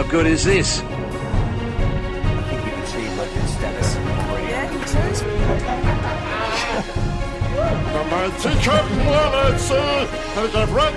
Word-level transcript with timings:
How 0.00 0.08
good 0.08 0.26
is 0.26 0.44
this? 0.46 0.80
I 0.80 0.84
think 2.48 2.64
we've 2.64 2.72
achieved 2.72 3.18
legend 3.18 3.48
status 3.50 3.96
already. 3.96 4.50
My 8.10 8.30
teacup 8.38 8.86
wallets, 9.04 9.68
have 9.68 10.52
got 10.54 10.68
right. 10.70 10.94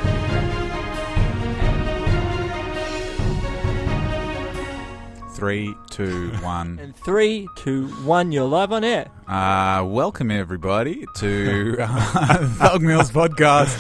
Three, 5.36 5.76
two, 5.90 6.30
one. 6.42 6.80
And 6.82 6.96
three, 6.96 7.50
two, 7.58 7.88
one, 8.06 8.32
you're 8.32 8.46
live 8.46 8.72
on 8.72 8.86
air. 8.86 9.10
Uh, 9.28 9.84
welcome 9.86 10.32
everybody 10.32 11.06
to 11.18 11.76
uh, 11.78 12.48
Thug 12.56 12.82
Mills 12.82 13.12
podcast. 13.12 13.76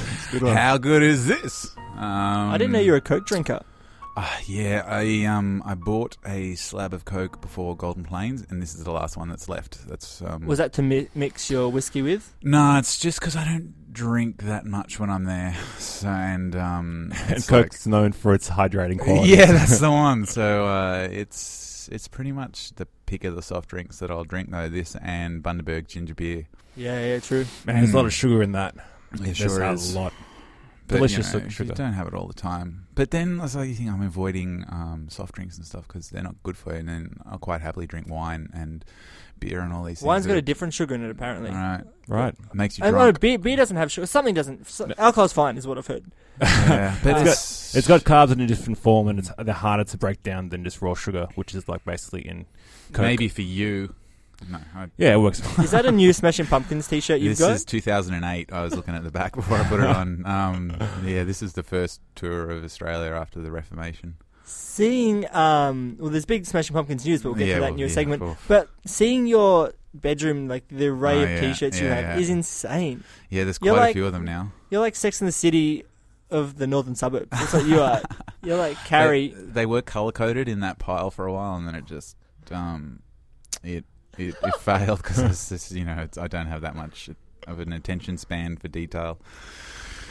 How 0.54 0.78
good 0.78 1.02
is 1.02 1.28
this? 1.28 1.78
Um, 1.96 2.50
I 2.52 2.58
didn't 2.58 2.74
know 2.74 2.82
you 2.82 2.92
were 2.92 2.98
a 2.98 3.02
Coke 3.02 3.26
drinker. 3.26 3.62
Uh, 4.16 4.30
yeah, 4.46 4.84
I 4.86 5.26
um 5.26 5.64
I 5.66 5.74
bought 5.74 6.18
a 6.26 6.54
slab 6.56 6.94
of 6.94 7.04
Coke 7.04 7.42
before 7.42 7.76
Golden 7.76 8.04
Plains, 8.04 8.46
and 8.50 8.62
this 8.62 8.76
is 8.76 8.84
the 8.84 8.92
last 8.92 9.18
one 9.18 9.28
that's 9.30 9.50
left. 9.50 9.88
That's 9.88 10.22
um. 10.22 10.46
Was 10.46 10.60
that 10.60 10.72
to 10.74 10.84
mi- 10.84 11.08
mix 11.16 11.50
your 11.50 11.70
whiskey 11.72 12.04
with? 12.04 12.32
No, 12.44 12.78
it's 12.78 13.00
just 13.00 13.20
because 13.20 13.36
I 13.36 13.44
don't 13.44 13.92
drink 13.92 14.44
that 14.44 14.66
much 14.66 15.00
when 15.00 15.10
I'm 15.10 15.24
there, 15.24 15.56
so, 15.80 16.10
and 16.10 16.56
um. 16.56 17.12
And 17.24 17.32
it's 17.38 17.50
like- 17.50 17.64
Coke's 17.66 17.88
known 17.88 18.12
for 18.12 18.36
its 18.36 18.50
hydrating 18.52 19.00
quality. 19.04 19.30
Yeah, 19.32 19.52
that's 19.52 19.80
the 19.80 19.90
one. 19.90 20.26
So 20.28 20.68
uh, 20.68 21.08
it's 21.12 21.90
it's 21.92 22.08
pretty 22.08 22.32
much 22.32 22.74
the 22.76 22.86
pick 23.08 23.24
of 23.24 23.36
the 23.36 23.42
soft 23.42 23.70
drinks 23.70 23.98
that 23.98 24.12
I'll 24.12 24.24
drink 24.26 24.52
though. 24.52 24.70
This 24.70 24.96
and 25.02 25.42
Bundaberg 25.42 25.88
ginger 25.88 26.14
beer. 26.14 26.48
Yeah, 26.76 27.04
yeah, 27.04 27.20
true. 27.20 27.46
Man, 27.66 27.78
there's 27.78 27.94
a 27.94 27.96
lot 27.98 28.06
of 28.06 28.14
sugar 28.14 28.44
in 28.44 28.52
that. 28.52 28.76
It 29.14 29.20
There's 29.22 29.38
sure 29.38 29.62
a 29.64 29.74
is. 29.74 29.96
lot. 29.96 30.14
But, 30.94 30.98
Delicious 31.10 31.34
you 31.34 31.40
know, 31.42 31.50
sugar. 31.50 31.70
You 31.70 31.76
don't 31.76 31.94
have 31.94 32.08
it 32.08 32.14
all 32.14 32.28
the 32.28 32.34
time. 32.34 32.88
But 32.96 33.12
then 33.12 33.38
that's 33.38 33.54
the 33.54 33.74
thing. 33.74 33.90
I'm 33.90 34.02
avoiding 34.02 34.66
um, 34.70 35.08
soft 35.10 35.36
drinks 35.36 35.58
and 35.58 35.66
stuff 35.66 35.88
because 35.88 36.10
they're 36.10 36.24
not 36.24 36.36
good 36.44 36.58
for 36.58 36.74
you. 36.74 36.80
And 36.80 36.90
then 36.90 37.18
I'll 37.30 37.38
quite 37.40 37.62
happily 37.62 37.88
drink 37.88 38.08
wine 38.10 38.50
and 38.54 38.86
beer 39.40 39.60
and 39.62 39.74
all 39.74 39.84
these 39.84 40.00
things. 40.00 40.08
Wine's 40.08 40.26
got 40.28 40.34
that- 40.34 40.40
a 40.40 40.42
different 40.44 40.74
sugar 40.74 40.96
in 40.96 41.04
it, 41.04 41.10
apparently. 41.10 41.50
Right, 41.52 41.82
Right. 42.08 42.36
makes 42.54 42.78
you 42.78 42.86
I 42.86 42.92
know 42.92 43.12
beer, 43.12 43.38
beer 43.38 43.58
doesn't 43.58 43.76
have 43.78 43.92
sugar. 43.92 44.08
Something 44.08 44.34
doesn't. 44.36 44.68
So, 44.68 44.92
alcohol's 44.98 45.34
fine, 45.34 45.58
is 45.58 45.66
what 45.68 45.78
I've 45.78 45.88
heard. 45.88 46.06
yeah, 46.42 46.96
but 47.04 47.16
Uh, 47.18 47.20
it's, 47.30 47.76
It's 47.76 47.88
got 47.88 48.02
carbs 48.02 48.32
in 48.32 48.40
a 48.40 48.48
different 48.48 48.78
form, 48.78 49.08
and 49.08 49.20
it's 49.20 49.32
they're 49.38 49.54
harder 49.54 49.84
to 49.84 49.98
break 49.98 50.24
down 50.24 50.50
than 50.50 50.64
just 50.64 50.82
raw 50.82 50.94
sugar, 50.94 51.28
which 51.36 51.54
is 51.56 51.68
like 51.68 51.84
basically 51.86 52.28
in 52.28 52.46
Coke. 52.92 53.04
maybe 53.04 53.28
for 53.28 53.42
you. 53.42 53.96
No, 54.50 54.60
I, 54.76 54.88
Yeah, 54.98 55.14
it 55.14 55.18
works. 55.20 55.42
Is 55.60 55.72
that 55.72 55.86
a 55.86 55.92
new 55.92 56.12
Smashing 56.14 56.46
Pumpkins 56.48 56.88
t-shirt 56.88 57.20
you've 57.22 57.32
this 57.32 57.40
got? 57.40 57.50
This 57.50 57.60
is 57.60 57.66
2008. 57.66 58.52
I 58.54 58.64
was 58.64 58.76
looking 58.76 58.96
at 58.96 59.04
the 59.04 59.12
back 59.12 59.34
before 59.36 59.58
I 59.58 59.64
put 59.64 59.80
it 59.80 59.88
on. 59.88 60.26
Um, 60.26 60.78
yeah, 61.06 61.24
this 61.24 61.42
is 61.42 61.54
the 61.54 61.64
first 61.64 62.02
tour 62.16 62.50
of 62.52 62.64
Australia 62.64 63.12
after 63.12 63.40
the 63.42 63.52
Reformation. 63.52 64.16
Seeing, 64.46 65.26
um, 65.34 65.96
well, 66.00 66.10
there's 66.12 66.26
big 66.26 66.46
Smashing 66.46 66.74
Pumpkins 66.74 67.06
news, 67.06 67.22
but 67.24 67.30
we'll 67.30 67.38
get 67.40 67.48
Yeah, 67.48 67.56
to 67.56 67.62
that 67.62 67.68
well, 67.72 67.76
new 67.78 67.86
yeah, 67.88 67.92
segment. 67.94 68.22
well. 68.22 68.38
But 68.48 68.70
seeing 68.86 69.26
your 69.28 69.74
bedroom, 69.94 70.48
like 70.48 70.68
the 70.68 70.88
array 70.88 71.20
Oh, 71.20 71.24
of 71.24 71.30
yeah, 71.30 71.42
t-shirts 71.42 71.80
you 71.80 71.88
have, 71.88 72.04
yeah. 72.04 72.18
is 72.18 72.30
insane. 72.30 73.04
Yeah, 73.30 73.44
there's 73.46 73.60
You're 73.62 73.74
quite 73.76 73.82
like- 73.82 73.90
a 73.92 73.94
few 73.94 74.06
of 74.06 74.14
them 74.14 74.26
now. 74.26 74.52
You're 74.70 74.82
like 74.82 74.96
Sex 74.96 75.22
in 75.22 75.26
the 75.26 75.32
City 75.32 75.86
of 76.30 76.58
the 76.58 76.66
northern 76.68 76.96
suburbs. 76.96 77.28
That's 77.32 77.54
what 77.54 77.66
you 77.66 77.80
are. 77.80 78.02
You're 78.44 78.58
like 78.58 78.76
Carrie. 78.86 79.30
They, 79.38 79.52
they 79.62 79.66
were 79.66 79.82
color 79.84 80.12
coded 80.12 80.50
in 80.50 80.60
that 80.62 80.80
pile 80.80 81.12
for 81.12 81.26
a 81.28 81.32
while, 81.34 81.56
and 81.56 81.68
then 81.68 81.76
it 81.76 81.86
just 81.86 82.18
um, 82.52 83.02
it 83.64 83.86
it, 84.18 84.36
it 84.44 84.56
failed 84.60 85.02
because 85.02 85.20
it's 85.20 85.50
just 85.50 85.72
you 85.72 85.86
know 85.86 85.98
it's, 86.04 86.18
I 86.18 86.28
don't 86.28 86.48
have 86.48 86.62
that 86.62 86.76
much 86.76 87.10
of 87.48 87.60
an 87.60 87.74
attention 87.74 88.18
span 88.18 88.58
for 88.58 88.68
detail. 88.68 89.20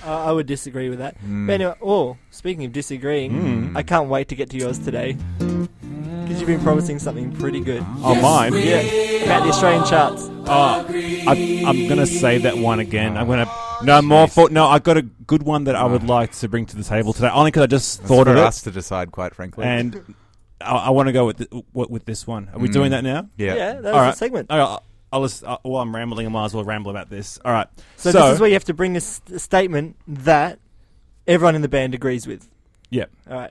I 0.04 0.28
I 0.28 0.32
would 0.32 0.46
disagree 0.46 0.88
with 0.90 0.98
that. 0.98 1.16
Mm. 1.22 1.46
But 1.46 1.52
anyway, 1.54 1.74
oh, 1.82 2.16
speaking 2.30 2.64
of 2.64 2.72
disagreeing, 2.72 3.32
Mm. 3.32 3.76
I 3.76 3.82
can't 3.82 4.08
wait 4.08 4.28
to 4.28 4.34
get 4.34 4.50
to 4.50 4.56
yours 4.58 4.78
today. 4.78 5.16
Because 5.38 6.40
you've 6.40 6.46
been 6.46 6.60
promising 6.62 6.98
something 6.98 7.32
pretty 7.36 7.60
good. 7.60 7.84
Oh, 7.98 8.14
mine. 8.20 8.52
Yeah, 8.54 8.80
about 9.24 9.42
the 9.44 9.50
Australian 9.50 9.84
charts. 9.84 10.28
Oh, 10.46 10.86
I, 10.88 11.64
I'm 11.66 11.88
gonna 11.88 12.06
say 12.06 12.38
that 12.38 12.56
one 12.58 12.80
again. 12.80 13.16
I'm 13.16 13.26
gonna 13.28 13.50
no 13.82 14.00
more 14.02 14.28
for 14.28 14.48
no. 14.50 14.66
I 14.66 14.78
got 14.78 14.96
a 14.96 15.02
good 15.02 15.42
one 15.42 15.64
that 15.64 15.74
I 15.76 15.84
would 15.84 16.04
like 16.04 16.32
to 16.38 16.48
bring 16.48 16.66
to 16.66 16.76
the 16.76 16.84
table 16.84 17.12
today, 17.12 17.30
only 17.32 17.50
because 17.50 17.62
I 17.64 17.66
just 17.66 18.00
It's 18.00 18.08
thought 18.08 18.24
for 18.26 18.30
of 18.32 18.36
it, 18.38 18.42
us 18.44 18.62
to 18.62 18.70
decide, 18.70 19.10
quite 19.12 19.34
frankly. 19.34 19.64
and 19.66 20.14
I, 20.62 20.86
I 20.86 20.90
want 20.90 21.08
to 21.08 21.12
go 21.12 21.26
with 21.26 21.38
the, 21.38 21.62
with 21.72 21.90
with 21.90 22.04
this 22.04 22.26
one. 22.26 22.50
Are 22.52 22.58
we 22.58 22.68
Mm. 22.68 22.72
doing 22.72 22.90
that 22.92 23.04
now? 23.04 23.28
yeah, 23.36 23.54
Yeah, 23.54 23.72
that 23.74 23.82
was 23.84 23.94
All 23.94 24.04
the 24.06 24.12
segment. 24.12 24.50
Okay, 24.50 24.58
I'll, 24.60 24.82
I'll 25.12 25.22
just, 25.22 25.44
uh, 25.44 25.58
while 25.62 25.82
I'm 25.82 25.94
rambling, 25.94 26.26
I 26.26 26.30
might 26.30 26.46
as 26.46 26.54
well 26.54 26.64
ramble 26.64 26.90
about 26.90 27.10
this. 27.10 27.38
All 27.44 27.52
right. 27.52 27.66
So, 27.96 28.12
this 28.12 28.34
is 28.34 28.40
where 28.40 28.48
you 28.48 28.54
have 28.54 28.64
to 28.64 28.74
bring 28.74 28.94
a, 28.94 28.96
s- 28.96 29.20
a 29.32 29.38
statement 29.38 29.96
that 30.08 30.58
everyone 31.26 31.54
in 31.54 31.60
the 31.62 31.68
band 31.68 31.94
agrees 31.94 32.26
with. 32.26 32.48
Yeah. 32.90 33.04
All 33.30 33.36
right. 33.36 33.50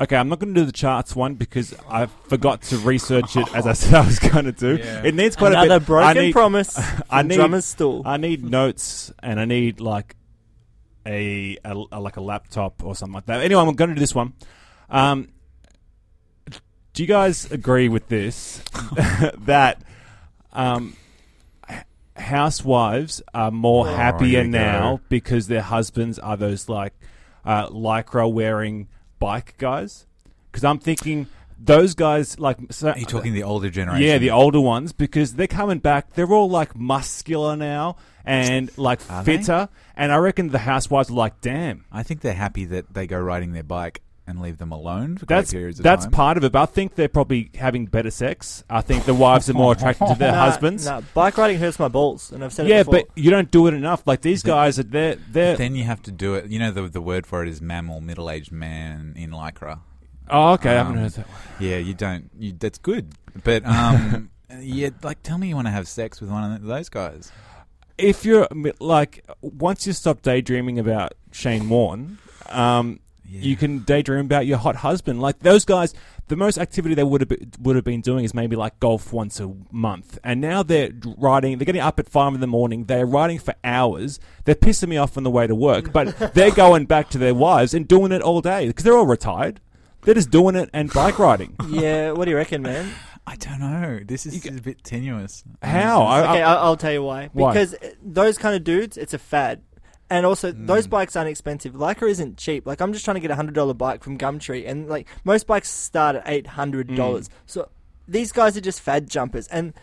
Okay, 0.00 0.16
I'm 0.16 0.28
not 0.28 0.38
going 0.38 0.54
to 0.54 0.60
do 0.60 0.64
the 0.64 0.72
charts 0.72 1.16
one 1.16 1.34
because 1.34 1.74
I 1.90 2.06
forgot 2.06 2.62
to 2.62 2.78
research 2.78 3.36
it 3.36 3.52
as 3.54 3.66
I 3.66 3.72
said 3.74 3.94
I 3.94 4.06
was 4.06 4.18
going 4.20 4.44
to 4.44 4.52
do. 4.52 4.76
Yeah. 4.76 5.02
It 5.04 5.14
needs 5.14 5.34
quite 5.36 5.52
Another 5.52 5.74
a 5.74 5.78
bit. 5.80 5.86
broken 5.88 6.08
I 6.16 6.20
need, 6.20 6.32
promise 6.32 6.78
I 7.10 7.20
from 7.20 7.28
need- 7.28 7.34
drummer's 7.34 7.64
stool. 7.64 8.02
I 8.06 8.16
need 8.16 8.44
notes 8.44 9.12
and 9.22 9.40
I 9.40 9.44
need 9.44 9.80
like 9.80 10.14
a, 11.04 11.58
a, 11.64 11.84
a- 11.92 12.00
like 12.00 12.16
a 12.16 12.20
laptop 12.20 12.84
or 12.84 12.94
something 12.94 13.14
like 13.14 13.26
that. 13.26 13.40
Anyway, 13.42 13.60
I'm 13.60 13.74
going 13.74 13.88
to 13.90 13.94
do 13.94 14.00
this 14.00 14.14
one. 14.14 14.34
Um, 14.88 15.28
do 16.98 17.04
you 17.04 17.06
guys 17.06 17.48
agree 17.52 17.88
with 17.88 18.08
this 18.08 18.60
that 19.38 19.80
um, 20.52 20.96
housewives 22.16 23.22
are 23.32 23.52
more 23.52 23.86
Oh, 23.86 23.94
happier 23.94 24.42
now 24.42 24.96
go. 24.96 25.02
because 25.08 25.46
their 25.46 25.62
husbands 25.62 26.18
are 26.18 26.36
those 26.36 26.68
like 26.68 26.92
uh, 27.44 27.68
lycra 27.68 28.28
wearing 28.28 28.88
bike 29.20 29.54
guys? 29.58 30.06
Because 30.50 30.64
I'm 30.64 30.80
thinking 30.80 31.28
those 31.56 31.94
guys 31.94 32.40
like 32.40 32.56
so, 32.70 32.90
Are 32.90 32.98
you 32.98 33.06
talking 33.06 33.32
the 33.32 33.44
older 33.44 33.70
generation? 33.70 34.04
yeah, 34.04 34.18
the 34.18 34.30
older 34.32 34.60
ones 34.60 34.92
because 34.92 35.34
they're 35.34 35.46
coming 35.46 35.78
back. 35.78 36.14
They're 36.14 36.32
all 36.32 36.50
like 36.50 36.74
muscular 36.74 37.54
now 37.54 37.94
and 38.24 38.76
like 38.76 39.08
Are 39.08 39.22
they? 39.22 39.36
fitter. 39.36 39.68
And 39.94 40.10
I 40.10 40.16
reckon 40.16 40.48
the 40.48 40.58
housewives 40.58 41.10
are 41.10 41.14
like, 41.14 41.40
damn. 41.42 41.84
I 41.92 42.02
think 42.02 42.22
they're 42.22 42.34
happy 42.34 42.64
that 42.64 42.92
they 42.92 43.06
go 43.06 43.20
riding 43.20 43.52
their 43.52 43.62
bike 43.62 44.02
and 44.28 44.40
leave 44.40 44.58
them 44.58 44.70
alone 44.70 45.16
for 45.16 45.26
That's 45.26 45.50
great 45.50 45.58
periods 45.58 45.78
of 45.80 45.82
that's 45.84 46.04
time. 46.04 46.12
part 46.12 46.36
of 46.36 46.44
it. 46.44 46.52
But 46.52 46.62
I 46.62 46.66
think 46.66 46.94
they're 46.94 47.08
probably 47.08 47.50
having 47.56 47.86
better 47.86 48.10
sex. 48.10 48.62
I 48.70 48.80
think 48.82 49.04
the 49.06 49.14
wives 49.14 49.48
are 49.50 49.54
more 49.54 49.72
attracted 49.72 50.06
to 50.08 50.14
their 50.14 50.32
Nah, 50.38 50.44
husbands. 50.50 50.84
nah, 50.86 51.00
bike 51.14 51.36
riding 51.38 51.58
hurts 51.58 51.78
my 51.78 51.88
balls, 51.88 52.30
and 52.30 52.44
I've 52.44 52.52
said 52.52 52.68
yeah, 52.68 52.80
it 52.80 52.84
before. 52.86 53.00
but 53.06 53.18
you 53.18 53.30
don't 53.30 53.50
do 53.50 53.66
it 53.66 53.74
enough. 53.74 54.02
Like 54.06 54.20
these 54.20 54.42
Then- 54.42 54.54
guys 54.54 54.78
are 54.78 54.82
they're 54.84 55.16
they're. 55.16 55.56
then 55.56 55.74
you 55.74 55.84
have 55.84 56.02
to 56.02 56.12
do 56.12 56.34
it. 56.34 56.48
You 56.50 56.58
know 56.58 56.70
the 56.70 56.82
the 56.88 57.00
word 57.00 57.26
for 57.26 57.42
it 57.42 57.48
is 57.48 57.60
MAMIL, 57.60 58.00
middle 58.02 58.30
aged 58.30 58.52
man 58.52 59.14
in 59.16 59.30
lycra. 59.30 59.80
oh, 60.30 60.52
okay. 60.52 60.70
I 60.76 60.78
um, 60.78 60.86
haven't 60.88 61.02
heard 61.02 61.12
that. 61.12 61.26
One. 61.28 61.38
Yeah, 61.58 61.78
you 61.78 61.94
don't. 61.94 62.30
You, 62.38 62.52
that's 62.52 62.78
good, 62.78 63.12
but 63.44 63.64
um, 63.64 64.30
yeah, 64.60 64.90
like 65.02 65.22
tell 65.22 65.38
me 65.38 65.48
you 65.48 65.54
want 65.56 65.66
to 65.68 65.72
have 65.72 65.88
sex 65.88 66.20
with 66.20 66.30
one 66.30 66.52
of 66.52 66.62
those 66.62 66.88
guys. 66.88 67.32
If 67.96 68.24
you're 68.24 68.46
like 68.78 69.24
once 69.40 69.86
you 69.86 69.92
stop 69.92 70.22
daydreaming 70.22 70.78
about 70.78 71.14
Shane 71.32 71.68
Warne, 71.68 72.18
um, 72.50 73.00
Yeah. 73.30 73.42
you 73.42 73.56
can 73.56 73.80
daydream 73.80 74.24
about 74.24 74.46
your 74.46 74.56
hot 74.58 74.76
husband. 74.76 75.20
Like 75.20 75.40
those 75.40 75.64
guys, 75.64 75.92
the 76.28 76.36
most 76.36 76.56
activity 76.58 76.94
they 76.94 77.04
would 77.04 77.20
have 77.20 77.28
been, 77.28 77.50
would 77.60 77.76
have 77.76 77.84
been 77.84 78.00
doing 78.00 78.24
is 78.24 78.32
maybe 78.32 78.56
like 78.56 78.80
golf 78.80 79.12
once 79.12 79.38
a 79.40 79.52
month, 79.70 80.18
and 80.24 80.40
now 80.40 80.62
they're 80.62 80.90
riding. 81.18 81.58
They're 81.58 81.66
getting 81.66 81.82
up 81.82 81.98
at 82.00 82.08
five 82.08 82.34
in 82.34 82.40
the 82.40 82.46
morning. 82.46 82.84
They're 82.84 83.06
riding 83.06 83.38
for 83.38 83.54
hours. 83.62 84.18
They're 84.44 84.54
pissing 84.54 84.88
me 84.88 84.96
off 84.96 85.16
on 85.16 85.24
the 85.24 85.30
way 85.30 85.46
to 85.46 85.54
work, 85.54 85.92
but 85.92 86.16
they're 86.34 86.50
going 86.50 86.86
back 86.86 87.10
to 87.10 87.18
their 87.18 87.34
wives 87.34 87.74
and 87.74 87.86
doing 87.86 88.12
it 88.12 88.22
all 88.22 88.40
day 88.40 88.66
because 88.68 88.84
they're 88.84 88.96
all 88.96 89.06
retired. 89.06 89.60
They're 90.02 90.14
just 90.14 90.30
doing 90.30 90.54
it 90.56 90.70
and 90.72 90.92
bike 90.92 91.18
riding. 91.18 91.54
yeah, 91.68 92.12
what 92.12 92.24
do 92.24 92.30
you 92.30 92.36
reckon, 92.36 92.62
man? 92.62 92.90
I 93.26 93.36
don't 93.36 93.60
know. 93.60 94.00
This 94.06 94.24
is 94.24 94.46
a 94.46 94.52
bit 94.52 94.82
tenuous. 94.84 95.44
How? 95.60 96.00
Um, 96.02 96.06
I- 96.08 96.30
Okay, 96.30 96.42
I'll, 96.42 96.58
I'll 96.58 96.76
tell 96.78 96.92
you 96.92 97.02
why. 97.02 97.28
Why? 97.34 97.52
Because 97.52 97.74
those 98.02 98.38
kind 98.38 98.56
of 98.56 98.64
dudes, 98.64 98.96
it's 98.96 99.12
a 99.12 99.18
fad. 99.18 99.60
And 100.10 100.24
also, 100.24 100.52
Hmm. 100.52 100.66
those 100.66 100.86
bikes 100.86 101.16
aren't 101.16 101.28
expensive. 101.28 101.74
Lycra 101.74 102.08
isn't 102.08 102.38
cheap. 102.38 102.66
Like, 102.66 102.80
I'm 102.80 102.92
just 102.94 103.04
trying 103.04 103.16
to 103.16 103.20
get 103.20 103.30
a 103.30 103.34
hundred 103.34 103.54
dollar 103.54 103.74
bike 103.74 104.02
from 104.02 104.16
Gumtree, 104.16 104.66
and 104.66 104.88
like 104.88 105.06
most 105.24 105.46
bikes 105.46 105.68
start 105.70 106.16
at 106.16 106.22
eight 106.26 106.46
hundred 106.48 106.94
dollars. 106.96 107.26
Hmm. 107.28 107.32
So 107.46 107.68
these 108.06 108.32
guys 108.32 108.56
are 108.56 108.62
just 108.62 108.80
fad 108.80 109.10
jumpers, 109.10 109.48
and 109.48 109.74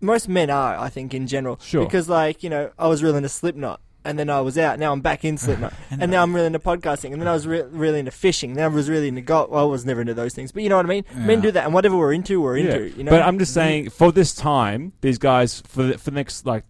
most 0.00 0.28
men 0.28 0.50
are, 0.50 0.76
I 0.78 0.88
think, 0.88 1.14
in 1.14 1.26
general. 1.26 1.58
Sure. 1.62 1.84
Because 1.84 2.08
like 2.08 2.42
you 2.42 2.50
know, 2.50 2.70
I 2.78 2.88
was 2.88 3.02
really 3.02 3.18
into 3.18 3.28
Slipknot, 3.28 3.80
and 4.04 4.18
then 4.18 4.30
I 4.30 4.40
was 4.40 4.56
out. 4.56 4.78
Now 4.78 4.90
I'm 4.92 5.00
back 5.02 5.22
in 5.24 5.36
Slipknot, 5.44 5.74
and, 5.90 6.10
now 6.10 6.22
I'm 6.22 6.34
really 6.34 6.46
into 6.46 6.58
podcasting, 6.58 7.12
and 7.12 7.20
then 7.20 7.28
I 7.28 7.32
was 7.34 7.46
re- 7.46 7.62
really 7.70 7.98
into 7.98 8.10
fishing. 8.10 8.54
Then 8.54 8.64
I 8.64 8.68
was 8.68 8.88
really 8.88 9.08
into 9.08 9.20
golf. 9.20 9.50
Well, 9.50 9.64
I 9.64 9.70
was 9.70 9.84
never 9.84 10.00
into 10.00 10.14
those 10.14 10.32
things, 10.34 10.50
but 10.50 10.62
you 10.62 10.70
know 10.70 10.76
what 10.76 10.86
I 10.86 10.88
mean. 10.88 11.04
Men 11.14 11.42
do 11.42 11.50
that, 11.52 11.64
and 11.66 11.74
whatever 11.74 11.96
we're 11.96 12.14
into, 12.14 12.40
we're 12.40 12.56
into. 12.56 12.88
You 12.96 13.04
know. 13.04 13.10
But 13.10 13.20
I'm 13.22 13.38
just 13.38 13.52
saying, 13.52 13.90
for 13.90 14.10
this 14.12 14.34
time, 14.34 14.94
these 15.02 15.18
guys 15.18 15.60
for 15.66 15.82
the, 15.82 15.98
for 15.98 16.10
the 16.10 16.14
next 16.16 16.46
like 16.46 16.64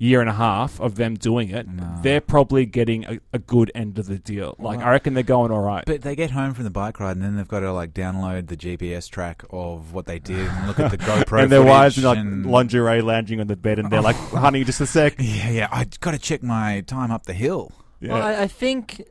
year 0.00 0.20
and 0.20 0.30
a 0.30 0.34
half 0.34 0.80
of 0.80 0.94
them 0.94 1.14
doing 1.16 1.48
it, 1.50 1.66
No. 1.68 1.98
they're 2.02 2.20
probably 2.20 2.64
getting 2.66 3.04
a, 3.04 3.18
a 3.32 3.38
good 3.40 3.72
end 3.74 3.98
of 3.98 4.06
the 4.06 4.18
deal. 4.18 4.54
Like 4.58 4.78
Well, 4.78 4.86
I 4.86 4.90
reckon 4.92 5.14
they're 5.14 5.22
going 5.24 5.50
all 5.50 5.60
right. 5.60 5.84
But 5.84 6.02
they 6.02 6.14
get 6.14 6.30
home 6.30 6.54
from 6.54 6.62
the 6.64 6.70
bike 6.70 7.00
ride 7.00 7.16
and 7.16 7.22
then 7.24 7.36
they've 7.36 7.48
got 7.48 7.60
to 7.60 7.72
like 7.72 7.94
download 7.94 8.46
the 8.46 8.56
GPS 8.56 9.10
track 9.10 9.42
of 9.50 9.92
what 9.92 10.06
they 10.06 10.18
did 10.20 10.46
and 10.46 10.66
look 10.68 10.78
at 10.78 10.90
the 10.92 10.98
GoPro 11.08 11.42
and 11.42 11.50
their 11.50 11.64
wives 11.64 11.96
footage 11.96 12.04
in 12.04 12.08
like 12.08 12.18
and- 12.18 12.46
lingerie 12.46 13.02
lounging 13.02 13.40
on 13.40 13.48
the 13.48 13.56
bed, 13.56 13.78
and 13.80 13.90
they're 13.90 14.00
like, 14.00 14.16
"Honey, 14.16 14.62
just 14.64 14.80
a 14.80 14.86
sec." 14.86 15.16
Yeah, 15.20 15.50
yeah. 15.50 15.68
I 15.72 15.84
got 16.00 16.12
to 16.12 16.18
check 16.18 16.42
my 16.44 16.80
time 16.82 17.10
up 17.10 17.26
the 17.26 17.32
hill. 17.34 17.72
Yeah. 18.00 18.12
Well, 18.12 18.22
I, 18.22 18.42
I 18.42 18.46
think, 18.46 19.02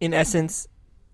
in 0.00 0.12
essence, 0.12 0.66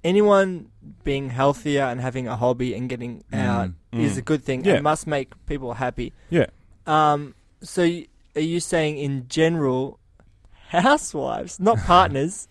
anyone 0.03 0.71
being 1.05 1.29
healthier 1.31 1.83
and 1.83 2.01
having 2.01 2.27
a 2.27 2.37
hobby 2.37 2.75
and 2.75 2.89
getting 2.89 3.23
Mm, 3.33 3.39
out 3.45 3.71
is 3.93 4.15
mm. 4.15 4.19
a 4.19 4.23
good 4.23 4.43
thing. 4.45 4.65
Yeah. 4.65 4.75
It 4.77 4.83
must 4.83 5.07
make 5.07 5.35
people 5.47 5.75
happy. 5.75 6.13
Yeah. 6.31 6.47
Um, 6.87 7.35
so 7.61 7.83
y- 7.83 8.07
are 8.39 8.43
you 8.55 8.61
saying 8.61 8.99
in 8.99 9.27
general, 9.29 9.99
housewives, 10.69 11.59
not 11.61 11.79
partners, 11.79 12.49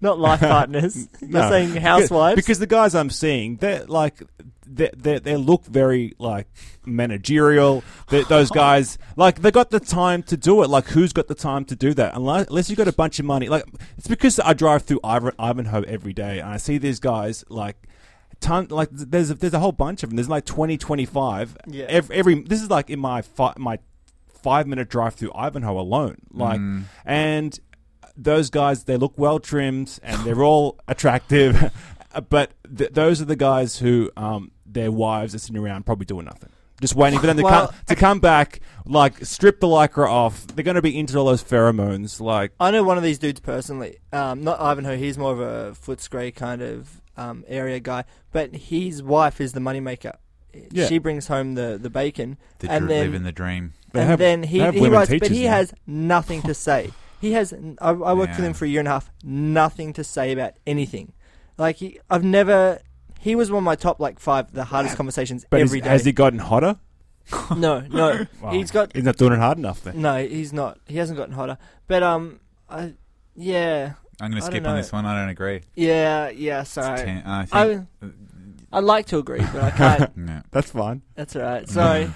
not 0.00 0.18
life 0.18 0.40
partners? 0.56 1.08
You're 1.20 1.30
No. 1.30 1.50
saying 1.50 1.76
housewives? 1.76 2.36
Because 2.36 2.58
the 2.58 2.66
guys 2.66 2.94
I'm 2.94 3.10
seeing, 3.10 3.56
they're 3.56 3.84
like, 3.86 4.22
they 4.66 4.90
they 4.96 5.18
they 5.18 5.36
look 5.36 5.64
very 5.66 6.14
like 6.18 6.46
managerial. 6.86 7.84
They, 8.08 8.22
those 8.24 8.50
guys, 8.64 8.96
like, 9.16 9.42
they 9.42 9.50
got 9.50 9.70
the 9.70 9.80
time 9.80 10.22
to 10.24 10.36
do 10.36 10.62
it. 10.62 10.70
Like, 10.70 10.86
who's 10.86 11.12
got 11.12 11.28
the 11.28 11.34
time 11.34 11.64
to 11.66 11.76
do 11.76 11.92
that? 11.94 12.14
Unless, 12.16 12.48
unless 12.48 12.70
you 12.70 12.76
got 12.76 12.88
a 12.88 12.92
bunch 12.92 13.18
of 13.18 13.24
money. 13.26 13.48
Like, 13.48 13.64
it's 13.98 14.08
because 14.08 14.38
I 14.40 14.54
drive 14.54 14.82
through 14.82 15.00
Ivan, 15.04 15.32
Ivanhoe 15.38 15.82
every 15.82 16.12
day, 16.12 16.38
and 16.38 16.48
I 16.48 16.56
see 16.58 16.78
these 16.78 17.00
guys 17.00 17.44
like. 17.48 17.76
Ton, 18.40 18.66
like 18.68 18.90
there's 18.92 19.30
a, 19.30 19.34
there's 19.34 19.54
a 19.54 19.58
whole 19.60 19.72
bunch 19.72 20.02
of 20.02 20.10
them. 20.10 20.16
There's 20.16 20.28
like 20.28 20.44
20, 20.44 20.76
25. 20.76 21.56
Yeah. 21.66 21.84
Every, 21.88 22.16
every 22.16 22.42
this 22.42 22.60
is 22.60 22.68
like 22.68 22.90
in 22.90 22.98
my 22.98 23.22
fi- 23.22 23.54
my 23.56 23.78
five 24.44 24.66
minute 24.66 24.88
drive 24.88 25.14
through 25.14 25.32
Ivanhoe 25.34 25.78
alone. 25.78 26.16
Like, 26.32 26.60
Mm. 26.60 26.84
and 27.04 27.58
those 28.16 28.48
guys 28.50 28.84
they 28.84 28.96
look 28.96 29.14
well 29.16 29.38
trimmed 29.40 29.98
and 30.02 30.16
they're 30.24 30.44
all 30.44 30.78
attractive 30.88 31.72
but 32.28 32.52
th- 32.78 32.90
those 32.92 33.20
are 33.20 33.24
the 33.24 33.34
guys 33.50 33.78
who 33.78 34.08
um, 34.16 34.52
their 34.64 34.92
wives 34.92 35.34
are 35.34 35.38
sitting 35.38 35.56
around 35.56 35.84
probably 35.84 36.06
doing 36.06 36.24
nothing 36.26 36.50
just 36.80 36.94
waiting 36.94 37.18
for 37.18 37.26
them 37.26 37.36
to 37.38 37.42
Well- 37.42 37.66
come 37.68 37.76
to 37.86 37.96
come 37.96 38.20
back 38.20 38.60
like 38.86 39.24
strip 39.24 39.58
the 39.58 39.66
lycra 39.66 40.08
off 40.08 40.46
they're 40.48 40.62
going 40.70 40.76
to 40.76 40.82
be 40.82 40.96
into 40.96 41.18
all 41.18 41.24
those 41.26 41.42
pheromones 41.42 42.20
like 42.20 42.52
I 42.60 42.70
know 42.70 42.84
one 42.84 42.98
of 42.98 43.02
these 43.02 43.18
dudes 43.18 43.40
personally. 43.40 43.98
Um, 44.12 44.44
not 44.44 44.60
Ivanhoe. 44.60 44.96
He's 44.96 45.18
more 45.18 45.32
of 45.32 45.40
a 45.40 45.72
Footscray 45.72 46.34
kind 46.36 46.62
of 46.62 47.00
um, 47.16 47.44
area 47.48 47.80
guy. 47.80 48.04
But 48.30 48.54
his 48.54 49.02
wife 49.02 49.40
is 49.40 49.52
the 49.54 49.60
moneymaker. 49.60 50.14
Yeah. 50.70 50.86
She 50.86 50.98
brings 50.98 51.26
home 51.26 51.54
the, 51.54 51.78
the 51.80 51.90
bacon. 51.90 52.36
The 52.60 52.70
and 52.70 52.82
dr- 52.82 52.88
then, 52.88 53.04
living 53.06 53.22
the 53.24 53.32
dream. 53.32 53.72
They 53.94 54.00
and 54.00 54.10
have- 54.10 54.18
then 54.18 54.42
he, 54.42 54.58
they 54.58 54.64
have 54.64 54.74
he 54.74 54.80
women 54.80 54.98
writes, 54.98 55.10
but 55.10 55.22
teachers 55.22 55.36
he 55.36 55.44
now. 55.44 55.50
has 55.52 55.74
nothing 55.86 56.42
to 56.42 56.52
say. 56.54 56.92
He 57.20 57.32
has. 57.32 57.54
I, 57.80 57.88
I 57.90 57.90
worked 58.12 58.32
with 58.32 58.40
Yeah. 58.40 58.46
him 58.46 58.52
for 58.54 58.66
a 58.66 58.68
year 58.68 58.80
and 58.80 58.88
a 58.88 58.90
half. 58.90 59.10
Nothing 59.24 59.92
to 59.94 60.04
say 60.04 60.30
about 60.32 60.54
anything. 60.66 61.12
Like 61.56 61.76
he, 61.76 61.98
I've 62.10 62.24
never. 62.24 62.80
He 63.20 63.34
was 63.34 63.50
one 63.50 63.58
of 63.58 63.64
my 63.64 63.76
top 63.76 64.00
like 64.00 64.18
five, 64.18 64.52
the 64.52 64.64
hardest 64.64 64.96
conversations 64.96 65.46
but 65.48 65.60
is- 65.62 65.70
every 65.70 65.80
day. 65.80 65.88
has 65.88 66.04
he 66.04 66.12
gotten 66.12 66.38
hotter 66.40 66.76
no, 67.56 67.80
no. 67.80 68.26
Wow. 68.42 68.50
He's 68.50 68.70
got 68.70 68.92
he's 68.94 69.04
not 69.04 69.16
doing 69.16 69.32
it 69.32 69.38
hard 69.38 69.56
enough 69.56 69.82
then 69.82 70.02
no. 70.02 70.22
He's 70.26 70.52
not. 70.52 70.78
He 70.86 70.98
hasn't 70.98 71.16
gotten 71.16 71.32
hotter. 71.34 71.56
But 71.86 72.02
um, 72.02 72.40
I, 72.68 72.92
yeah, 73.34 73.94
I'm 74.20 74.30
going 74.30 74.42
I 74.42 74.46
to 74.46 74.46
skip 74.46 74.62
don't 74.62 74.66
on 74.66 74.76
know. 74.76 74.82
this 74.82 74.92
one. 74.92 75.06
I 75.06 75.18
don't 75.20 75.30
agree. 75.30 75.62
yeah, 75.74 76.28
yeah. 76.28 76.64
Sorry. 76.64 76.98
ten- 76.98 77.22
I 77.24 77.46
think. 77.46 77.86
I 78.02 78.06
I'd 78.76 78.84
like 78.84 79.06
to 79.06 79.18
agree, 79.18 79.38
but 79.52 79.62
I 79.62 79.70
can't. 79.70 80.16
no. 80.16 80.42
that's 80.50 80.72
fine 80.72 81.00
That's 81.14 81.34
all 81.36 81.42
right. 81.42 81.68
Sorry. 81.68 82.10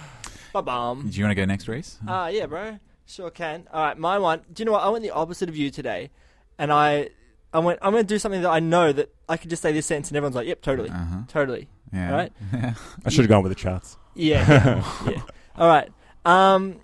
Ba 0.52 0.62
bum. 0.62 1.08
Do 1.10 1.16
you 1.18 1.24
want 1.24 1.30
to 1.32 1.34
go 1.40 1.44
next, 1.44 1.68
Reese? 1.68 1.98
Ah, 2.06 2.28
yeah, 2.28 2.46
bro. 2.46 2.78
Sure 3.06 3.30
can. 3.30 3.66
All 3.72 3.82
right, 3.82 3.96
my 3.98 4.18
one. 4.18 4.42
Do 4.52 4.60
you 4.60 4.64
know 4.66 4.72
what? 4.72 4.82
I 4.82 4.88
went 4.88 5.02
the 5.02 5.10
opposite 5.10 5.48
of 5.48 5.56
you 5.56 5.70
today, 5.70 6.10
and 6.58 6.72
I, 6.72 7.08
I 7.52 7.58
went. 7.60 7.78
I'm 7.82 7.92
going 7.92 8.04
to 8.04 8.06
do 8.08 8.18
something 8.18 8.42
that 8.42 8.50
I 8.50 8.60
know 8.60 8.92
that 8.92 9.14
I 9.28 9.36
could 9.36 9.50
just 9.50 9.62
say 9.62 9.72
this 9.72 9.86
sentence, 9.86 10.08
and 10.10 10.16
everyone's 10.16 10.36
like, 10.36 10.46
"Yep, 10.46 10.60
totally, 10.62 10.90
Uh-huh. 10.90 11.20
totally." 11.28 11.68
Yeah. 11.92 12.10
Right? 12.12 12.32
i 13.06 13.08
should 13.08 13.20
have 13.24 13.30
gone 13.30 13.42
with 13.42 13.50
the 13.50 13.56
charts 13.56 13.96
Yeah, 14.14 14.44
yeah, 14.46 15.10
yeah. 15.10 15.22
All 15.56 15.66
right. 15.68 15.90
Um, 16.26 16.80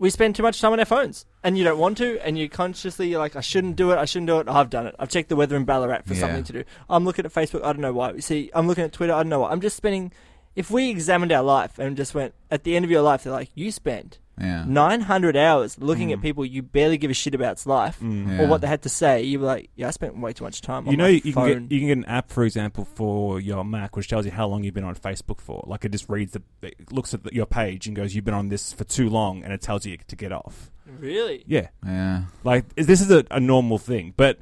we 0.00 0.10
spend 0.10 0.34
too 0.34 0.42
much 0.42 0.60
time 0.60 0.72
on 0.72 0.80
our 0.80 0.84
phones, 0.84 1.26
and 1.44 1.56
you 1.56 1.62
don't 1.62 1.78
want 1.78 1.96
to, 1.98 2.18
and 2.26 2.36
you 2.36 2.48
consciously 2.48 3.08
you're 3.08 3.20
like, 3.20 3.36
"I 3.36 3.40
shouldn't 3.40 3.76
do 3.76 3.92
it. 3.92 3.98
I 3.98 4.04
shouldn't 4.04 4.26
do 4.26 4.40
it." 4.40 4.48
I've 4.48 4.68
done 4.70 4.88
it. 4.88 4.96
I've 4.98 5.08
checked 5.10 5.28
the 5.28 5.36
weather 5.36 5.54
in 5.56 5.64
Ballarat 5.64 6.02
for 6.06 6.14
Yeah. 6.14 6.20
something 6.20 6.42
to 6.44 6.52
do. 6.52 6.64
I'm 6.90 7.04
looking 7.04 7.24
at 7.24 7.32
Facebook. 7.32 7.60
I 7.62 7.72
don't 7.72 7.80
know 7.80 7.92
why. 7.92 8.18
See, 8.18 8.50
I'm 8.52 8.66
looking 8.66 8.82
at 8.84 8.92
Twitter. 8.92 9.12
I 9.12 9.18
don't 9.18 9.28
know 9.28 9.40
why. 9.40 9.50
I'm 9.50 9.60
just 9.60 9.76
spending. 9.76 10.10
If 10.58 10.70
we 10.70 10.90
examined 10.90 11.30
our 11.32 11.42
life 11.42 11.78
and 11.78 11.96
just 11.96 12.14
went 12.14 12.34
at 12.50 12.64
the 12.64 12.74
end 12.76 12.84
of 12.84 12.90
your 12.90 13.02
life, 13.02 13.22
they're 13.22 13.32
like, 13.32 13.50
"You 13.54 13.70
spent 13.70 14.18
Yeah. 14.40 14.64
900 14.68 15.36
hours 15.36 15.78
looking 15.80 16.12
at 16.12 16.18
Mm. 16.18 16.22
people 16.22 16.44
you 16.44 16.62
barely 16.62 16.96
give 16.96 17.10
a 17.10 17.14
shit 17.14 17.34
about's 17.34 17.66
life 17.66 17.98
Mm. 18.00 18.28
Yeah. 18.28 18.42
or 18.42 18.46
what 18.46 18.60
they 18.60 18.68
had 18.68 18.82
to 18.82 18.88
say. 18.88 19.22
You 19.22 19.40
were 19.40 19.46
like, 19.46 19.68
yeah, 19.74 19.88
I 19.88 19.90
spent 19.90 20.16
way 20.16 20.32
too 20.32 20.44
much 20.44 20.60
time 20.60 20.86
on 20.86 20.92
You 20.92 20.96
know, 20.96 21.04
my 21.04 21.20
you 21.24 21.32
can 21.32 21.46
get 21.46 21.72
you 21.72 21.78
can 21.80 21.88
get 21.88 21.98
an 21.98 22.04
app, 22.04 22.30
for 22.30 22.44
example, 22.44 22.84
for 22.84 23.40
your 23.40 23.64
Mac, 23.64 23.96
which 23.96 24.06
tells 24.08 24.24
you 24.26 24.30
how 24.32 24.46
long 24.46 24.62
you've 24.64 24.74
been 24.74 24.84
on 24.92 24.94
Facebook 24.94 25.40
for. 25.40 25.64
Like 25.66 25.84
it 25.84 25.90
just 25.92 26.08
reads 26.08 26.32
the, 26.32 26.42
it 26.62 26.92
looks 26.92 27.14
at 27.14 27.24
the, 27.24 27.34
your 27.34 27.46
page 27.46 27.86
and 27.88 27.96
goes, 27.96 28.14
"You've 28.14 28.24
been 28.24 28.34
on 28.42 28.48
this 28.48 28.72
for 28.72 28.84
too 28.84 29.08
long," 29.08 29.42
and 29.44 29.52
it 29.52 29.60
tells 29.60 29.84
you 29.86 29.96
to 30.06 30.16
get 30.16 30.30
off. 30.32 30.70
really? 31.00 31.44
Yeah, 31.46 31.68
Yeah. 31.84 32.22
like 32.44 32.64
this 32.76 33.00
is 33.00 33.10
a, 33.10 33.24
a 33.30 33.38
normal 33.40 33.78
thing, 33.78 34.14
but 34.16 34.38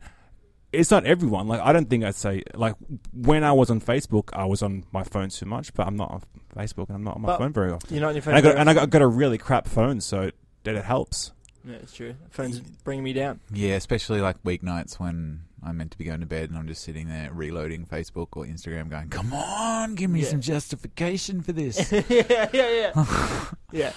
it's 0.76 0.90
not 0.90 1.04
everyone. 1.06 1.48
Like 1.48 1.60
I 1.60 1.72
don't 1.72 1.88
think 1.90 2.04
I'd 2.04 2.14
say 2.14 2.42
like 2.54 2.74
when 3.12 3.44
I 3.44 3.52
was 3.52 3.70
on 3.70 3.80
Facebook, 3.80 4.28
I 4.32 4.44
was 4.44 4.62
on 4.62 4.84
my 4.92 5.02
phone 5.04 5.28
too 5.30 5.46
much, 5.46 5.72
but 5.74 5.86
I'm 5.86 5.96
not 5.96 6.10
on 6.10 6.22
Facebook 6.56 6.88
and 6.88 6.96
I'm 6.96 7.04
not 7.04 7.16
on 7.16 7.22
my 7.22 7.28
But- 7.28 7.38
phone 7.38 7.52
very 7.52 7.72
often. 7.72 7.94
You're 7.94 8.02
not 8.02 8.08
on 8.08 8.14
your 8.14 8.22
phone. 8.22 8.34
And 8.34 8.38
I 8.38 8.42
got 8.42 8.48
very 8.50 8.60
and 8.60 8.68
I 8.68 8.72
often? 8.72 8.82
got, 8.84 8.90
got 8.90 9.02
a 9.02 9.06
really 9.06 9.38
crap 9.38 9.66
phone, 9.68 10.00
so 10.00 10.30
that 10.64 10.74
it 10.74 10.84
helps. 10.84 11.32
Yeah, 11.64 11.76
it's 11.76 11.92
true. 11.94 12.14
Phone's 12.30 12.60
bringing 12.60 13.02
me 13.02 13.12
down. 13.12 13.40
Yeah, 13.52 13.74
especially 13.74 14.20
like 14.20 14.40
weeknights 14.44 15.00
when 15.00 15.40
I'm 15.64 15.76
meant 15.78 15.90
to 15.92 15.98
be 15.98 16.04
going 16.04 16.20
to 16.20 16.26
bed 16.26 16.48
and 16.48 16.56
I'm 16.56 16.68
just 16.68 16.82
sitting 16.84 17.08
there 17.08 17.32
reloading 17.32 17.86
Facebook 17.86 18.28
or 18.36 18.44
Instagram 18.46 18.88
going, 18.88 19.08
come 19.08 19.32
on, 19.32 19.96
give 19.96 20.08
me 20.08 20.20
Yeah. 20.20 20.28
some 20.28 20.40
justification 20.40 21.42
for 21.42 21.50
this. 21.52 21.90
yeah, 21.92 22.02
yeah, 22.08 22.48
yeah. 22.52 23.44
yeah. 23.72 23.92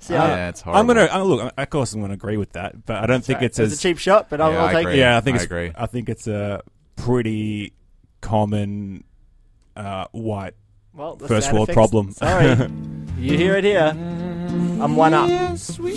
See, 0.00 0.14
I, 0.14 0.28
yeah, 0.28 0.48
it's 0.50 0.60
horrible. 0.60 0.80
I'm 0.80 0.86
gonna 0.86 1.04
I, 1.10 1.22
look. 1.22 1.52
Of 1.56 1.70
course, 1.70 1.92
I'm 1.94 2.00
gonna 2.00 2.14
agree 2.14 2.36
with 2.36 2.52
that, 2.52 2.84
but 2.84 2.96
I 3.02 3.06
don't 3.06 3.24
think 3.24 3.38
sorry, 3.38 3.46
it's 3.46 3.58
it 3.58 3.62
as 3.64 3.72
a 3.72 3.78
cheap 3.78 3.98
shot, 3.98 4.28
but 4.28 4.40
I'll, 4.40 4.52
Yeah, 4.52 4.64
I'll 4.64 4.72
take 4.72 4.82
agree. 4.82 4.94
it. 4.94 4.98
Yeah, 4.98 5.16
I 5.16 5.20
think 5.20 5.34
I 5.34 5.36
it's, 5.38 5.44
agree. 5.44 5.72
I 5.74 5.86
think 5.86 6.08
it's 6.08 6.26
a 6.26 6.62
pretty 6.96 7.72
common 8.20 9.04
uh, 9.76 10.06
white 10.12 10.54
Well, 10.92 11.16
first 11.16 11.52
world 11.52 11.68
effects- 11.70 11.74
problem. 11.74 12.12
Sorry, 12.12 12.68
you 13.18 13.36
hear 13.36 13.56
it 13.56 13.64
here. 13.64 13.92
I'm 13.94 14.96
one 14.96 15.14
up. 15.14 15.28
Yes, 15.28 15.78
we 15.78 15.94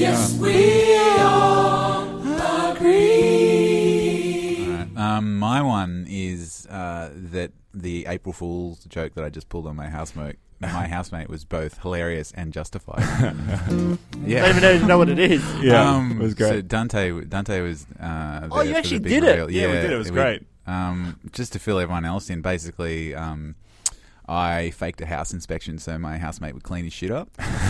Alright, 3.68 4.98
Um, 4.98 5.38
my 5.38 5.62
one 5.62 6.06
is 6.10 6.66
uh, 6.70 7.10
that 7.14 7.52
the 7.74 8.06
April 8.08 8.34
Fool's 8.34 8.84
joke 8.86 9.14
that 9.16 9.24
I 9.24 9.30
just 9.30 9.50
pulled 9.50 9.68
on 9.68 9.76
my 9.76 9.90
housemate, 9.90 10.38
my 10.60 10.88
housemate 10.88 11.30
was 11.30 11.46
both 11.46 11.82
hilarious 11.82 12.32
and 12.34 12.52
justified. 12.54 13.00
I 13.04 13.34
don't 13.70 14.00
yeah. 14.26 14.50
even 14.50 14.62
know, 14.62 14.88
know 14.88 14.98
what 14.98 15.10
it 15.10 15.20
is. 15.20 15.44
Yeah, 15.62 15.90
um, 15.90 16.20
it 16.20 16.24
was 16.24 16.32
So 16.34 16.50
great. 16.50 16.68
Dante, 16.68 17.22
Dante 17.26 17.62
was. 17.62 17.86
Uh, 18.00 18.48
Oh, 18.52 18.62
you 18.62 18.74
actually 18.76 19.00
the 19.00 19.04
big 19.10 19.22
did 19.22 19.24
it. 19.24 19.42
reveal. 19.42 19.52
Yeah, 19.52 19.68
we 19.68 19.74
did. 19.74 19.92
It 19.92 19.98
was 19.98 20.12
great. 20.12 20.44
Um, 20.66 21.20
just 21.32 21.54
to 21.54 21.60
fill 21.60 21.80
everyone 21.80 22.04
else 22.06 22.30
in, 22.30 22.42
basically, 22.42 23.16
um, 23.16 23.56
I 24.28 24.72
faked 24.72 25.00
a 25.00 25.06
house 25.06 25.32
inspection 25.32 25.78
so 25.78 25.98
my 25.98 26.18
housemate 26.18 26.54
would 26.54 26.64
clean 26.64 26.84
his 26.84 26.92
shit 26.92 27.12
up. 27.12 27.30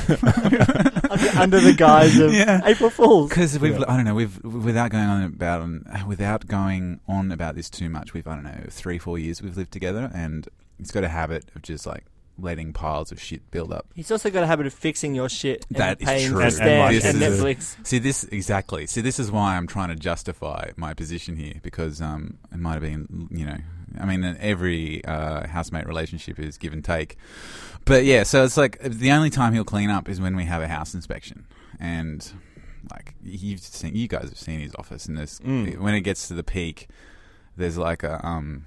under, 0.09 0.65
under 1.39 1.59
the 1.59 1.75
guise 1.77 2.17
of 2.17 2.33
Yeah. 2.33 2.61
April 2.65 2.89
Fools. 2.89 3.29
Because 3.29 3.59
we've, 3.59 3.77
Yeah. 3.77 3.85
I 3.87 3.95
don't 3.95 4.05
know, 4.05 4.15
we've 4.15 4.43
without 4.43 4.89
going 4.91 5.05
on 5.05 5.23
about 5.23 6.07
without 6.07 6.47
going 6.47 6.99
on 7.07 7.31
about 7.31 7.53
this 7.55 7.69
too 7.69 7.89
much. 7.89 8.13
We've, 8.15 8.27
I 8.27 8.33
don't 8.35 8.43
know, 8.45 8.63
three, 8.69 8.97
four 8.97 9.19
years 9.19 9.41
we've 9.41 9.55
lived 9.57 9.71
together, 9.71 10.09
and 10.15 10.47
he's 10.79 10.89
got 10.91 11.03
a 11.03 11.09
habit 11.09 11.45
of 11.55 11.61
just 11.61 11.85
like 11.85 12.05
letting 12.39 12.71
piles 12.73 13.11
of 13.11 13.19
shit 13.21 13.49
build 13.51 13.73
up. 13.73 13.87
He's 13.95 14.11
also 14.11 14.29
got 14.29 14.43
a 14.43 14.47
habit 14.47 14.67
of 14.67 14.73
fixing 14.73 15.15
your 15.15 15.27
shit 15.29 15.65
and 15.69 15.77
That 15.77 16.01
is 16.01 16.05
paying 16.07 16.27
true. 16.29 16.37
for 16.37 16.43
And- 16.43 16.53
Stan 16.53 16.93
and 16.95 17.05
and, 17.05 17.23
is- 17.23 17.41
Netflix. 17.41 17.87
See 17.87 17.99
this 17.99 18.23
exactly. 18.25 18.85
See 18.87 19.01
this 19.01 19.19
is 19.19 19.31
why 19.31 19.57
I'm 19.57 19.67
trying 19.67 19.89
to 19.89 19.95
justify 19.95 20.71
my 20.75 20.93
position 20.93 21.35
here 21.35 21.55
because 21.63 22.01
um, 22.01 22.37
it 22.51 22.59
might 22.59 22.73
have 22.73 22.81
been 22.83 23.27
you 23.31 23.45
know 23.45 23.57
I 23.99 24.05
mean 24.05 24.23
every 24.39 25.03
uh, 25.05 25.47
housemate 25.47 25.87
relationship 25.87 26.37
is 26.39 26.57
give 26.57 26.73
and 26.73 26.83
take, 26.85 27.17
but 27.85 28.03
yeah. 28.05 28.23
So 28.23 28.43
it's 28.43 28.57
like 28.57 28.77
the 28.81 29.11
only 29.11 29.29
time 29.29 29.53
he'll 29.53 29.63
clean 29.63 29.89
up 29.89 30.07
is 30.09 30.21
when 30.21 30.35
we 30.35 30.43
have 30.45 30.61
a 30.61 30.67
house 30.67 30.93
inspection, 30.93 31.47
and 31.79 32.31
like 32.91 33.15
you've 33.23 33.61
seen, 33.61 33.95
you 33.95 34.07
guys 34.07 34.23
have 34.29 34.37
seen 34.37 34.59
his 34.59 34.75
office, 34.75 35.05
and 35.07 35.17
there's 35.17 35.39
Mm. 35.39 35.79
when 35.79 35.93
it 35.95 36.01
gets 36.01 36.27
to 36.27 36.33
the 36.35 36.43
peak, 36.43 36.89
there's 37.55 37.77
like 37.77 38.03
a 38.03 38.23
um. 38.25 38.65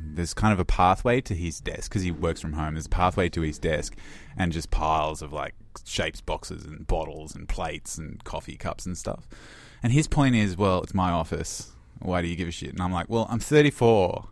There's 0.00 0.34
kind 0.34 0.52
of 0.52 0.60
a 0.60 0.64
pathway 0.64 1.20
to 1.22 1.34
his 1.34 1.60
desk 1.60 1.90
because 1.90 2.02
he 2.02 2.10
works 2.10 2.40
from 2.40 2.54
home. 2.54 2.74
There's 2.74 2.86
a 2.86 2.90
pathway 2.90 3.28
to 3.30 3.40
his 3.42 3.58
desk, 3.58 3.96
and 4.36 4.52
just 4.52 4.70
piles 4.70 5.22
of 5.22 5.32
like 5.32 5.54
shapes 5.84 6.20
boxes 6.20 6.64
and 6.64 6.86
bottles 6.86 7.34
and 7.34 7.48
plates 7.48 7.98
and 7.98 8.22
coffee 8.24 8.56
cups 8.56 8.86
and 8.86 8.96
stuff. 8.96 9.28
And 9.82 9.92
his 9.92 10.08
point 10.08 10.34
is, 10.34 10.56
well, 10.56 10.82
it's 10.82 10.94
my 10.94 11.10
office. 11.10 11.72
Why 12.00 12.22
do 12.22 12.28
you 12.28 12.36
give 12.36 12.48
a 12.48 12.52
shit? 12.52 12.70
And 12.70 12.80
I'm 12.80 12.92
like, 12.92 13.08
well, 13.08 13.26
I'm 13.30 13.40
34. 13.40 14.28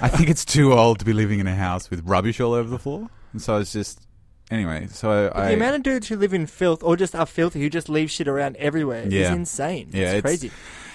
I 0.00 0.08
think 0.08 0.30
it's 0.30 0.44
too 0.44 0.72
old 0.72 0.98
to 0.98 1.04
be 1.04 1.12
living 1.12 1.38
in 1.38 1.46
a 1.46 1.54
house 1.54 1.90
with 1.90 2.06
rubbish 2.06 2.40
all 2.40 2.54
over 2.54 2.68
the 2.68 2.78
floor. 2.78 3.08
And 3.32 3.42
so 3.42 3.58
it's 3.58 3.72
just, 3.72 4.05
anyway. 4.50 4.86
So 4.90 5.30
I, 5.34 5.48
the 5.48 5.54
amount 5.54 5.76
of 5.76 5.82
dudes 5.82 6.08
who 6.08 6.16
live 6.16 6.32
in 6.34 6.46
filth 6.46 6.82
or 6.82 6.96
just 6.96 7.14
are 7.14 7.26
filthy 7.26 7.60
who 7.60 7.70
just 7.70 7.88
leave 7.88 8.10
shit 8.10 8.28
around 8.28 8.56
everywhere 8.56 9.06
Yeah. 9.08 9.22
is 9.22 9.30
insane. 9.30 9.90
Yeah, 9.92 10.12
it's, 10.12 10.18
it's- 10.18 10.22
crazy. 10.22 10.50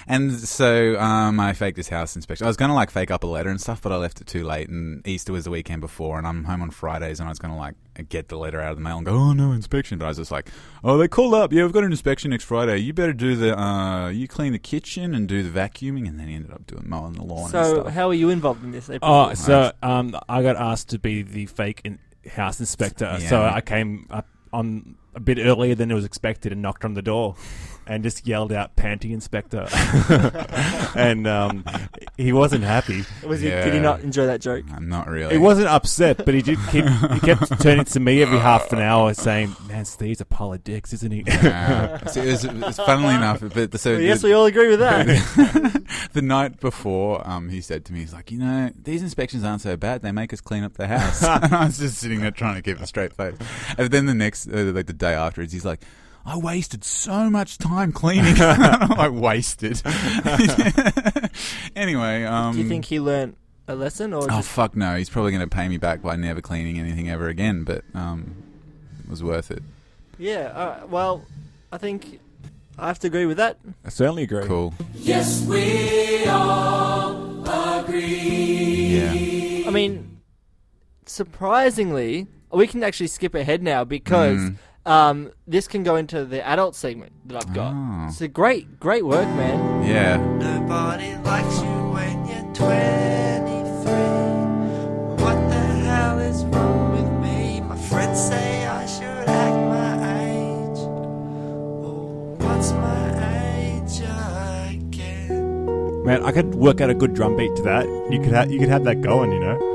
And 0.08 0.34
so 0.34 1.00
um, 1.00 1.40
I 1.40 1.54
faked 1.54 1.78
this 1.78 1.88
house 1.88 2.16
inspection. 2.16 2.46
I 2.46 2.50
was 2.50 2.58
going 2.58 2.70
to 2.70 2.76
like 2.76 2.90
fake 2.90 3.12
up 3.12 3.24
a 3.24 3.28
letter 3.28 3.50
and 3.50 3.62
stuff, 3.62 3.84
but 3.84 3.92
I 3.92 3.98
left 3.98 4.20
it 4.20 4.26
too 4.26 4.44
late. 4.44 4.68
And 4.68 5.08
Easter 5.08 5.32
was 5.32 5.44
the 5.44 5.52
weekend 5.52 5.80
before, 5.80 6.18
and 6.18 6.26
I'm 6.26 6.44
home 6.44 6.64
on 6.64 6.72
Fridays, 6.72 7.20
and 7.20 7.30
I 7.30 7.32
was 7.32 7.38
going 7.38 7.54
to 7.54 7.58
like 7.58 7.76
get 8.10 8.28
the 8.28 8.36
letter 8.36 8.60
out 8.60 8.72
of 8.72 8.78
the 8.78 8.82
mail 8.84 8.98
and 8.98 9.06
go, 9.06 9.14
oh 9.14 9.32
no, 9.34 9.52
inspection. 9.52 10.00
But 10.00 10.06
I 10.06 10.08
was 10.10 10.18
just 10.18 10.32
like, 10.32 10.50
oh, 10.84 10.98
they 10.98 11.08
called 11.08 11.36
up. 11.36 11.54
Yeah, 11.54 11.64
we've 11.64 11.72
got 11.72 11.84
an 11.84 11.92
inspection 11.92 12.32
next 12.32 12.46
Friday. 12.46 12.78
You 12.80 12.94
better 12.94 13.14
do 13.14 13.36
the, 13.36 13.58
uh, 13.58 14.10
you 14.10 14.28
clean 14.28 14.54
the 14.54 14.60
kitchen 14.60 15.14
and 15.14 15.28
do 15.28 15.44
the 15.44 15.50
vacuuming. 15.58 16.08
And 16.10 16.20
then 16.20 16.28
he 16.30 16.34
ended 16.34 16.52
up 16.52 16.66
doing 16.66 16.90
mowing 16.90 17.14
the 17.14 17.24
lawn 17.24 17.44
and 17.44 17.52
So, 17.52 17.82
stuff. 17.82 17.94
how 17.94 18.10
are 18.10 18.14
you 18.16 18.32
involved 18.32 18.64
in 18.64 18.72
this? 18.72 18.90
April 18.90 19.10
Oh, 19.10 19.34
so 19.36 19.72
um, 19.84 20.18
I 20.28 20.42
got 20.42 20.56
asked 20.58 20.90
to 20.90 21.00
be 21.00 21.22
the 21.22 21.46
fake 21.46 21.82
in- 21.86 22.00
house 22.30 22.60
inspector. 22.60 23.18
So 23.20 23.42
I 23.44 23.62
came 23.62 24.08
up 24.10 24.28
on 24.54 24.96
a 25.16 25.20
bit 25.20 25.38
earlier 25.40 25.76
than 25.76 25.92
it 25.92 25.94
was 25.94 26.06
expected 26.06 26.52
and 26.52 26.62
knocked 26.62 26.86
on 26.86 26.94
the 26.94 27.02
door. 27.02 27.36
And 27.88 28.04
just 28.04 28.28
yelled 28.28 28.54
out, 28.54 28.76
"Panty 28.76 29.12
inspector," 29.12 29.68
and 30.96 31.28
um, 31.28 31.66
he 32.16 32.32
wasn't 32.32 32.64
happy. 32.64 33.04
Was 33.26 33.42
he, 33.42 33.50
Did 33.50 33.74
he 33.74 33.80
not 33.80 34.02
enjoy 34.02 34.28
that 34.28 34.40
joke? 34.40 34.66
I'm 34.74 34.88
not 34.88 35.08
really. 35.08 35.34
He 35.34 35.40
wasn't 35.40 35.68
upset, 35.68 36.24
but 36.24 36.34
he 36.34 36.42
did 36.42 36.60
keep 36.70 36.86
he 36.86 37.20
kept 37.20 37.60
turning 37.60 37.86
to 37.86 38.00
me 38.00 38.22
every 38.22 38.38
half 38.38 38.72
an 38.72 38.80
hour, 38.80 39.14
saying, 39.14 39.56
"Man, 39.68 39.84
Steve's 39.86 40.22
a 40.22 40.26
pile 40.26 40.54
of 40.54 40.64
dicks, 40.64 40.94
isn't 40.94 41.12
he?" 41.12 41.24
Yeah. 41.26 42.06
So 42.06 42.22
it 42.22 42.28
was, 42.28 42.46
it 42.46 42.54
was 42.54 42.78
funnily 42.78 43.16
enough, 43.16 43.42
but 43.42 43.78
so 43.80 43.94
Well, 43.94 44.02
yes, 44.02 44.22
the, 44.22 44.28
we 44.28 44.34
all 44.34 44.46
agree 44.46 44.70
with 44.70 44.80
that. 44.80 46.08
the 46.14 46.22
night 46.22 46.60
before, 46.60 47.28
um, 47.28 47.50
he 47.50 47.62
said 47.62 47.84
to 47.86 47.94
me, 47.94 48.00
he's 48.02 48.14
like, 48.14 48.32
you 48.32 48.38
know, 48.38 48.72
these 48.82 49.02
inspections 49.02 49.44
aren't 49.44 49.62
so 49.62 49.76
bad. 49.76 50.02
They 50.02 50.12
make 50.12 50.34
us 50.34 50.42
clean 50.42 50.64
up 50.64 50.74
the 50.74 50.88
house. 50.88 51.24
and 51.24 51.54
I 51.54 51.66
was 51.66 51.80
just 51.80 51.98
sitting 51.98 52.22
there 52.22 52.32
trying 52.32 52.56
to 52.56 52.62
keep 52.62 52.80
a 52.80 52.88
straight 52.88 53.14
face. 53.14 53.36
And 53.78 53.92
then 53.92 54.06
the 54.06 54.14
next, 54.14 54.48
uh, 54.48 54.72
like 54.74 54.86
the 54.86 54.94
day 54.94 55.14
afterwards, 55.14 55.52
he's 55.52 55.66
like, 55.66 55.82
I 56.26 56.38
wasted 56.38 56.84
so 56.84 57.30
much 57.30 57.58
time 57.58 57.92
cleaning. 57.92 58.36
I 58.40 59.10
wasted. 59.10 59.82
anyway, 61.76 62.24
um, 62.26 62.54
Do 62.56 62.62
you 62.62 62.68
think 62.70 62.86
he 62.86 63.00
learnt 63.00 63.38
a 63.68 63.76
lesson, 63.76 64.14
or 64.14 64.24
Oh 64.26 64.28
just 64.28 64.50
fuck 64.50 64.76
no! 64.76 64.96
He's 64.96 65.10
probably 65.10 65.32
going 65.32 65.48
to 65.48 65.54
pay 65.56 65.68
me 65.68 65.78
back 65.78 66.02
by 66.02 66.16
never 66.16 66.42
cleaning 66.42 66.78
anything 66.80 67.10
ever 67.10 67.28
again. 67.28 67.64
But 67.64 67.84
um, 67.94 68.36
it 69.04 69.10
was 69.10 69.24
worth 69.24 69.50
it. 69.52 69.64
yeah? 70.18 70.52
All 70.56 70.68
right, 70.68 70.90
well, 70.90 71.26
I 71.72 71.78
think 71.78 72.20
I 72.78 72.88
have 72.88 73.00
to 73.00 73.08
agree 73.08 73.26
with 73.26 73.38
that. 73.38 73.58
I 73.86 73.90
certainly 73.90 74.24
agree. 74.24 74.46
Cool. 74.46 74.74
Yes, 74.94 75.44
we 75.46 76.26
all 76.28 77.80
agree. 77.80 78.98
Yeah. 79.00 79.68
I 79.68 79.72
mean, 79.72 80.20
surprisingly, 81.06 82.28
we 82.52 82.68
can 82.68 82.84
actually 82.84 83.08
skip 83.08 83.34
ahead 83.36 83.64
now 83.64 83.84
because 83.84 84.38
Mm. 84.40 84.56
Um, 84.86 85.32
this 85.48 85.68
can 85.68 85.84
go 85.84 85.96
into 85.96 86.26
the 86.26 86.46
adult 86.46 86.76
segment 86.76 87.12
that 87.28 87.38
I've 87.46 87.54
got. 87.54 87.74
Oh. 87.76 88.06
It's 88.08 88.22
a 88.22 88.28
great, 88.28 88.80
great 88.80 89.06
work, 89.06 89.28
man. 89.36 89.86
Yeah. 89.88 90.18
Nobody 90.18 91.16
likes 91.18 91.62
you 91.62 91.90
when 91.92 92.26
you're 92.26 92.54
23. 92.56 93.92
What 95.24 95.36
the 95.50 95.60
hell 95.86 96.20
is 96.20 96.44
wrong 96.46 96.92
with 96.92 97.10
me? 97.22 97.62
My 97.62 97.78
friends 97.78 98.20
say 98.20 98.66
I 98.66 98.86
should 98.86 99.28
act 99.30 99.56
my 99.56 99.94
age. 100.24 100.80
Oh, 101.84 102.36
what's 102.40 102.72
my 102.74 103.46
age 103.68 104.02
again? 104.86 106.04
Man, 106.04 106.24
I 106.24 106.32
could 106.32 106.56
work 106.56 106.82
out 106.82 106.90
a 106.90 106.96
good 106.96 107.14
drum 107.14 107.36
beat 107.36 107.56
to 107.58 107.62
that. 107.64 107.86
You 108.12 108.20
could 108.20 108.34
ha- 108.34 108.44
you 108.50 108.60
could 108.60 108.70
have 108.70 108.84
that 108.86 109.02
going, 109.02 109.32
you 109.32 109.40
know. 109.40 109.71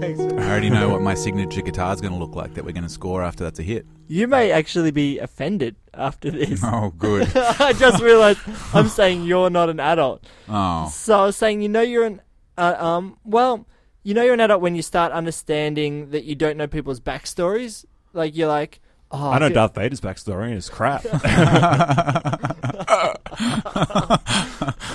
Thanks. 0.00 0.20
I 0.20 0.48
already 0.50 0.70
know 0.70 0.88
what 0.90 1.02
my 1.02 1.14
signature 1.14 1.60
guitar 1.62 1.92
is 1.92 2.00
going 2.00 2.12
to 2.14 2.18
look 2.18 2.34
like 2.34 2.54
that 2.54 2.64
we're 2.64 2.72
going 2.72 2.84
to 2.84 2.88
score 2.88 3.22
after 3.22 3.44
that's 3.44 3.58
a 3.58 3.62
hit. 3.62 3.86
You 4.08 4.26
may 4.26 4.50
actually 4.50 4.90
be 4.90 5.18
offended 5.18 5.76
after 5.94 6.30
this. 6.30 6.60
Oh, 6.64 6.92
good. 6.96 7.30
I 7.36 7.72
just 7.74 8.02
realized 8.02 8.40
I'm 8.74 8.88
saying 8.88 9.24
you're 9.24 9.50
not 9.50 9.68
an 9.70 9.80
adult. 9.80 10.24
Oh. 10.48 10.88
So 10.88 11.20
I 11.20 11.26
was 11.26 11.36
saying, 11.36 11.62
you 11.62 11.68
know, 11.68 11.82
you're 11.82 12.04
an 12.04 12.20
uh, 12.58 12.74
um. 12.78 13.16
Well, 13.24 13.66
you 14.02 14.14
know, 14.14 14.22
you're 14.22 14.34
an 14.34 14.40
adult 14.40 14.60
when 14.62 14.74
you 14.74 14.82
start 14.82 15.12
understanding 15.12 16.10
that 16.10 16.24
you 16.24 16.34
don't 16.34 16.56
know 16.56 16.66
people's 16.66 17.00
backstories. 17.00 17.84
Like 18.12 18.36
you're 18.36 18.48
like, 18.48 18.80
oh, 19.10 19.30
I 19.30 19.38
know 19.38 19.48
could- 19.48 19.54
Darth 19.54 19.74
Vader's 19.74 20.00
backstory 20.00 20.46
and 20.46 20.54
it's 20.54 20.68
crap. 20.68 21.04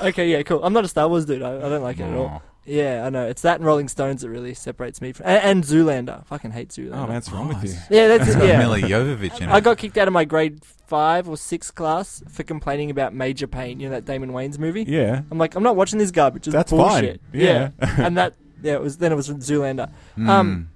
Okay, 0.00 0.30
yeah, 0.30 0.42
cool. 0.42 0.62
I'm 0.64 0.72
not 0.72 0.84
a 0.84 0.88
Star 0.88 1.08
Wars 1.08 1.24
dude. 1.24 1.42
I, 1.42 1.56
I 1.56 1.68
don't 1.68 1.82
like 1.82 1.98
it 1.98 2.04
at 2.04 2.16
all. 2.16 2.42
Yeah, 2.64 3.04
I 3.04 3.10
know. 3.10 3.26
It's 3.26 3.42
that 3.42 3.56
and 3.56 3.64
Rolling 3.66 3.88
Stones 3.88 4.22
that 4.22 4.30
really 4.30 4.54
separates 4.54 5.00
me 5.00 5.12
from. 5.12 5.26
And, 5.26 5.42
and 5.42 5.64
Zoolander. 5.64 6.20
I 6.20 6.22
fucking 6.24 6.52
hate 6.52 6.68
Zoolander. 6.68 6.92
oh 6.94 7.06
man, 7.06 7.14
what's 7.14 7.30
wrong 7.32 7.48
with 7.48 7.64
you? 7.64 7.74
Yeah, 7.90 8.08
that's 8.08 8.28
It's 8.28 8.36
it. 8.36 8.46
Yeah. 8.46 8.58
Milla 8.58 8.78
Jovovich 8.80 9.40
in 9.40 9.48
it. 9.48 9.52
I 9.52 9.60
got 9.60 9.78
kicked 9.78 9.98
out 9.98 10.06
of 10.06 10.14
my 10.14 10.24
grade 10.24 10.64
five 10.64 11.28
or 11.28 11.36
six 11.36 11.70
class 11.70 12.22
for 12.28 12.42
complaining 12.44 12.90
about 12.90 13.14
Major 13.14 13.46
Payne. 13.46 13.80
You 13.80 13.88
know 13.88 13.94
that 13.96 14.04
Damon 14.04 14.30
Wayans' 14.30 14.58
movie. 14.58 14.84
Yeah, 14.86 15.22
I'm 15.30 15.38
like, 15.38 15.54
I'm 15.56 15.62
not 15.64 15.74
watching 15.74 15.98
this 15.98 16.10
garbage. 16.12 16.46
It's 16.46 16.54
That's 16.54 16.70
bullshit. 16.70 17.20
fine. 17.32 17.40
Yeah. 17.40 17.70
and 17.80 18.16
that 18.16 18.34
yeah, 18.62 18.74
it 18.74 18.80
was 18.80 18.98
then 18.98 19.10
it 19.10 19.16
was 19.16 19.28
Zoolander. 19.28 19.90
Mm. 20.16 20.28
Um, 20.28 20.68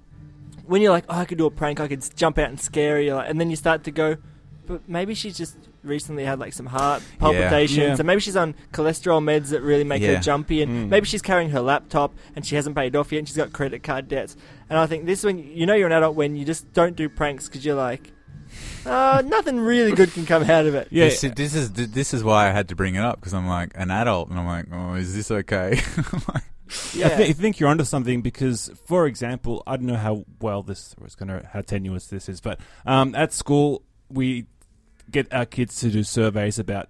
when 0.65 0.81
you're 0.81 0.91
like, 0.91 1.05
oh, 1.07 1.15
I 1.19 1.23
could 1.25 1.37
do 1.37 1.45
a 1.45 1.51
prank, 1.51 1.79
I 1.79 1.87
could 1.87 1.99
s- 1.99 2.09
jump 2.09 2.37
out 2.37 2.49
and 2.49 2.59
scare 2.59 2.99
you, 2.99 3.15
like, 3.15 3.29
and 3.29 3.39
then 3.39 3.49
you 3.49 3.55
start 3.55 3.85
to 3.85 3.91
go, 3.91 4.17
but 4.65 4.89
maybe 4.89 5.13
she's 5.13 5.37
just 5.37 5.55
recently 5.87 6.23
had 6.25 6.39
like 6.39 6.53
some 6.53 6.65
heart 6.67 7.01
palpitations, 7.19 7.77
Yeah. 7.77 7.95
and 7.97 8.05
maybe 8.05 8.21
she's 8.21 8.35
on 8.37 8.53
cholesterol 8.73 9.21
meds 9.23 9.49
that 9.49 9.61
really 9.61 9.83
make 9.83 10.01
Yeah. 10.01 10.15
her 10.15 10.21
jumpy, 10.21 10.61
and 10.61 10.85
Mm. 10.85 10.89
maybe 10.89 11.05
she's 11.07 11.21
carrying 11.21 11.49
her 11.51 11.61
laptop 11.61 12.13
and 12.35 12.45
she 12.45 12.55
hasn't 12.55 12.75
paid 12.75 12.95
off 12.95 13.11
yet, 13.11 13.19
and 13.19 13.27
she's 13.27 13.37
got 13.37 13.53
credit 13.53 13.83
card 13.83 14.07
debts. 14.07 14.35
And 14.69 14.77
I 14.77 14.85
think 14.85 15.05
this 15.05 15.19
is 15.19 15.25
when 15.25 15.37
you 15.39 15.65
know 15.65 15.73
you're 15.73 15.87
an 15.87 15.93
adult 15.93 16.15
when 16.15 16.35
you 16.35 16.45
just 16.45 16.71
don't 16.73 16.95
do 16.95 17.09
pranks 17.09 17.47
because 17.47 17.65
you're 17.65 17.75
like, 17.75 18.11
uh, 18.85 19.21
nothing 19.25 19.59
really 19.59 19.91
good 19.91 20.11
can 20.13 20.25
come 20.25 20.43
out 20.43 20.65
of 20.65 20.75
it. 20.75 20.87
yeah. 20.91 21.05
This, 21.05 21.21
this 21.21 21.55
is 21.55 21.71
this 21.71 22.13
is 22.13 22.23
why 22.23 22.47
I 22.47 22.51
had 22.51 22.69
to 22.69 22.75
bring 22.75 22.95
it 22.95 23.01
up 23.03 23.19
because 23.19 23.33
I'm 23.33 23.47
like 23.47 23.71
an 23.75 23.91
adult 23.91 24.29
and 24.29 24.39
I'm 24.39 24.45
like, 24.45 24.65
oh, 24.71 24.93
is 24.95 25.15
this 25.15 25.31
okay? 25.31 25.79
Yeah. 26.93 27.05
I, 27.05 27.09
thi- 27.11 27.23
I 27.29 27.31
think 27.31 27.61
you're 27.61 27.69
onto 27.69 27.85
something 27.85 28.21
because, 28.21 28.69
for 28.85 29.07
example, 29.07 29.63
I 29.65 29.77
don't 29.77 29.85
know 29.85 29.95
how 29.95 30.25
well 30.41 30.63
this 30.63 30.93
was 30.99 31.15
going 31.15 31.29
to, 31.29 31.47
how 31.53 31.61
tenuous 31.61 32.07
this 32.07 32.27
is, 32.27 32.41
but 32.41 32.59
um, 32.85 33.15
at 33.15 33.31
school 33.31 33.83
we 34.09 34.47
get 35.11 35.31
our 35.33 35.45
kids 35.45 35.79
to 35.81 35.89
do 35.89 36.03
surveys 36.03 36.59
about 36.59 36.89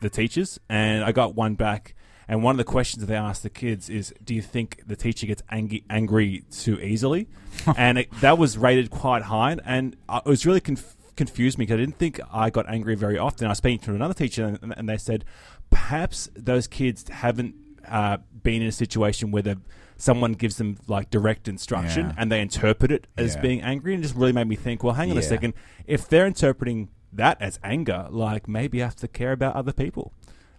the 0.00 0.10
teachers, 0.10 0.58
and 0.68 1.04
I 1.04 1.12
got 1.12 1.34
one 1.34 1.54
back. 1.54 1.94
And 2.28 2.42
one 2.42 2.54
of 2.54 2.58
the 2.58 2.64
questions 2.64 3.00
that 3.02 3.06
they 3.06 3.14
asked 3.16 3.44
the 3.44 3.50
kids 3.50 3.88
is, 3.88 4.12
"Do 4.24 4.34
you 4.34 4.42
think 4.42 4.82
the 4.86 4.96
teacher 4.96 5.26
gets 5.26 5.42
angry, 5.48 5.84
angry 5.88 6.42
too 6.50 6.80
easily?" 6.80 7.28
and 7.76 7.98
it, 7.98 8.10
that 8.20 8.36
was 8.36 8.58
rated 8.58 8.90
quite 8.90 9.22
high, 9.22 9.56
and 9.64 9.96
I, 10.08 10.18
it 10.18 10.24
was 10.26 10.44
really 10.44 10.60
conf- 10.60 10.96
confused 11.16 11.56
me 11.56 11.64
because 11.66 11.74
I 11.74 11.78
didn't 11.78 11.98
think 11.98 12.20
I 12.32 12.50
got 12.50 12.68
angry 12.68 12.96
very 12.96 13.16
often. 13.16 13.46
I 13.46 13.50
was 13.50 13.58
speaking 13.58 13.78
to 13.86 13.94
another 13.94 14.14
teacher, 14.14 14.44
and, 14.60 14.74
and 14.76 14.88
they 14.88 14.96
said 14.96 15.24
perhaps 15.70 16.28
those 16.34 16.66
kids 16.66 17.08
haven't 17.08 17.54
uh, 17.88 18.18
been 18.42 18.60
in 18.62 18.68
a 18.68 18.72
situation 18.72 19.30
where 19.30 19.42
they've 19.42 19.60
someone 19.98 20.32
gives 20.34 20.56
them 20.58 20.76
like 20.88 21.08
direct 21.08 21.48
instruction 21.48 22.06
Yeah. 22.08 22.14
and 22.18 22.30
they 22.30 22.42
interpret 22.42 22.90
it 22.92 23.06
as 23.16 23.34
Yeah. 23.34 23.40
being 23.40 23.62
angry 23.62 23.94
and 23.94 24.02
it 24.04 24.06
just 24.08 24.14
really 24.14 24.32
made 24.32 24.46
me 24.46 24.54
think 24.54 24.84
well 24.84 24.92
hang 24.92 25.10
on 25.10 25.16
a 25.16 25.22
second 25.22 25.54
if 25.86 26.06
they're 26.06 26.26
interpreting 26.26 26.90
that 27.12 27.40
as 27.40 27.58
anger 27.62 28.06
like 28.10 28.46
maybe 28.48 28.82
i 28.82 28.84
have 28.86 28.96
to 28.96 29.08
care 29.08 29.32
about 29.32 29.54
other 29.54 29.72
people 29.72 30.12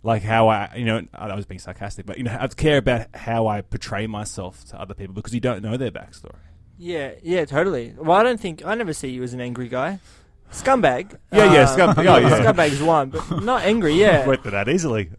like 0.03 0.23
how 0.23 0.47
i 0.47 0.73
you 0.75 0.85
know 0.85 1.01
i 1.13 1.35
was 1.35 1.45
being 1.45 1.59
sarcastic 1.59 2.05
but 2.05 2.17
you 2.17 2.23
know 2.23 2.31
i 2.31 2.37
have 2.41 2.49
to 2.51 2.55
care 2.55 2.77
about 2.77 3.07
how 3.15 3.47
i 3.47 3.61
portray 3.61 4.07
myself 4.07 4.63
to 4.65 4.79
other 4.79 4.93
people 4.93 5.13
because 5.13 5.33
you 5.33 5.39
don't 5.41 5.61
know 5.61 5.77
their 5.77 5.91
backstory 5.91 6.35
Yeah, 6.79 7.13
yeah, 7.23 7.43
totally. 7.45 7.93
Well, 7.97 8.15
I 8.15 8.21
don't 8.23 8.39
think 8.39 8.63
I 8.65 8.75
never 8.75 8.93
see 8.93 9.09
you 9.09 9.23
as 9.23 9.33
an 9.33 9.41
angry 9.41 9.67
guy. 9.67 9.99
Scumbag. 10.51 11.17
Yeah, 11.31 11.51
yeah, 11.51 11.61
Uh, 11.61 11.65
scum- 11.65 11.95
oh, 11.97 12.01
yeah. 12.21 12.39
Scumbag's 12.39 12.81
one, 12.83 13.09
but 13.09 13.43
not 13.43 13.63
angry. 13.63 13.93
Yeah, 14.03 14.27
went 14.27 14.43
to 14.43 14.51
that 14.51 14.69
easily 14.69 15.09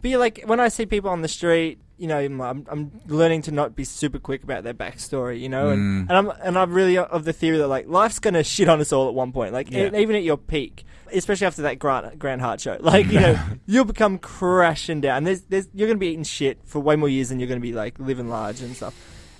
but 0.00 0.10
you're 0.10 0.20
like 0.20 0.42
when 0.46 0.60
I 0.60 0.68
see 0.68 0.86
people 0.86 1.10
on 1.10 1.22
the 1.22 1.28
street, 1.28 1.80
you 1.98 2.06
know, 2.06 2.18
I'm, 2.18 2.40
I'm, 2.40 2.66
I'm 2.70 3.00
learning 3.06 3.42
to 3.42 3.50
not 3.52 3.74
be 3.76 3.84
super 3.84 4.18
quick 4.18 4.42
about 4.44 4.64
their 4.64 4.74
backstory, 4.74 5.40
you 5.40 5.48
know, 5.48 5.70
and, 5.70 6.06
Mm. 6.08 6.10
and 6.10 6.16
I'm 6.30 6.32
and 6.42 6.58
I'm 6.58 6.72
really 6.72 6.96
of 6.98 7.24
the 7.24 7.32
theory 7.32 7.58
that 7.58 7.68
like 7.68 7.88
life's 7.88 8.18
gonna 8.18 8.44
shit 8.44 8.68
on 8.68 8.80
us 8.80 8.92
all 8.92 9.08
at 9.08 9.14
one 9.14 9.32
point, 9.32 9.52
like 9.52 9.70
Yeah. 9.70 9.90
e- 9.94 10.00
even 10.02 10.16
at 10.16 10.22
your 10.22 10.36
peak. 10.38 10.84
Especially 11.12 11.46
after 11.46 11.62
that 11.62 11.78
Grant 11.78 12.18
Grand 12.18 12.40
Heart 12.42 12.60
show, 12.60 12.76
like 12.80 13.06
you 13.06 13.18
know, 13.20 13.38
you'll 13.66 13.84
become 13.86 14.18
crashing 14.18 15.00
down. 15.00 15.24
There's, 15.24 15.40
there's, 15.42 15.66
you're 15.72 15.88
gonna 15.88 15.98
be 15.98 16.08
eating 16.08 16.22
shit 16.24 16.58
for 16.64 16.80
way 16.80 16.96
more 16.96 17.08
years 17.08 17.30
than 17.30 17.40
you're 17.40 17.48
gonna 17.48 17.60
be 17.60 17.72
like 17.72 17.98
living 17.98 18.28
large 18.28 18.60
and 18.60 18.76
stuff, 18.76 18.94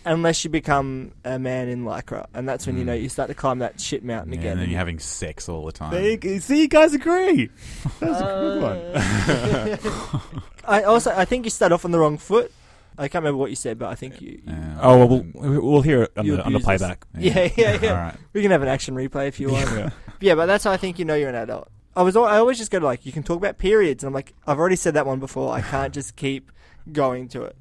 unless 0.07 0.43
you 0.45 0.51
become 0.51 1.13
a 1.27 1.39
man 1.39 1.69
in 1.69 1.85
lycra, 1.85 2.25
and 2.33 2.49
that's 2.49 2.67
when 2.67 2.79
you 2.79 2.85
know 2.87 2.95
you 2.95 3.11
start 3.11 3.29
to 3.29 3.35
climb 3.35 3.59
that 3.59 3.79
shit 3.79 4.03
mountain 4.03 4.33
Mm. 4.33 4.37
Yeah, 4.37 4.41
again. 4.41 4.53
and 4.53 4.61
then 4.63 4.71
you're 4.71 4.79
having 4.79 4.99
sex 4.99 5.47
all 5.47 5.67
the 5.67 5.73
time. 5.73 5.93
you 6.23 6.41
see 6.41 6.63
you 6.63 6.69
guys 6.69 6.95
agree 6.95 7.51
that's 8.01 8.21
a 8.23 8.25
good 8.25 8.63
Uh, 8.65 9.77
one 9.77 10.43
I 10.69 10.83
also 10.85 11.11
I 11.15 11.25
think 11.25 11.45
you 11.45 11.51
start 11.51 11.73
off 11.73 11.85
on 11.85 11.91
the 11.91 11.99
wrong 11.99 12.19
foot. 12.19 12.53
I 13.01 13.07
can't 13.09 13.23
remember 13.23 13.39
what 13.39 13.51
you 13.51 13.57
said, 13.57 13.79
but 13.79 13.89
I 13.91 13.95
think 13.95 14.21
you. 14.21 14.41
Yeah. 14.45 14.79
oh 14.83 14.99
well 14.99 15.09
we'll, 15.35 15.61
we'll 15.63 15.83
hear 15.83 16.03
it 16.05 16.13
on 16.17 16.27
You 16.27 16.37
the, 16.37 16.45
on 16.45 16.53
the 16.53 16.59
abuse 16.59 16.69
us. 16.69 16.79
playback 16.79 17.07
Yeah, 17.19 17.49
yeah, 17.57 17.79
yeah. 17.81 17.91
All 17.91 17.97
right. 17.97 18.17
We 18.33 18.43
can 18.43 18.51
have 18.51 18.63
an 18.63 18.69
action 18.69 18.95
replay 18.95 19.29
if 19.29 19.39
you 19.41 19.51
want. 19.51 19.69
Yeah. 19.77 19.91
yeah, 20.21 20.35
but 20.35 20.47
that's 20.47 20.65
how 20.65 20.73
I 20.73 20.77
think 20.77 20.99
you 20.99 21.05
know 21.05 21.15
you're 21.15 21.29
an 21.29 21.35
adult. 21.37 21.69
I 21.95 22.03
was 22.03 22.17
al- 22.17 22.25
I 22.25 22.39
always 22.39 22.59
just 22.59 22.71
go 22.71 22.79
to 22.81 22.85
like 22.85 23.07
you 23.07 23.13
can 23.13 23.23
talk 23.23 23.37
about 23.39 23.59
periods, 23.59 24.03
and 24.03 24.09
I'm 24.09 24.15
like 24.15 24.35
I've 24.47 24.59
already 24.59 24.77
said 24.77 24.95
that 24.95 25.07
one 25.07 25.21
before. 25.21 25.53
I 25.53 25.61
can't 25.63 25.95
just 25.95 26.17
keep 26.17 26.51
going 26.93 27.29
to 27.29 27.43
it. 27.45 27.57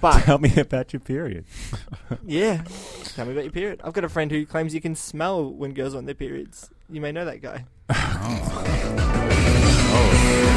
But 0.00 0.24
tell 0.24 0.38
me 0.38 0.52
about 0.56 0.92
your 0.92 1.00
period 1.00 1.46
yeah, 2.26 2.62
tell 3.14 3.24
me 3.24 3.32
about 3.32 3.44
your 3.44 3.52
period. 3.52 3.80
I've 3.84 3.92
got 3.94 4.04
a 4.04 4.08
friend 4.08 4.30
who 4.30 4.44
claims 4.44 4.74
you 4.74 4.80
can 4.82 4.94
smell 4.94 5.48
when 5.50 5.72
girls 5.74 5.94
are 5.94 5.98
on 5.98 6.04
their 6.06 6.14
periods. 6.14 6.68
You 6.90 7.00
may 7.00 7.10
know 7.12 7.24
that 7.24 7.40
guy. 7.40 7.64
Oh. 9.94 10.48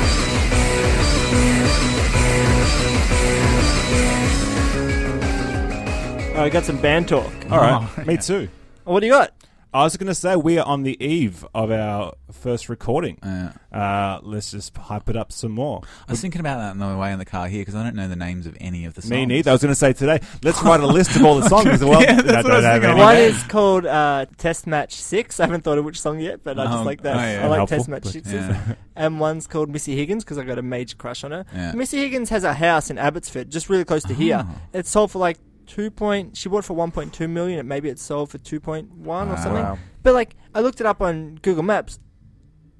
Oh, 6.37 6.43
I 6.43 6.49
got 6.49 6.65
some 6.65 6.77
band 6.81 7.07
talk. 7.07 7.31
All 7.49 7.59
right, 7.59 7.89
oh, 7.97 8.03
me 8.03 8.17
too. 8.17 8.49
What 8.83 8.99
do 8.99 9.05
you 9.07 9.13
got? 9.13 9.31
I 9.75 9.83
was 9.83 9.97
going 9.97 10.07
to 10.07 10.15
say 10.15 10.37
we 10.37 10.57
are 10.57 10.65
on 10.65 10.83
the 10.83 10.95
eve 11.03 11.45
of 11.53 11.69
our 11.69 12.13
first 12.31 12.69
recording. 12.69 13.19
Uh, 13.21 13.51
Uh, 13.75 14.21
let's 14.23 14.51
just 14.51 14.75
hype 14.77 15.09
it 15.09 15.17
up 15.17 15.33
some 15.33 15.51
more. 15.51 15.81
I 16.07 16.13
was 16.13 16.21
thinking 16.21 16.39
about 16.39 16.59
that 16.59 16.69
on 16.69 16.79
the 16.79 16.97
way 16.97 17.11
in 17.11 17.19
the 17.19 17.25
car 17.25 17.49
here 17.49 17.59
because 17.59 17.75
I 17.75 17.83
don't 17.83 17.93
know 17.93 18.07
the 18.07 18.15
names 18.15 18.47
of 18.47 18.55
any 18.61 18.85
of 18.85 18.93
the 18.93 19.01
songs. 19.01 19.11
Me 19.11 19.25
neither. 19.25 19.51
I 19.51 19.53
was 19.53 19.61
going 19.61 19.73
to 19.73 19.75
say 19.75 19.91
today. 19.91 20.21
Let's 20.43 20.63
write 20.63 20.79
a 20.79 20.87
list 20.87 21.17
of 21.17 21.25
all 21.25 21.35
the 21.41 21.49
songs. 21.49 21.83
Well, 21.83 22.01
Yeah, 22.05 22.21
that's 22.21 22.37
I 22.37 22.41
what 22.41 22.51
I 22.51 22.55
was 22.55 22.63
thinking. 22.65 22.89
any. 22.91 22.99
One 23.01 23.15
Okay. 23.15 23.25
is 23.25 23.43
called 23.43 23.85
uh, 23.85 24.27
Test 24.37 24.65
Match 24.65 24.93
Six. 24.95 25.41
I 25.41 25.45
haven't 25.47 25.65
thought 25.65 25.77
of 25.77 25.83
which 25.83 25.99
song 25.99 26.21
yet, 26.21 26.41
but 26.41 26.57
I 26.57 26.63
just 26.63 26.77
Um, 26.77 26.85
like 26.85 27.01
that. 27.01 27.17
oh, 27.17 27.19
yeah. 27.19 27.43
I 27.45 27.47
like 27.49 27.57
Helpful, 27.57 27.77
Test 27.79 27.89
Match 27.89 28.03
but- 28.03 28.11
Six. 28.13 28.31
Yeah. 28.31 28.75
And 28.97 29.19
one's 29.19 29.45
called 29.45 29.69
Missy 29.69 29.93
Higgins 29.97 30.23
because 30.23 30.37
I've 30.37 30.47
got 30.47 30.57
a 30.57 30.61
major 30.61 30.95
crush 30.95 31.25
on 31.25 31.31
her. 31.31 31.45
Yeah. 31.53 31.73
Missy 31.73 31.97
Higgins 31.97 32.29
has 32.29 32.45
a 32.45 32.53
house 32.53 32.89
in 32.89 32.97
Abbotsford, 32.97 33.49
just 33.51 33.69
really 33.69 33.83
close 33.83 34.03
to 34.03 34.13
here. 34.13 34.45
Oh. 34.47 34.55
It's 34.71 34.89
sold 34.89 35.11
for 35.11 35.19
like 35.19 35.37
two 35.67 35.89
point. 35.91 36.37
She 36.37 36.49
bought 36.49 36.59
it 36.59 36.65
for 36.65 36.73
one 36.73 36.91
point 36.91 37.13
two 37.13 37.27
million. 37.27 37.59
and 37.59 37.69
Maybe 37.69 37.89
it 37.89 37.99
sold 37.99 38.29
for 38.29 38.37
two 38.37 38.59
point 38.59 38.91
one 38.93 39.27
or 39.29 39.35
Wow. 39.35 39.43
something. 39.43 39.63
Wow. 39.63 39.77
But 40.03 40.13
like, 40.13 40.35
I 40.53 40.59
looked 40.61 40.79
it 40.79 40.85
up 40.85 41.01
on 41.01 41.35
Google 41.41 41.63
Maps. 41.63 41.99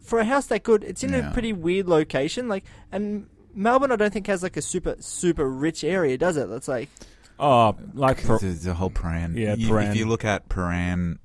For 0.02 0.20
a 0.20 0.26
house 0.26 0.46
that 0.48 0.62
good, 0.64 0.84
it's 0.84 1.04
in 1.04 1.12
Yeah. 1.14 1.30
a 1.30 1.34
pretty 1.34 1.52
weird 1.52 1.88
location. 1.88 2.48
Like, 2.48 2.64
and 2.92 3.26
Melbourne, 3.56 3.92
I 3.92 3.96
don't 3.96 4.14
think 4.14 4.28
has 4.28 4.44
like 4.44 4.56
a 4.58 4.62
super 4.62 4.96
super 5.00 5.50
rich 5.50 5.84
area, 5.84 6.18
does 6.18 6.38
it? 6.38 6.48
That's 6.50 6.68
like, 6.68 6.90
Oh, 7.40 7.76
like 7.94 8.24
pro- 8.24 8.38
There's 8.38 8.66
a 8.66 8.74
whole 8.76 8.90
Prahran. 8.92 9.36
Yeah, 9.36 9.56
You- 9.56 9.68
Prahran. 9.70 9.90
If 9.90 9.96
you 9.98 10.06
look 10.06 10.24
at 10.24 10.48
Prahran 10.48 11.18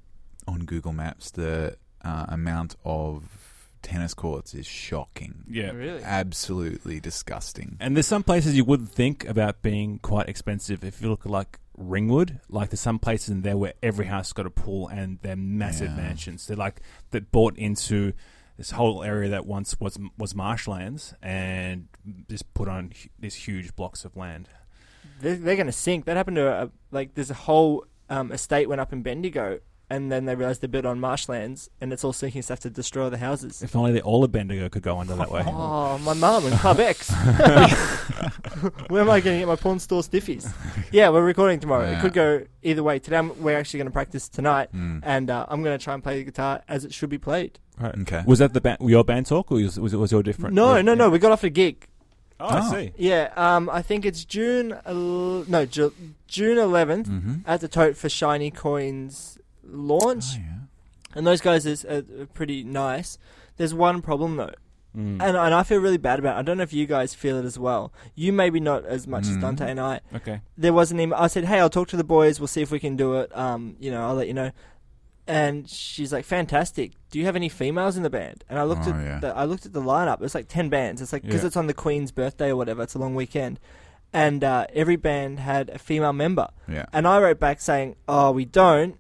on 0.49 0.61
Google 0.65 0.93
Maps, 0.93 1.31
the 1.31 1.77
uh, 2.03 2.25
amount 2.29 2.75
of 2.85 3.60
tennis 3.83 4.15
courts 4.15 4.55
is 4.55 4.67
shocking. 4.67 5.45
yeah. 5.49 5.71
really. 5.71 6.03
Absolutely 6.03 7.01
disgusting. 7.01 7.77
And 7.81 7.97
there's 7.97 8.07
some 8.07 8.23
places 8.23 8.57
you 8.57 8.65
wouldn't 8.65 8.91
think 8.91 9.25
about 9.27 9.63
being 9.63 9.99
quite 9.99 10.29
expensive. 10.29 10.85
If 10.85 11.01
you 11.03 11.09
look 11.11 11.25
at 11.27 11.31
like 11.31 11.59
Ringwood, 11.77 12.41
like 12.49 12.71
there's 12.71 12.81
some 12.81 12.99
places 12.99 13.31
in 13.31 13.43
there 13.43 13.57
where 13.57 13.75
every 13.83 14.07
house 14.07 14.29
has 14.29 14.33
got 14.35 14.47
a 14.47 14.51
pool 14.51 14.89
and 14.89 15.19
they're 15.23 15.37
massive 15.37 15.91
Yeah. 15.91 15.97
mansions. 15.97 16.47
They're 16.47 16.57
like 16.57 16.81
that 17.11 17.31
bought 17.33 17.57
into 17.57 18.13
this 18.59 18.73
whole 18.73 19.03
area 19.03 19.31
that 19.31 19.47
once 19.47 19.81
was 19.81 19.99
was 20.19 20.35
marshlands 20.35 21.15
and 21.23 21.89
just 22.29 22.53
put 22.53 22.69
on 22.69 22.91
hu- 22.91 23.09
these 23.19 23.35
huge 23.35 23.75
blocks 23.75 24.05
of 24.05 24.17
land. 24.17 24.49
they're, 25.23 25.37
they're 25.37 25.57
going 25.57 25.67
to 25.67 25.73
sink. 25.73 26.05
That 26.05 26.17
happened 26.19 26.37
to 26.37 26.47
a, 26.65 26.71
like 26.91 27.15
there's 27.15 27.31
a 27.31 27.35
whole 27.35 27.87
um, 28.11 28.31
estate 28.33 28.69
went 28.69 28.81
up 28.83 28.93
in 28.93 29.03
Bendigo, 29.03 29.61
and 29.91 30.11
then 30.11 30.25
they 30.25 30.35
realized 30.37 30.63
they're 30.63 30.69
built 30.69 30.87
on 30.87 31.01
marshlands, 31.01 31.69
and 31.81 31.93
it's 31.93 32.05
all 32.05 32.13
sinking. 32.13 32.43
So 32.43 32.49
they 32.49 32.53
have 32.53 32.61
to 32.61 32.71
destroy 32.71 33.11
the 33.11 33.19
houses. 33.19 33.63
If 33.63 33.75
only 33.77 33.93
the 33.93 34.03
all 34.03 34.23
of 34.25 34.31
Bendigo 34.33 34.69
could 34.69 34.83
go 34.83 34.99
under 34.99 35.15
that 35.17 35.31
way. 35.31 35.43
Oh, 35.47 35.99
my 35.99 36.15
mum 36.15 36.47
and 36.47 36.55
Club 36.59 36.79
X. 36.81 37.11
Where 38.89 39.03
am 39.03 39.11
I 39.11 39.21
going 39.21 39.37
to 39.37 39.41
get 39.41 39.49
my 39.49 39.57
pawn 39.57 39.79
store 39.79 40.03
stiffies? 40.03 40.53
Yeah, 40.93 41.09
we're 41.11 41.25
recording 41.25 41.61
tomorrow. 41.61 41.91
It 41.91 42.01
could 42.01 42.13
go 42.13 42.45
either 42.63 42.83
way. 42.83 42.99
Today 42.99 43.17
I'm, 43.19 43.41
we're 43.43 43.57
actually 43.59 43.79
going 43.79 43.87
to 43.89 43.93
practice 43.93 44.29
tonight, 44.29 44.69
Mm. 44.75 45.01
and 45.03 45.31
uh, 45.31 45.47
I'm 45.49 45.63
going 45.63 45.77
to 45.79 45.83
try 45.83 45.95
and 45.95 46.03
play 46.03 46.19
the 46.19 46.25
guitar 46.25 46.63
as 46.69 46.85
it 46.85 46.93
should 46.95 47.11
be 47.11 47.19
played. 47.19 47.59
Right. 47.79 47.95
Okay. 48.03 48.23
Was 48.27 48.39
that 48.41 48.53
the 48.53 48.61
ba- 48.61 48.77
your 48.81 49.05
band 49.05 49.27
talk, 49.27 49.51
or 49.51 49.57
was, 49.57 49.79
was 49.81 49.93
it 49.95 49.97
was 49.97 50.13
your 50.13 50.23
different? 50.23 50.55
No, 50.55 50.77
yeah. 50.77 50.83
no, 50.83 50.95
no. 50.95 51.09
We 51.11 51.19
got 51.19 51.33
off 51.33 51.45
a 51.45 51.51
gig. 51.51 51.87
Oh, 52.39 52.47
I 52.47 52.61
Oh. 52.67 52.71
see. 52.73 52.93
Yeah, 52.97 53.33
um, 53.37 53.69
I 53.71 53.83
think 53.83 54.05
it's 54.05 54.25
June. 54.25 54.75
el- 54.87 55.45
no, 55.49 55.65
Ju- 55.67 55.95
June 56.29 56.57
11th 56.59 57.07
Mm-hmm. 57.07 57.35
at 57.47 57.61
the 57.61 57.69
Tote 57.69 57.97
for 57.97 58.09
Shiny 58.09 58.51
Coins 58.51 59.39
launch. 59.71 60.25
Oh, 60.35 60.39
yeah. 60.41 61.17
and 61.17 61.27
those 61.27 61.41
guys 61.41 61.67
is, 61.67 61.85
are, 61.85 62.05
are 62.21 62.27
pretty 62.35 62.63
nice. 62.65 63.19
There's 63.57 63.75
one 63.75 64.01
problem 64.03 64.37
though, 64.37 64.55
Mm. 64.97 65.23
and, 65.23 65.37
and 65.37 65.55
I 65.55 65.63
feel 65.63 65.79
really 65.79 65.99
bad 65.99 66.19
about. 66.19 66.37
it. 66.37 66.41
I 66.41 66.43
don't 66.43 66.57
know 66.57 66.65
if 66.65 66.73
you 66.73 66.85
guys 66.85 67.15
feel 67.15 67.37
it 67.37 67.45
as 67.45 67.57
well. 67.59 67.93
You 68.17 68.33
maybe 68.33 68.59
not 68.59 68.85
as 68.85 69.07
much 69.07 69.23
as 69.29 69.37
Mm. 69.37 69.41
Dante 69.43 69.71
and 69.71 69.79
I. 69.79 70.01
okay. 70.17 70.41
There 70.59 70.73
was 70.73 70.91
an 70.91 70.99
email. 70.99 71.17
I 71.17 71.29
said, 71.29 71.45
"Hey, 71.45 71.61
I'll 71.61 71.71
talk 71.71 71.87
to 71.89 71.97
the 71.97 72.03
boys. 72.03 72.41
We'll 72.41 72.49
see 72.49 72.61
if 72.63 72.73
we 72.73 72.81
can 72.81 72.97
do 72.97 73.15
it. 73.21 73.31
Um, 73.37 73.77
you 73.79 73.91
know, 73.93 74.03
I'll 74.03 74.17
let 74.17 74.27
you 74.27 74.35
know." 74.35 74.51
And 75.29 75.69
she's 75.71 76.13
like, 76.13 76.25
"Fantastic. 76.25 76.93
Do 77.11 77.21
you 77.21 77.25
have 77.27 77.37
any 77.37 77.49
females 77.49 77.97
in 77.97 78.03
the 78.03 78.11
band?" 78.11 78.43
And 78.49 78.59
I 78.59 78.65
looked 78.65 78.87
Oh, 78.89 78.91
at 78.91 79.05
yeah. 79.05 79.21
the, 79.21 79.37
I 79.37 79.45
looked 79.45 79.65
at 79.65 79.73
the 79.73 79.81
lineup. 79.83 80.23
It's 80.23 80.35
like 80.35 80.49
ten 80.49 80.69
bands. 80.71 81.01
It's 81.01 81.13
like 81.13 81.23
because 81.23 81.43
Yeah. 81.43 81.47
it's 81.49 81.57
on 81.57 81.69
the 81.69 81.75
Queen's 81.75 82.11
birthday 82.11 82.49
or 82.49 82.57
whatever. 82.57 82.83
It's 82.83 82.95
a 82.95 82.99
long 82.99 83.15
weekend, 83.15 83.61
and 84.13 84.43
uh, 84.43 84.67
every 84.73 84.97
band 84.97 85.39
had 85.39 85.71
a 85.71 85.79
female 85.79 86.13
member. 86.13 86.49
Yeah. 86.67 86.87
And 86.93 87.07
I 87.07 87.21
wrote 87.21 87.39
back 87.39 87.61
saying, 87.61 87.95
"Oh, 88.09 88.33
we 88.33 88.45
don't," 88.45 88.97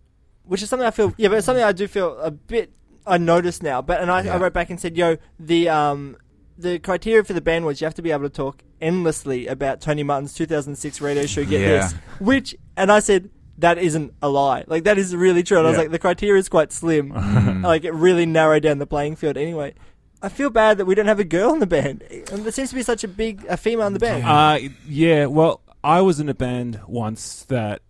which 0.50 0.62
is 0.62 0.68
something 0.68 0.86
I 0.86 0.90
feel. 0.90 1.14
Yeah, 1.16 1.28
but 1.28 1.38
it's 1.38 1.46
something 1.46 1.62
I 1.64 1.70
do 1.72 1.86
feel 1.86 2.18
a 2.18 2.30
bit. 2.32 2.72
I 3.06 3.18
noticed 3.18 3.62
now, 3.62 3.80
but 3.80 4.00
and 4.00 4.10
I, 4.10 4.22
Yeah. 4.22 4.34
I 4.34 4.38
wrote 4.38 4.52
back 4.52 4.68
and 4.68 4.80
said, 4.80 4.96
"Yo, 4.96 5.16
the 5.38 5.68
um, 5.68 6.16
the 6.58 6.78
criteria 6.80 7.22
for 7.22 7.32
the 7.32 7.40
band 7.40 7.64
was 7.66 7.80
you 7.80 7.84
have 7.86 7.94
to 7.94 8.02
be 8.02 8.10
able 8.10 8.24
to 8.24 8.28
talk 8.28 8.62
endlessly 8.80 9.46
about 9.46 9.80
Tony 9.80 10.02
Martin's 10.02 10.34
2006 10.34 11.00
radio 11.00 11.24
show. 11.26 11.44
Get 11.44 11.60
Yeah. 11.60 11.68
this, 11.68 11.94
which, 12.18 12.56
and 12.76 12.90
I 12.92 13.00
said." 13.00 13.30
That 13.58 13.76
isn't 13.76 14.14
a 14.22 14.28
lie. 14.30 14.64
Like 14.68 14.84
that 14.84 14.96
is 14.96 15.14
really 15.14 15.42
true. 15.42 15.58
And 15.58 15.66
I 15.66 15.70
was 15.70 15.78
like, 15.78 15.90
the 15.90 15.98
criteria 15.98 16.40
is 16.40 16.48
quite 16.48 16.72
slim. 16.72 17.10
like 17.62 17.84
it 17.84 17.92
really 17.92 18.24
narrowed 18.24 18.62
down 18.62 18.78
the 18.78 18.86
playing 18.86 19.16
field. 19.16 19.36
Anyway, 19.36 19.74
I 20.22 20.30
feel 20.30 20.48
bad 20.48 20.78
that 20.78 20.86
we 20.86 20.94
don't 20.94 21.04
have 21.04 21.20
a 21.20 21.24
girl 21.24 21.52
in 21.52 21.58
the 21.58 21.66
band. 21.66 22.02
And 22.32 22.42
there 22.42 22.52
seems 22.52 22.70
to 22.70 22.74
be 22.74 22.82
such 22.82 23.04
a 23.04 23.08
big 23.08 23.44
a 23.50 23.58
female 23.58 23.86
in 23.86 23.92
the 23.92 23.98
band. 23.98 24.24
Uh, 24.24 24.70
yeah. 24.88 25.26
Well, 25.26 25.60
I 25.84 26.00
was 26.00 26.20
in 26.20 26.30
a 26.30 26.34
band 26.34 26.80
once 26.86 27.44
that. 27.50 27.82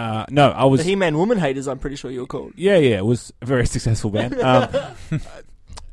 Uh, 0.00 0.24
no, 0.30 0.48
I 0.50 0.64
was. 0.64 0.80
the 0.80 0.84
He-Man 0.84 1.18
Woman 1.18 1.36
Haters. 1.38 1.68
I'm 1.68 1.78
pretty 1.78 1.96
sure 1.96 2.10
you 2.10 2.20
were 2.20 2.26
called. 2.26 2.54
Yeah, 2.56 2.78
yeah, 2.78 2.96
it 2.98 3.04
was 3.04 3.32
a 3.42 3.46
very 3.46 3.66
successful 3.74 4.10
band. 4.10 4.34
Um, 4.40 5.20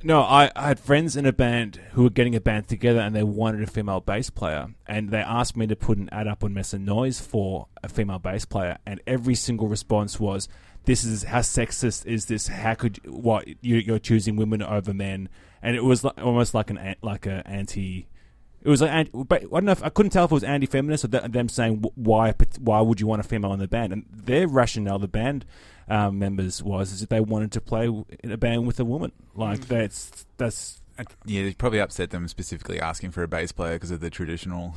no, 0.04 0.22
I, 0.22 0.52
I 0.56 0.68
had 0.70 0.80
friends 0.80 1.18
in 1.18 1.26
a 1.26 1.34
band 1.34 1.82
who 1.92 2.04
were 2.04 2.10
getting 2.10 2.36
a 2.36 2.40
band 2.40 2.68
together 2.70 3.00
and 3.00 3.16
they 3.16 3.24
wanted 3.24 3.64
a 3.64 3.68
female 3.68 4.00
bass 4.00 4.30
player. 4.30 4.68
And 4.88 5.10
they 5.10 5.20
asked 5.20 5.58
me 5.58 5.68
to 5.68 5.76
put 5.76 5.98
an 5.98 6.08
ad 6.12 6.28
up 6.28 6.44
on 6.44 6.54
Mess+Noise 6.54 7.20
for 7.20 7.68
a 7.84 7.90
female 7.90 8.20
bass 8.20 8.46
player. 8.46 8.78
And 8.86 9.02
every 9.08 9.36
single 9.36 9.68
response 9.68 10.20
was, 10.20 10.48
This 10.86 11.04
is 11.04 11.24
how 11.24 11.40
sexist 11.40 12.06
is 12.06 12.26
this? 12.26 12.48
How 12.48 12.76
could 12.76 13.00
you, 13.04 13.12
what 13.12 13.48
you, 13.62 13.78
you're 13.78 14.00
choosing 14.00 14.36
women 14.38 14.62
over 14.62 14.94
men? 14.94 15.30
And 15.62 15.76
it 15.76 15.84
was 15.84 16.04
like, 16.04 16.18
almost 16.24 16.54
like 16.54 16.70
an 16.70 16.78
an- 16.78 16.96
like 17.02 17.26
a 17.26 17.42
anti. 17.46 18.08
It 18.68 18.70
was 18.70 18.82
like, 18.82 18.92
anti, 18.92 19.12
but 19.24 19.44
I 19.44 19.46
don't 19.48 19.64
know. 19.64 19.72
If, 19.72 19.82
I 19.82 19.88
couldn't 19.88 20.10
tell 20.10 20.26
if 20.26 20.32
it 20.32 20.34
was 20.34 20.44
anti-feminist 20.44 21.06
or 21.06 21.08
th- 21.08 21.24
them 21.32 21.48
saying 21.48 21.86
why 21.96 22.34
why 22.60 22.82
would 22.82 23.00
you 23.00 23.08
want 23.08 23.22
a 23.22 23.24
female 23.24 23.54
in 23.54 23.60
the 23.60 23.68
band? 23.70 23.94
And 23.94 24.06
their 24.12 24.46
rationale, 24.46 25.00
the 25.00 25.08
band 25.08 25.46
um, 25.88 26.20
members, 26.20 26.62
was 26.62 26.92
is 26.92 27.00
that 27.00 27.10
they 27.10 27.22
wanted 27.22 27.54
to 27.54 27.62
play 27.62 27.86
in 27.86 28.30
a 28.32 28.36
band 28.38 28.68
with 28.68 28.78
a 28.82 28.84
woman. 28.86 29.14
Like 29.36 29.62
that's 29.70 30.26
that's 30.36 30.82
Yeah, 31.26 31.44
it 31.44 31.58
probably 31.58 31.80
upset 31.80 32.10
them 32.10 32.28
specifically 32.28 32.82
asking 32.82 33.12
for 33.12 33.24
a 33.24 33.28
bass 33.30 33.54
player 33.54 33.76
because 33.76 33.92
of 33.92 34.02
the 34.02 34.10
traditional 34.10 34.76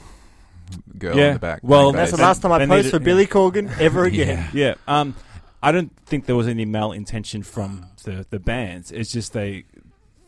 girl 0.96 1.16
Yeah, 1.16 1.28
in 1.28 1.32
the 1.34 1.40
back. 1.40 1.58
well, 1.64 1.90
playing 1.90 1.96
That's 1.96 2.12
the 2.12 2.18
last 2.22 2.42
time 2.42 2.52
I 2.52 2.58
They 2.58 2.66
posed 2.68 2.84
needed- 2.86 2.90
for 2.96 3.04
Billy 3.04 3.26
Corgan 3.26 3.76
ever 3.80 4.04
again. 4.12 4.48
Yeah. 4.54 4.74
yeah. 4.86 5.00
Um, 5.00 5.16
I 5.62 5.72
don't 5.72 5.90
think 6.06 6.26
there 6.26 6.36
was 6.36 6.46
any 6.46 6.64
mal 6.64 6.92
intention 6.92 7.42
from 7.42 7.86
the 8.04 8.24
the 8.30 8.38
bands. 8.38 8.92
It's 8.92 9.10
just 9.10 9.32
they 9.32 9.64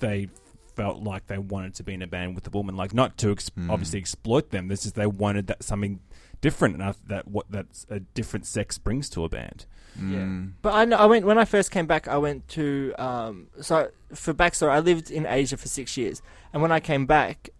they 0.00 0.28
felt 0.74 1.02
like 1.02 1.26
they 1.26 1.38
wanted 1.38 1.74
to 1.74 1.82
be 1.82 1.94
in 1.94 2.02
a 2.02 2.06
band 2.06 2.34
with 2.34 2.46
a 2.46 2.50
woman, 2.50 2.76
like 2.76 2.92
not 2.94 3.16
to 3.18 3.32
ex- 3.32 3.50
Mm. 3.50 3.70
obviously 3.70 3.98
exploit 3.98 4.50
them. 4.50 4.68
This 4.68 4.84
is 4.86 4.92
they 4.92 5.06
wanted 5.06 5.46
that 5.48 5.62
something 5.62 6.00
different 6.40 6.74
enough 6.74 6.96
that 7.06 7.28
what 7.28 7.50
that 7.50 7.66
a 7.88 8.00
different 8.00 8.46
sex 8.46 8.78
brings 8.78 9.08
to 9.10 9.24
a 9.24 9.28
band. 9.28 9.66
Mm. 9.98 10.52
But 10.62 10.74
I, 10.74 10.84
know, 10.84 10.96
I 10.96 11.04
went 11.06 11.26
when 11.26 11.38
I 11.38 11.44
first 11.44 11.70
came 11.70 11.86
back. 11.86 12.08
I 12.08 12.16
went 12.16 12.48
to 12.48 12.94
um, 12.98 13.48
so 13.60 13.90
for 14.14 14.32
backstory. 14.34 14.70
I 14.70 14.80
lived 14.80 15.10
in 15.10 15.26
Asia 15.26 15.56
for 15.56 15.68
six 15.68 15.96
years, 15.96 16.22
and 16.52 16.62
when 16.62 16.72
I 16.72 16.80
came 16.80 17.04
back, 17.06 17.50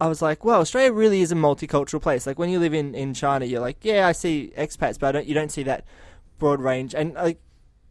I 0.00 0.08
was 0.08 0.20
like, 0.20 0.44
"Well, 0.44 0.60
Australia 0.60 0.92
really 0.92 1.20
is 1.20 1.30
a 1.30 1.36
multicultural 1.36 2.02
place." 2.02 2.26
Like 2.26 2.38
when 2.38 2.50
you 2.50 2.58
live 2.58 2.74
in, 2.74 2.94
in 2.94 3.14
China, 3.14 3.44
you're 3.44 3.60
like, 3.60 3.78
"Yeah, 3.82 4.08
I 4.08 4.12
see 4.12 4.52
expats, 4.58 4.98
but 4.98 5.08
I 5.08 5.12
don't, 5.12 5.26
you 5.26 5.34
don't 5.34 5.52
see 5.52 5.62
that 5.62 5.84
broad 6.40 6.60
range." 6.60 6.94
And 6.96 7.14
like 7.14 7.38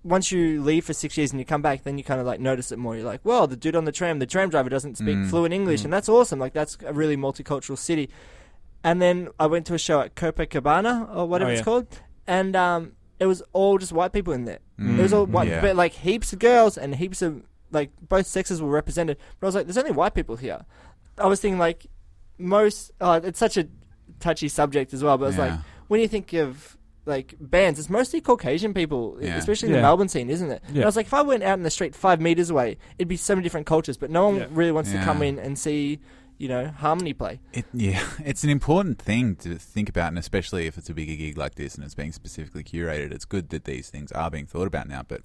once 0.03 0.31
you 0.31 0.61
leave 0.63 0.83
for 0.85 0.93
six 0.93 1.17
years 1.17 1.31
and 1.31 1.39
you 1.39 1.45
come 1.45 1.61
back, 1.61 1.83
then 1.83 1.97
you 1.97 2.03
kind 2.03 2.19
of 2.19 2.25
like 2.25 2.39
notice 2.39 2.71
it 2.71 2.79
more. 2.79 2.95
You're 2.95 3.05
like, 3.05 3.21
"Well, 3.23 3.45
the 3.47 3.55
dude 3.55 3.75
on 3.75 3.85
the 3.85 3.91
tram, 3.91 4.19
the 4.19 4.25
tram 4.25 4.49
driver 4.49 4.69
doesn't 4.69 4.97
speak 4.97 5.15
Mm. 5.17 5.29
fluent 5.29 5.53
English, 5.53 5.83
and 5.83 5.93
that's 5.93 6.09
awesome. 6.09 6.39
Like 6.39 6.53
that's 6.53 6.77
a 6.85 6.93
really 6.93 7.15
multicultural 7.17 7.77
city." 7.77 8.09
And 8.83 8.99
then 9.01 9.29
I 9.39 9.45
went 9.45 9.67
to 9.67 9.75
a 9.75 9.77
show 9.77 9.99
at 10.01 10.15
Copacabana 10.15 11.15
or 11.15 11.27
whatever 11.27 11.51
Oh, 11.51 11.53
it's 11.53 11.61
called, 11.61 11.87
and 12.25 12.55
um, 12.55 12.93
it 13.19 13.27
was 13.27 13.43
all 13.53 13.77
just 13.77 13.91
white 13.91 14.11
people 14.11 14.33
in 14.33 14.45
there. 14.45 14.57
Mm, 14.79 14.95
There 14.95 15.03
was 15.03 15.13
all 15.13 15.25
white, 15.27 15.47
yeah. 15.49 15.61
but 15.61 15.75
like 15.75 15.91
heaps 15.93 16.33
of 16.33 16.39
girls 16.39 16.77
and 16.79 16.95
heaps 16.95 17.21
of 17.21 17.43
like 17.71 17.91
both 18.09 18.25
sexes 18.25 18.59
were 18.61 18.69
represented. 18.71 19.17
But 19.39 19.45
I 19.45 19.49
was 19.49 19.55
like, 19.55 19.65
there's 19.67 19.77
only 19.77 19.91
white 19.91 20.15
people 20.15 20.35
here. 20.35 20.65
I 21.19 21.27
was 21.27 21.39
thinking 21.39 21.59
like 21.59 21.85
most. 22.39 22.91
Oh, 22.99 23.13
it's 23.13 23.37
such 23.37 23.55
a 23.57 23.67
touchy 24.19 24.47
subject 24.47 24.93
as 24.93 25.03
well. 25.03 25.17
But 25.19 25.29
it's 25.29 25.37
like 25.37 25.53
when 25.87 26.01
you 26.01 26.07
think 26.07 26.33
of 26.33 26.75
like 27.05 27.35
bands, 27.39 27.79
it's 27.79 27.89
mostly 27.89 28.21
Caucasian 28.21 28.73
people, 28.73 29.17
Yeah. 29.19 29.37
especially 29.37 29.69
in 29.69 29.73
Yeah. 29.73 29.79
the 29.81 29.83
Melbourne 29.87 30.07
scene, 30.09 30.29
isn't 30.29 30.51
it? 30.51 30.61
And 30.67 30.75
Yeah. 30.77 30.83
I 30.83 30.85
was 30.85 30.95
like, 30.95 31.07
if 31.07 31.13
I 31.13 31.21
went 31.21 31.41
out 31.43 31.57
in 31.57 31.63
the 31.63 31.71
street 31.71 31.95
five 31.95 32.21
meters 32.21 32.49
away, 32.49 32.77
it'd 32.99 33.07
be 33.07 33.17
so 33.17 33.35
many 33.35 33.43
different 33.43 33.65
cultures. 33.65 33.97
But 33.97 34.11
no 34.11 34.25
one 34.27 34.35
Yeah. 34.37 34.45
really 34.51 34.71
wants 34.71 34.91
to 34.91 34.97
Yeah. 34.97 35.03
come 35.05 35.23
in 35.23 35.39
and 35.39 35.57
see, 35.57 35.99
you 36.37 36.47
know, 36.47 36.67
harmony 36.69 37.13
play. 37.13 37.39
It, 37.53 37.65
yeah, 37.73 38.03
it's 38.25 38.43
an 38.43 38.49
important 38.51 38.99
thing 38.99 39.35
to 39.37 39.55
think 39.55 39.89
about, 39.89 40.09
and 40.09 40.19
especially 40.19 40.67
if 40.67 40.77
it's 40.77 40.89
a 40.89 40.93
bigger 40.93 41.15
gig 41.15 41.37
like 41.37 41.55
this 41.55 41.73
and 41.75 41.83
it's 41.83 41.95
being 41.95 42.11
specifically 42.11 42.63
curated. 42.63 43.11
It's 43.11 43.25
good 43.25 43.49
that 43.49 43.65
these 43.65 43.89
things 43.89 44.11
are 44.11 44.29
being 44.29 44.45
thought 44.45 44.67
about 44.67 44.87
now, 44.87 45.03
but 45.07 45.21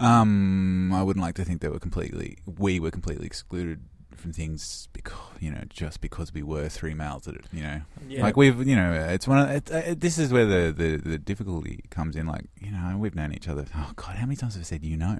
um, 0.00 0.92
I 0.92 1.02
wouldn't 1.02 1.22
like 1.22 1.34
to 1.36 1.44
think 1.44 1.60
that 1.60 1.72
we're 1.72 1.78
completely, 1.78 2.38
we 2.46 2.80
were 2.80 2.90
completely 2.90 3.26
excluded 3.26 3.80
from 4.16 4.32
things 4.32 4.88
because 4.92 5.18
you 5.40 5.50
know 5.50 5.62
just 5.70 6.00
because 6.00 6.32
we 6.34 6.42
were 6.42 6.68
three 6.68 6.94
males 6.94 7.24
that 7.24 7.36
you 7.52 7.62
know 7.62 7.80
Yeah. 8.08 8.22
like 8.22 8.36
we've 8.36 8.66
you 8.66 8.76
know 8.76 8.92
it's 8.92 9.26
one 9.28 9.38
of 9.38 9.50
it, 9.50 9.70
uh, 9.72 9.94
this 9.96 10.18
is 10.18 10.32
where 10.32 10.46
the, 10.46 10.72
the 10.72 10.96
the 10.96 11.18
difficulty 11.18 11.84
comes 11.90 12.16
in 12.16 12.26
like 12.26 12.44
you 12.60 12.70
know 12.70 12.96
we've 12.98 13.14
known 13.14 13.32
each 13.32 13.48
other 13.48 13.64
oh 13.76 13.90
god 13.96 14.16
how 14.16 14.26
many 14.26 14.36
times 14.36 14.54
have 14.54 14.62
I 14.62 14.64
said 14.64 14.84
you 14.84 14.96
know 14.96 15.18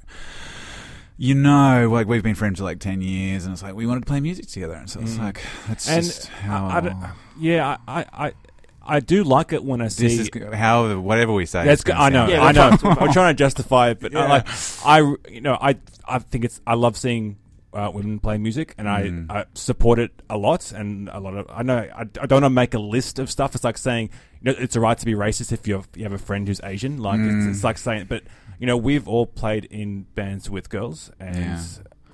you 1.19 1.35
know 1.35 1.89
like 1.91 2.07
we've 2.07 2.23
been 2.23 2.35
friends 2.35 2.59
for 2.59 2.65
like 2.65 2.81
10 2.81 3.01
years 3.03 3.45
and 3.45 3.53
it's 3.53 3.63
like 3.63 3.75
we 3.75 3.87
wanted 3.87 4.01
to 4.01 4.07
play 4.07 4.21
music 4.21 4.47
together 4.49 4.75
and 4.75 4.89
so 4.89 5.01
it's 5.01 5.15
Mm. 5.15 5.19
like 5.21 5.43
that's 5.69 5.89
And 5.89 6.05
just 6.05 6.27
how 6.29 6.67
I, 6.67 6.79
I 6.89 7.13
yeah, 7.39 7.77
I, 7.87 8.01
I, 8.01 8.27
I, 8.27 8.33
I 8.85 9.01
do 9.01 9.23
like 9.23 9.53
it 9.53 9.63
when 9.63 9.81
I 9.81 9.89
see. 9.89 10.09
this 10.09 10.19
is 10.29 10.55
how 10.55 10.99
whatever 10.99 11.33
we 11.33 11.47
say 11.47 11.65
That's. 11.65 11.85
I 11.89 12.09
know. 12.09 12.27
Yeah, 12.27 12.43
I 12.45 12.51
know. 12.53 12.77
I'm 12.83 13.13
trying 13.13 13.33
to 13.33 13.39
justify 13.39 13.91
it, 13.91 14.01
but 14.01 14.11
Yeah. 14.13 14.27
like 14.29 14.47
I, 14.85 14.99
you 15.31 15.41
know, 15.41 15.57
I, 15.61 15.77
I 16.05 16.19
think 16.19 16.45
it's. 16.45 16.61
I 16.67 16.75
love 16.75 16.97
seeing 16.97 17.37
uh, 17.75 17.91
women 17.93 18.19
play 18.19 18.39
music, 18.39 18.75
and 18.79 18.87
Mm. 18.87 19.27
I, 19.31 19.41
I 19.41 19.45
support 19.55 19.99
it 19.99 20.11
a 20.29 20.37
lot. 20.37 20.73
And 20.73 21.09
a 21.09 21.19
lot 21.21 21.37
of. 21.37 21.47
I 21.51 21.63
know. 21.63 21.79
I, 21.79 22.01
I 22.01 22.05
don't 22.27 22.43
want 22.43 22.45
to 22.45 22.51
make 22.51 22.75
a 22.75 22.79
list 22.79 23.19
of 23.19 23.31
stuff. 23.31 23.55
It's 23.55 23.65
like 23.65 23.79
saying, 23.79 24.11
you 24.41 24.53
know, 24.53 24.59
it's 24.59 24.77
alright 24.77 24.99
to 24.99 25.07
be 25.07 25.15
racist 25.15 25.53
if 25.53 25.67
you 25.67 25.75
have, 25.75 25.89
you 25.97 26.03
have 26.05 26.13
a 26.13 26.19
friend 26.19 26.47
who's 26.47 26.61
Asian. 26.65 26.99
Like 26.99 27.19
Mm. 27.21 27.49
it's, 27.49 27.57
it's 27.57 27.65
like 27.65 27.79
saying, 27.79 28.07
but 28.09 28.25
you 28.59 28.67
know, 28.67 28.77
we've 28.77 29.09
all 29.09 29.27
played 29.27 29.65
in 29.67 30.03
bands 30.15 30.49
with 30.51 30.69
girls, 30.71 31.11
and 31.19 31.37
Yeah. 31.37 31.63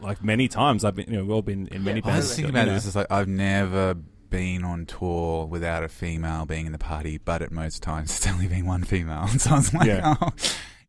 like 0.01 0.23
many 0.23 0.49
times, 0.49 0.85
I've 0.85 0.95
been. 0.95 1.07
You 1.11 1.17
know, 1.19 1.23
we've 1.23 1.33
all 1.33 1.43
been 1.43 1.67
in 1.69 1.85
many 1.85 2.01
Yeah, 2.01 2.07
I 2.07 2.11
bands. 2.11 2.27
was 2.29 2.37
thinking 2.37 2.51
about 2.55 2.67
you 2.69 2.75
this. 2.75 2.87
It's 2.87 2.97
like 2.97 3.11
I've 3.11 3.29
never 3.29 3.95
been 4.31 4.63
on 4.63 4.85
tour 4.87 5.47
without 5.47 5.83
a 5.83 5.89
female 5.89 6.45
being 6.45 6.67
in 6.67 6.73
the 6.73 6.79
party, 6.79 7.17
but 7.19 7.41
at 7.43 7.51
most 7.51 7.83
times 7.83 8.15
it's 8.17 8.27
only 8.27 8.47
been 8.47 8.67
one 8.67 8.85
female. 8.85 9.27
So 9.39 9.51
I 9.51 9.55
was 9.55 9.73
like, 9.73 9.87
Yeah. 9.87 10.17
oh. 10.21 10.31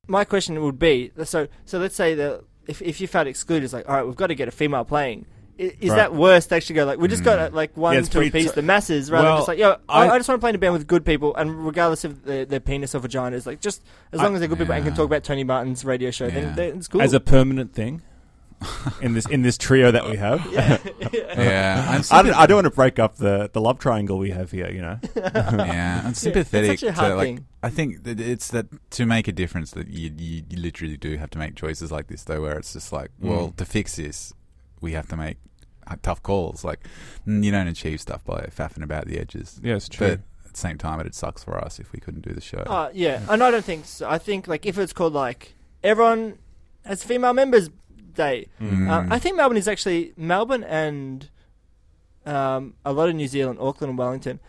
my 0.07 0.25
question 0.25 0.61
would 0.61 0.77
be 0.79 1.11
so 1.23 1.47
so 1.65 1.77
let's 1.79 1.95
say 1.95 2.15
that 2.15 2.43
if 2.69 2.81
if 2.81 3.01
you 3.01 3.07
felt 3.07 3.27
excluded, 3.27 3.65
it's 3.65 3.73
like 3.73 3.87
all 3.89 3.95
right, 3.95 4.05
we've 4.05 4.15
got 4.15 4.27
to 4.27 4.35
get 4.35 4.47
a 4.47 4.51
female 4.51 4.85
playing. 4.85 5.25
I- 5.59 5.73
Is 5.81 5.89
Right. 5.89 5.97
that 5.97 6.15
worse 6.15 6.45
to 6.47 6.55
actually 6.55 6.75
go 6.75 6.85
like 6.85 6.99
we 6.99 7.09
just 7.09 7.23
got 7.25 7.51
Mm. 7.51 7.53
like 7.53 7.75
one 7.75 7.91
Yeah, 7.93 7.99
it's 7.99 8.07
to 8.09 8.17
pretty 8.19 8.29
appease 8.29 8.51
t- 8.51 8.55
the 8.55 8.61
masses 8.61 9.11
rather 9.11 9.25
Well, 9.25 9.33
than 9.33 9.39
just 9.39 9.47
like 9.49 9.59
yo 9.59 9.75
I, 9.89 10.07
I- 10.07 10.13
I 10.13 10.17
just 10.17 10.29
want 10.29 10.39
to 10.39 10.41
play 10.41 10.51
in 10.51 10.55
a 10.55 10.59
band 10.59 10.71
with 10.71 10.87
good 10.87 11.03
people 11.05 11.35
and 11.35 11.65
regardless 11.65 12.05
of 12.05 12.23
their, 12.23 12.45
their 12.45 12.61
penis 12.61 12.95
or 12.95 12.99
vagina 12.99 13.35
is 13.35 13.45
like 13.45 13.59
just 13.59 13.81
as 14.13 14.21
I- 14.21 14.23
long 14.23 14.35
as 14.35 14.39
they're 14.39 14.47
good 14.47 14.57
people 14.57 14.73
and 14.73 14.85
can 14.85 14.93
Yeah. 14.93 14.97
talk 14.97 15.05
about 15.07 15.25
Tony 15.25 15.43
Martin's 15.43 15.83
radio 15.83 16.11
show 16.11 16.27
Yeah. 16.27 16.33
then, 16.35 16.55
then 16.55 16.77
it's 16.77 16.87
cool 16.87 17.01
As 17.01 17.11
a 17.11 17.19
permanent 17.19 17.73
thing 17.73 18.01
in 19.01 19.13
this 19.13 19.25
in 19.27 19.41
this 19.41 19.57
trio 19.57 19.91
that 19.91 20.09
we 20.09 20.17
have. 20.17 20.45
yeah. 20.51 20.77
yeah, 21.13 21.85
I'm 21.89 22.03
I 22.11 22.21
don't, 22.23 22.33
I 22.35 22.45
don't 22.45 22.57
want 22.57 22.65
to 22.65 22.71
break 22.71 22.99
up 22.99 23.15
the, 23.15 23.49
the 23.51 23.61
love 23.61 23.79
triangle 23.79 24.17
we 24.17 24.31
have 24.31 24.51
here, 24.51 24.69
you 24.71 24.81
know. 24.81 24.99
yeah, 25.15 26.01
I'm 26.05 26.13
sympathetic. 26.13 26.71
it's 26.71 26.81
such 26.81 26.89
a 26.89 26.93
hard 26.93 27.11
to, 27.11 27.15
like, 27.15 27.25
thing. 27.25 27.45
I 27.63 27.69
think 27.69 28.03
that 28.03 28.19
it's 28.19 28.49
that 28.49 28.67
to 28.91 29.05
make 29.05 29.27
a 29.27 29.31
difference 29.31 29.71
that 29.71 29.87
you, 29.87 30.11
you 30.17 30.43
you 30.49 30.57
literally 30.59 30.97
do 30.97 31.17
have 31.17 31.29
to 31.31 31.37
make 31.39 31.55
choices 31.55 31.91
like 31.91 32.07
this 32.07 32.23
though, 32.23 32.41
where 32.41 32.57
it's 32.57 32.73
just 32.73 32.91
like, 32.91 33.11
well, 33.19 33.49
Mm. 33.49 33.55
to 33.57 33.65
fix 33.65 33.95
this, 33.95 34.33
we 34.81 34.91
have 34.93 35.07
to 35.09 35.17
make 35.17 35.37
uh, 35.87 35.95
tough 36.01 36.21
calls. 36.21 36.63
Like, 36.63 36.79
mm, 37.27 37.43
you 37.43 37.51
don't 37.51 37.67
achieve 37.67 38.01
stuff 38.01 38.23
by 38.25 38.49
faffing 38.55 38.83
about 38.83 39.05
the 39.07 39.17
edges. 39.19 39.59
Yeah, 39.63 39.75
it's 39.75 39.87
But 39.89 40.11
at 40.11 40.53
the 40.53 40.57
same 40.57 40.77
time, 40.77 40.99
it 40.99 41.15
sucks 41.15 41.43
for 41.43 41.57
us 41.57 41.79
if 41.79 41.91
we 41.93 41.99
couldn't 41.99 42.21
do 42.21 42.33
the 42.33 42.41
show. 42.41 42.59
Uh, 42.59 42.89
yeah, 42.93 43.21
and 43.29 43.41
I 43.43 43.51
don't 43.51 43.65
think 43.65 43.85
so. 43.85 44.09
I 44.09 44.17
think 44.17 44.47
like 44.47 44.65
if 44.65 44.77
it's 44.77 44.93
called 44.93 45.13
like 45.13 45.53
everyone 45.83 46.37
has 46.85 47.03
female 47.03 47.33
members 47.33 47.69
day. 48.25 48.47
Mm. 48.61 48.89
Uh, 48.89 49.15
I 49.15 49.17
think 49.19 49.33
Melbourne 49.37 49.57
is 49.63 49.67
actually 49.67 50.13
Melbourne 50.17 50.63
and 50.63 51.29
um, 52.25 52.73
a 52.85 52.91
lot 52.93 53.09
of 53.09 53.15
New 53.15 53.27
Zealand, 53.27 53.59
Auckland 53.61 53.89
and 53.91 53.97
Wellington 53.97 54.39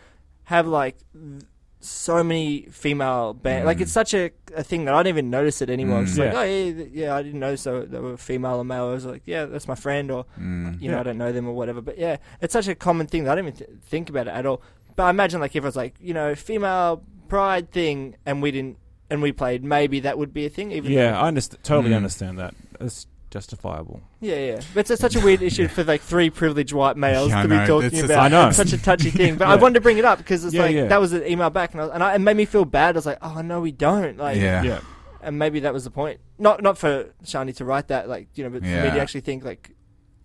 have 0.45 0.67
like 0.67 0.97
th- 1.13 1.43
so 1.79 2.23
many 2.23 2.67
female 2.69 3.33
bands. 3.33 3.65
Like 3.65 3.77
Mm. 3.77 3.81
it's 3.81 3.91
such 3.91 4.13
a, 4.13 4.29
a 4.55 4.63
thing 4.63 4.85
that 4.85 4.93
I 4.93 5.01
don't 5.01 5.07
even 5.15 5.29
notice 5.31 5.61
it 5.63 5.69
anymore. 5.69 5.97
I 5.97 6.01
was 6.01 6.15
just 6.15 6.19
Mm. 6.19 6.25
like, 6.25 6.33
Yeah. 6.33 6.39
oh 6.41 6.43
yeah, 6.43 6.85
yeah, 7.05 7.15
I 7.15 7.21
didn't 7.23 7.39
know 7.39 7.55
so 7.55 7.81
they 7.91 7.99
were 7.99 8.17
female 8.17 8.57
or 8.57 8.65
male. 8.65 8.85
I 8.89 8.93
was 8.93 9.05
like, 9.05 9.23
yeah, 9.25 9.45
that's 9.45 9.67
my 9.67 9.75
friend, 9.75 10.11
or 10.11 10.25
Mm. 10.39 10.79
you 10.81 10.89
know, 10.89 10.95
Yeah. 10.97 10.99
I 10.99 11.03
don't 11.03 11.17
know 11.17 11.31
them 11.31 11.47
or 11.47 11.53
whatever. 11.55 11.81
But 11.81 11.97
yeah, 11.97 12.17
it's 12.41 12.53
such 12.53 12.67
a 12.67 12.75
common 12.75 13.07
thing 13.07 13.23
that 13.23 13.31
I 13.31 13.35
don't 13.35 13.45
even 13.47 13.57
th- 13.57 13.69
think 13.93 14.09
about 14.09 14.27
it 14.27 14.31
at 14.39 14.45
all. 14.45 14.61
But 14.95 15.03
I 15.03 15.09
imagine 15.09 15.39
like 15.39 15.55
if 15.55 15.63
it 15.63 15.65
was 15.65 15.75
like 15.75 15.95
you 15.99 16.13
know 16.13 16.35
female 16.35 17.03
pride 17.29 17.71
thing, 17.71 18.15
and 18.27 18.41
we 18.43 18.51
didn't, 18.51 18.77
and 19.09 19.21
we 19.21 19.31
played, 19.31 19.63
maybe 19.63 20.01
that 20.01 20.17
would 20.19 20.33
be 20.33 20.45
a 20.45 20.49
thing. 20.49 20.71
Even 20.73 20.91
Yeah, 20.91 21.11
though- 21.13 21.17
I 21.19 21.27
understand, 21.29 21.63
totally 21.63 21.93
Mm. 21.93 21.97
understand 22.03 22.37
that. 22.39 22.53
It's 22.79 23.07
justifiable. 23.31 24.01
yeah, 24.19 24.35
yeah. 24.35 24.61
But 24.75 24.89
it's 24.91 25.01
such 25.01 25.15
a 25.15 25.19
weird 25.21 25.41
issue 25.41 25.67
for 25.67 25.83
like 25.83 26.01
three 26.01 26.29
privileged 26.29 26.73
white 26.73 26.97
males 26.97 27.29
Yeah, 27.29 27.39
I 27.39 27.41
to 27.43 27.47
be 27.47 27.55
know. 27.55 27.65
talking 27.65 27.87
It's- 27.87 28.03
about. 28.03 28.19
I 28.19 28.27
know. 28.27 28.47
It's 28.49 28.57
such 28.57 28.73
a 28.73 28.77
touchy 28.77 29.09
thing. 29.09 29.37
But 29.37 29.47
I 29.47 29.55
wanted 29.61 29.75
to 29.75 29.81
bring 29.81 29.97
it 29.97 30.05
up 30.05 30.19
because 30.19 30.45
it's 30.45 30.53
Yeah, 30.53 30.61
like 30.63 30.75
yeah. 30.75 30.85
that 30.87 30.99
was 31.01 31.13
an 31.13 31.25
email 31.25 31.49
back, 31.49 31.71
and, 31.71 31.81
I 31.81 31.85
was, 31.85 31.93
and 31.93 32.03
I, 32.03 32.13
it 32.15 32.19
made 32.19 32.37
me 32.37 32.45
feel 32.45 32.65
bad. 32.65 32.95
I 32.95 32.97
was 32.99 33.05
like, 33.07 33.17
oh 33.21 33.41
no, 33.41 33.61
we 33.61 33.71
don't. 33.71 34.17
Like, 34.17 34.37
yeah. 34.37 34.61
Yeah. 34.61 34.79
and 35.23 35.39
maybe 35.39 35.61
that 35.61 35.73
was 35.73 35.85
the 35.85 35.91
point. 35.91 36.19
Not 36.37 36.61
not 36.61 36.77
for 36.77 37.05
Shani 37.23 37.55
to 37.55 37.65
write 37.65 37.87
that, 37.87 38.07
like 38.09 38.27
you 38.35 38.43
know, 38.43 38.49
but 38.51 38.61
for 38.61 38.67
me 38.67 38.89
to 38.91 38.99
actually 38.99 39.21
think 39.21 39.43
like, 39.43 39.71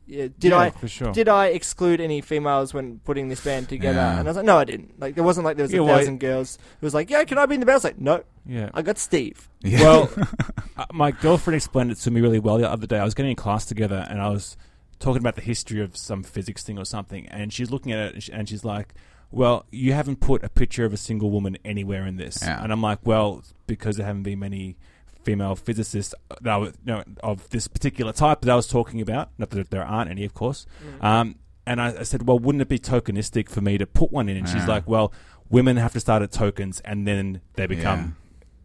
yeah, 0.06 0.28
did 0.38 0.50
Yeah, 0.52 0.58
I 0.58 0.70
for 0.70 0.88
sure? 0.88 1.12
did 1.12 1.28
I 1.28 1.46
exclude 1.48 2.00
any 2.00 2.20
females 2.20 2.72
when 2.72 3.00
putting 3.00 3.28
this 3.28 3.42
band 3.44 3.68
together? 3.68 3.98
Yeah. 3.98 4.18
And 4.18 4.28
I 4.28 4.30
was 4.30 4.36
like, 4.36 4.46
no, 4.46 4.56
I 4.58 4.64
didn't. 4.64 4.98
Like, 5.00 5.14
there 5.14 5.24
wasn't 5.24 5.44
like 5.44 5.56
there 5.56 5.64
was 5.64 5.72
Yeah, 5.72 5.80
a 5.80 5.84
well, 5.84 5.98
thousand 5.98 6.20
girls 6.20 6.58
who 6.80 6.86
was 6.86 6.94
like, 6.94 7.10
yeah, 7.10 7.24
can 7.24 7.38
I 7.38 7.46
be 7.46 7.54
in 7.54 7.60
the 7.60 7.66
band? 7.66 7.74
I 7.74 7.76
was 7.76 7.84
like, 7.84 7.98
no, 8.00 8.22
yeah. 8.46 8.70
I 8.74 8.82
got 8.82 8.98
Steve. 8.98 9.48
Yeah. 9.62 9.80
Well, 9.80 10.10
uh, 10.76 10.86
my 10.92 11.10
girlfriend 11.10 11.56
explained 11.56 11.90
it 11.90 11.96
to 11.98 12.10
me 12.10 12.20
really 12.20 12.38
well 12.38 12.58
the 12.58 12.70
other 12.70 12.86
day. 12.86 12.98
I 12.98 13.04
was 13.04 13.14
getting 13.14 13.30
in 13.30 13.36
class 13.36 13.64
together, 13.66 14.06
and 14.08 14.20
I 14.20 14.28
was 14.28 14.56
talking 14.98 15.20
about 15.20 15.34
the 15.34 15.42
history 15.42 15.80
of 15.82 15.96
some 15.96 16.22
physics 16.22 16.62
thing 16.62 16.78
or 16.78 16.84
something, 16.84 17.26
and 17.28 17.52
she's 17.52 17.70
looking 17.70 17.92
at 17.92 17.98
it, 17.98 18.14
and 18.14 18.22
she- 18.22 18.32
and 18.32 18.48
she's 18.48 18.64
like, 18.64 18.94
"Well, 19.30 19.66
you 19.70 19.92
haven't 19.92 20.20
put 20.20 20.42
a 20.44 20.48
picture 20.48 20.84
of 20.84 20.92
a 20.92 20.96
single 20.96 21.30
woman 21.30 21.58
anywhere 21.64 22.06
in 22.06 22.16
this," 22.16 22.38
Yeah. 22.42 22.62
and 22.62 22.72
I'm 22.72 22.80
like, 22.80 23.00
"Well, 23.04 23.42
because 23.66 23.96
there 23.96 24.06
haven't 24.06 24.22
been 24.22 24.38
many." 24.38 24.76
Female 25.26 25.56
physicists 25.56 26.14
that 26.40 26.52
I 26.52 26.56
was, 26.56 26.72
you 26.86 26.92
know, 26.92 27.02
of 27.22 27.50
this 27.50 27.66
particular 27.68 28.12
type 28.12 28.40
that 28.42 28.50
I 28.50 28.56
was 28.56 28.66
talking 28.68 29.00
about. 29.00 29.30
Not 29.38 29.50
that 29.50 29.70
there 29.70 29.84
aren't 29.84 30.10
any, 30.10 30.24
of 30.24 30.32
course. 30.34 30.64
Um, 31.00 31.36
and 31.66 31.80
I, 31.80 31.88
I 31.98 32.02
said, 32.04 32.26
well, 32.28 32.38
wouldn't 32.38 32.62
it 32.62 32.68
be 32.68 32.78
tokenistic 32.78 33.48
for 33.48 33.60
me 33.60 33.76
to 33.76 33.86
put 33.86 34.12
one 34.12 34.28
in? 34.28 34.36
And 34.36 34.48
she's 34.48 34.66
like, 34.68 34.86
well, 34.88 35.12
women 35.50 35.76
have 35.78 35.92
to 35.94 36.00
start 36.00 36.22
at 36.22 36.30
tokens 36.32 36.80
and 36.84 37.06
then 37.06 37.40
they 37.54 37.66
become, 37.66 38.16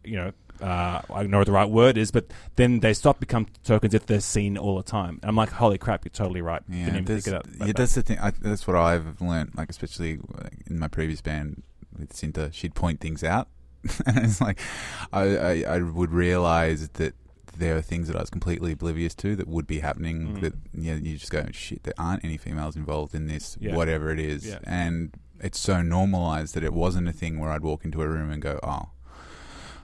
you 0.03 0.15
know, 0.17 0.31
uh, 0.61 1.01
I 1.11 1.21
don't 1.23 1.31
know 1.31 1.39
what 1.39 1.47
the 1.47 1.51
right 1.51 1.69
word 1.69 1.97
is, 1.97 2.11
but 2.11 2.25
then 2.55 2.81
they 2.81 2.93
stop 2.93 3.19
become 3.19 3.47
tokens 3.63 3.95
if 3.95 4.05
they're 4.05 4.19
seen 4.19 4.55
all 4.59 4.77
the 4.77 4.83
time. 4.83 5.17
And 5.23 5.29
I'm 5.29 5.35
like, 5.35 5.49
holy 5.49 5.79
crap, 5.79 6.05
you're 6.05 6.11
totally 6.11 6.41
right. 6.43 6.61
Didn't 6.69 6.79
Yeah, 6.81 6.87
even 6.89 7.05
that's, 7.05 7.25
think 7.25 7.35
of 7.35 7.57
that. 7.57 7.65
yeah, 7.67 7.73
that's 7.75 7.95
the 7.95 8.03
thing. 8.03 8.19
I, 8.19 8.29
that's 8.39 8.67
what 8.67 8.75
I've 8.75 9.19
learned. 9.19 9.53
Like, 9.55 9.71
especially 9.71 10.19
in 10.67 10.77
my 10.77 10.87
previous 10.87 11.21
band 11.21 11.63
with 11.97 12.13
Cinta, 12.13 12.53
she'd 12.53 12.75
point 12.75 12.99
things 12.99 13.23
out, 13.23 13.47
and 14.05 14.17
it's 14.19 14.41
like 14.41 14.59
I, 15.11 15.37
I, 15.37 15.63
I 15.67 15.79
would 15.81 16.11
realize 16.11 16.89
that 16.89 17.15
there 17.57 17.75
are 17.75 17.81
things 17.81 18.07
that 18.07 18.15
I 18.15 18.21
was 18.21 18.29
completely 18.29 18.71
oblivious 18.73 19.13
to 19.15 19.35
that 19.35 19.47
would 19.47 19.67
be 19.67 19.79
happening. 19.79 20.35
Mm. 20.35 20.41
That 20.41 20.53
you, 20.73 20.91
know, 20.93 20.97
you 21.01 21.17
just 21.17 21.31
go, 21.31 21.45
shit, 21.51 21.83
there 21.83 21.93
aren't 21.97 22.23
any 22.23 22.37
females 22.37 22.75
involved 22.75 23.13
in 23.13 23.27
this, 23.27 23.57
Yeah. 23.59 23.75
whatever 23.75 24.11
it 24.11 24.19
is, 24.19 24.47
Yeah. 24.47 24.59
and 24.63 25.13
it's 25.39 25.59
so 25.59 25.81
normalized 25.81 26.53
that 26.55 26.63
it 26.63 26.73
wasn't 26.73 27.07
a 27.09 27.11
thing 27.11 27.39
where 27.39 27.51
I'd 27.51 27.63
walk 27.63 27.83
into 27.83 28.01
a 28.01 28.07
room 28.07 28.31
and 28.31 28.41
go, 28.41 28.59
oh. 28.63 28.89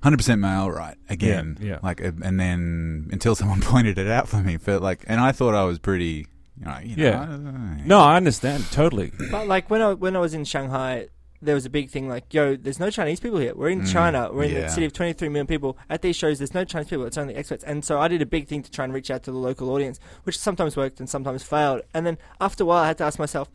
Hundred 0.03 0.17
percent 0.17 0.39
male, 0.39 0.69
right? 0.71 0.95
Again, 1.09 1.57
Yeah, 1.59 1.67
yeah. 1.67 1.79
Like, 1.81 1.99
and 1.99 2.39
then 2.39 3.09
until 3.11 3.35
someone 3.39 3.61
pointed 3.61 3.97
it 3.97 4.07
out 4.07 4.27
for 4.29 4.37
me, 4.37 4.57
but 4.57 4.81
like, 4.81 5.03
and 5.07 5.19
I 5.19 5.31
thought 5.31 5.55
I 5.55 5.63
was 5.63 5.79
pretty, 5.79 6.27
you 6.59 6.65
know, 6.65 6.77
you 6.83 6.95
know, 6.95 7.03
Yeah. 7.03 7.21
I- 7.23 7.81
No, 7.85 7.99
I 7.99 8.15
understand 8.15 8.63
totally. 8.71 9.11
But 9.31 9.47
like 9.47 9.69
when 9.71 9.81
I 9.81 9.93
when 9.93 10.15
I 10.15 10.19
was 10.19 10.33
in 10.35 10.45
Shanghai, 10.45 11.07
there 11.41 11.53
was 11.55 11.65
a 11.65 11.69
big 11.69 11.89
thing 11.91 12.07
like, 12.09 12.33
yo, 12.33 12.55
there's 12.55 12.79
no 12.79 12.89
Chinese 12.89 13.19
people 13.19 13.37
here. 13.37 13.53
We're 13.55 13.69
in 13.69 13.81
Mm, 13.81 13.91
China. 13.93 14.29
We're 14.33 14.43
in 14.45 14.51
yeah. 14.53 14.57
a 14.61 14.69
city 14.69 14.85
of 14.87 14.93
23 14.93 15.29
million 15.29 15.45
people. 15.47 15.77
At 15.89 16.01
these 16.01 16.15
shows, 16.15 16.39
there's 16.39 16.53
no 16.55 16.63
Chinese 16.65 16.89
people. 16.89 17.05
It's 17.05 17.17
only 17.17 17.35
expats. 17.35 17.63
And 17.63 17.85
so 17.85 17.99
I 17.99 18.07
did 18.07 18.21
a 18.21 18.25
big 18.25 18.47
thing 18.47 18.63
to 18.63 18.71
try 18.71 18.85
and 18.85 18.93
reach 18.93 19.11
out 19.11 19.21
to 19.23 19.31
the 19.31 19.37
local 19.37 19.69
audience, 19.69 19.99
which 20.23 20.37
sometimes 20.39 20.75
worked 20.75 20.99
and 20.99 21.07
sometimes 21.07 21.43
failed. 21.43 21.81
And 21.93 22.05
then 22.07 22.17
after 22.41 22.63
a 22.63 22.67
while, 22.67 22.83
I 22.83 22.87
had 22.87 22.97
to 22.99 23.03
ask 23.03 23.19
myself, 23.19 23.49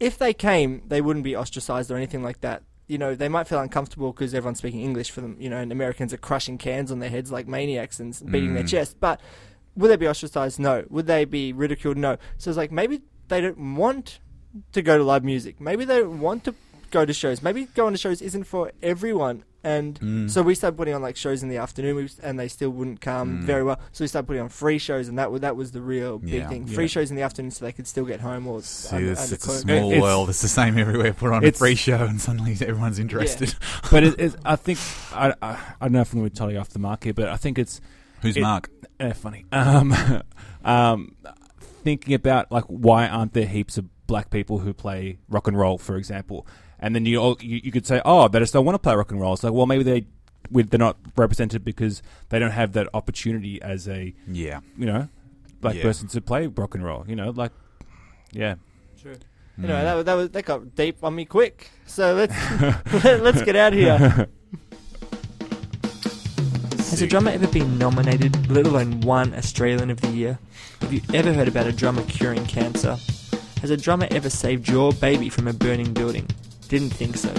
if 0.00 0.18
they 0.18 0.32
came, 0.34 0.82
they 0.86 1.00
wouldn't 1.00 1.24
be 1.24 1.36
ostracized 1.36 1.90
or 1.90 1.96
anything 1.96 2.22
like 2.22 2.40
that. 2.40 2.62
You 2.88 2.98
know, 2.98 3.14
they 3.14 3.28
might 3.28 3.46
feel 3.48 3.60
uncomfortable 3.60 4.12
because 4.12 4.34
everyone's 4.34 4.58
speaking 4.58 4.80
English 4.80 5.10
for 5.10 5.20
them. 5.20 5.36
You 5.38 5.48
know, 5.48 5.58
and 5.58 5.72
Americans 5.72 6.12
are 6.12 6.16
crushing 6.18 6.58
cans 6.58 6.90
on 6.90 6.98
their 6.98 7.10
heads 7.10 7.30
like 7.32 7.46
maniacs 7.46 8.00
and 8.00 8.12
beating 8.30 8.54
their 8.54 8.64
Mm. 8.64 8.68
chest. 8.68 8.96
But 9.00 9.20
would 9.76 9.88
they 9.90 9.96
be 9.96 10.08
ostracized? 10.08 10.58
No. 10.58 10.84
Would 10.90 11.06
they 11.06 11.24
be 11.24 11.52
ridiculed? 11.52 11.96
No. 11.96 12.18
So 12.38 12.50
it's 12.50 12.56
like 12.58 12.72
maybe 12.72 13.02
they 13.28 13.40
don't 13.40 13.76
want 13.76 14.20
to 14.72 14.82
go 14.82 14.98
to 14.98 15.04
live 15.04 15.24
music. 15.24 15.60
Maybe 15.60 15.84
they 15.84 15.98
don't 16.00 16.20
want 16.20 16.44
to 16.44 16.54
go 16.90 17.04
to 17.04 17.12
shows. 17.12 17.42
Maybe 17.42 17.64
going 17.74 17.94
to 17.94 17.98
shows 17.98 18.20
isn't 18.22 18.44
for 18.44 18.72
everyone. 18.82 19.44
And 19.64 20.00
Mm. 20.00 20.28
so 20.28 20.42
we 20.42 20.56
started 20.56 20.76
putting 20.76 20.92
on 20.92 21.02
like 21.02 21.16
shows 21.16 21.40
in 21.44 21.48
the 21.48 21.58
afternoon, 21.58 22.10
and 22.20 22.38
they 22.38 22.48
still 22.48 22.70
wouldn't 22.70 23.00
come 23.00 23.42
Mm. 23.42 23.44
very 23.44 23.62
well. 23.62 23.78
So 23.92 24.02
we 24.02 24.08
started 24.08 24.26
putting 24.26 24.42
on 24.42 24.48
free 24.48 24.76
shows, 24.78 25.06
and 25.06 25.16
that 25.20 25.30
was 25.30 25.42
that 25.42 25.54
was 25.54 25.70
the 25.70 25.80
real 25.80 26.18
big 26.18 26.30
Yeah. 26.32 26.48
thing. 26.48 26.66
Yeah. 26.66 26.74
Free 26.74 26.88
shows 26.88 27.10
in 27.10 27.16
the 27.16 27.22
afternoon, 27.22 27.52
so 27.52 27.64
they 27.64 27.70
could 27.70 27.86
still 27.86 28.04
get 28.04 28.20
home 28.20 28.48
or 28.48 28.60
See, 28.62 28.96
under- 28.96 29.12
it's, 29.12 29.22
under 29.22 29.34
it's 29.36 29.46
a 29.46 29.58
small 29.58 29.86
It's- 29.92 30.02
world. 30.02 30.28
It's 30.30 30.42
the 30.42 30.48
same 30.48 30.76
everywhere. 30.78 31.12
Put 31.12 31.30
on 31.32 31.44
a 31.44 31.52
free 31.52 31.76
show, 31.76 31.94
and 32.04 32.20
suddenly 32.20 32.54
everyone's 32.60 32.98
interested. 32.98 33.54
But 33.92 34.02
it, 34.02 34.18
it, 34.18 34.34
I 34.44 34.56
think, 34.56 34.80
I, 35.14 35.32
I, 35.40 35.50
I 35.52 35.84
don't 35.84 35.92
know 35.92 36.00
if 36.00 36.12
I'm 36.12 36.18
going 36.18 36.30
to 36.30 36.36
tell 36.36 36.50
you 36.50 36.58
off 36.58 36.70
the 36.70 36.78
mark 36.80 37.04
here, 37.04 37.14
but 37.14 37.28
I 37.28 37.36
think 37.36 37.56
it's 37.56 37.80
Who's 38.22 38.36
It- 38.36 38.40
Mark? 38.40 38.68
Eh, 38.98 39.12
funny. 39.12 39.44
Um, 39.52 39.94
um, 40.64 41.14
thinking 41.84 42.14
about 42.14 42.50
like 42.50 42.64
why 42.64 43.06
aren't 43.08 43.32
there 43.32 43.46
heaps 43.46 43.78
of 43.78 43.86
black 44.12 44.28
people 44.28 44.58
who 44.58 44.74
play 44.74 45.16
rock 45.30 45.48
and 45.48 45.56
roll, 45.58 45.78
for 45.78 45.96
example, 45.96 46.46
and 46.78 46.94
then 46.94 47.06
you 47.06 47.16
all- 47.16 47.38
you, 47.40 47.60
you 47.64 47.72
could 47.72 47.86
say, 47.86 47.98
oh, 48.04 48.28
they 48.28 48.38
just 48.38 48.52
don't 48.52 48.66
want 48.66 48.74
to 48.74 48.78
play 48.78 48.94
rock 48.94 49.10
and 49.10 49.18
roll. 49.18 49.32
It's 49.32 49.42
like, 49.42 49.54
well, 49.54 49.64
maybe 49.66 49.82
they 49.84 50.04
they're 50.50 50.78
not 50.78 50.96
represented 51.16 51.64
because 51.64 52.02
they 52.28 52.38
don't 52.38 52.50
have 52.50 52.72
that 52.74 52.88
opportunity 52.92 53.62
as 53.62 53.88
a 53.88 54.12
Yeah, 54.28 54.60
you 54.76 54.84
know 54.84 55.08
black 55.62 55.76
Yeah. 55.76 55.82
person 55.88 56.08
to 56.08 56.20
play 56.20 56.46
rock 56.46 56.74
and 56.74 56.84
roll. 56.84 57.04
You 57.08 57.16
know, 57.16 57.30
like 57.30 57.52
Yeah. 58.32 58.56
True. 59.00 59.14
Hmm. 59.56 59.64
Anyway, 59.64 59.82
that, 59.82 59.94
was- 59.94 60.04
that 60.04 60.14
was 60.14 60.28
that 60.30 60.44
got 60.44 60.74
deep 60.74 61.02
on 61.02 61.14
me 61.14 61.24
quick. 61.24 61.70
So 61.86 62.14
let's 62.14 62.34
let's 63.26 63.40
get 63.42 63.56
out 63.56 63.72
of 63.72 63.78
here. 63.78 64.28
Has 66.92 67.00
a 67.00 67.06
drummer 67.06 67.30
ever 67.30 67.46
been 67.46 67.78
nominated, 67.78 68.50
let 68.50 68.66
alone 68.66 69.00
won 69.00 69.32
Australian 69.34 69.88
of 69.90 70.02
the 70.02 70.08
Year? 70.08 70.38
Have 70.82 70.92
you 70.92 71.00
ever 71.14 71.32
heard 71.32 71.48
about 71.48 71.66
a 71.66 71.72
drummer 71.72 72.02
curing 72.04 72.44
cancer? 72.44 72.98
Has 73.62 73.70
a 73.70 73.76
drummer 73.76 74.08
ever 74.10 74.28
saved 74.28 74.68
your 74.68 74.92
baby 74.92 75.28
from 75.28 75.46
a 75.46 75.52
burning 75.52 75.92
building? 75.92 76.26
Didn't 76.66 76.90
think 76.90 77.16
so. 77.16 77.32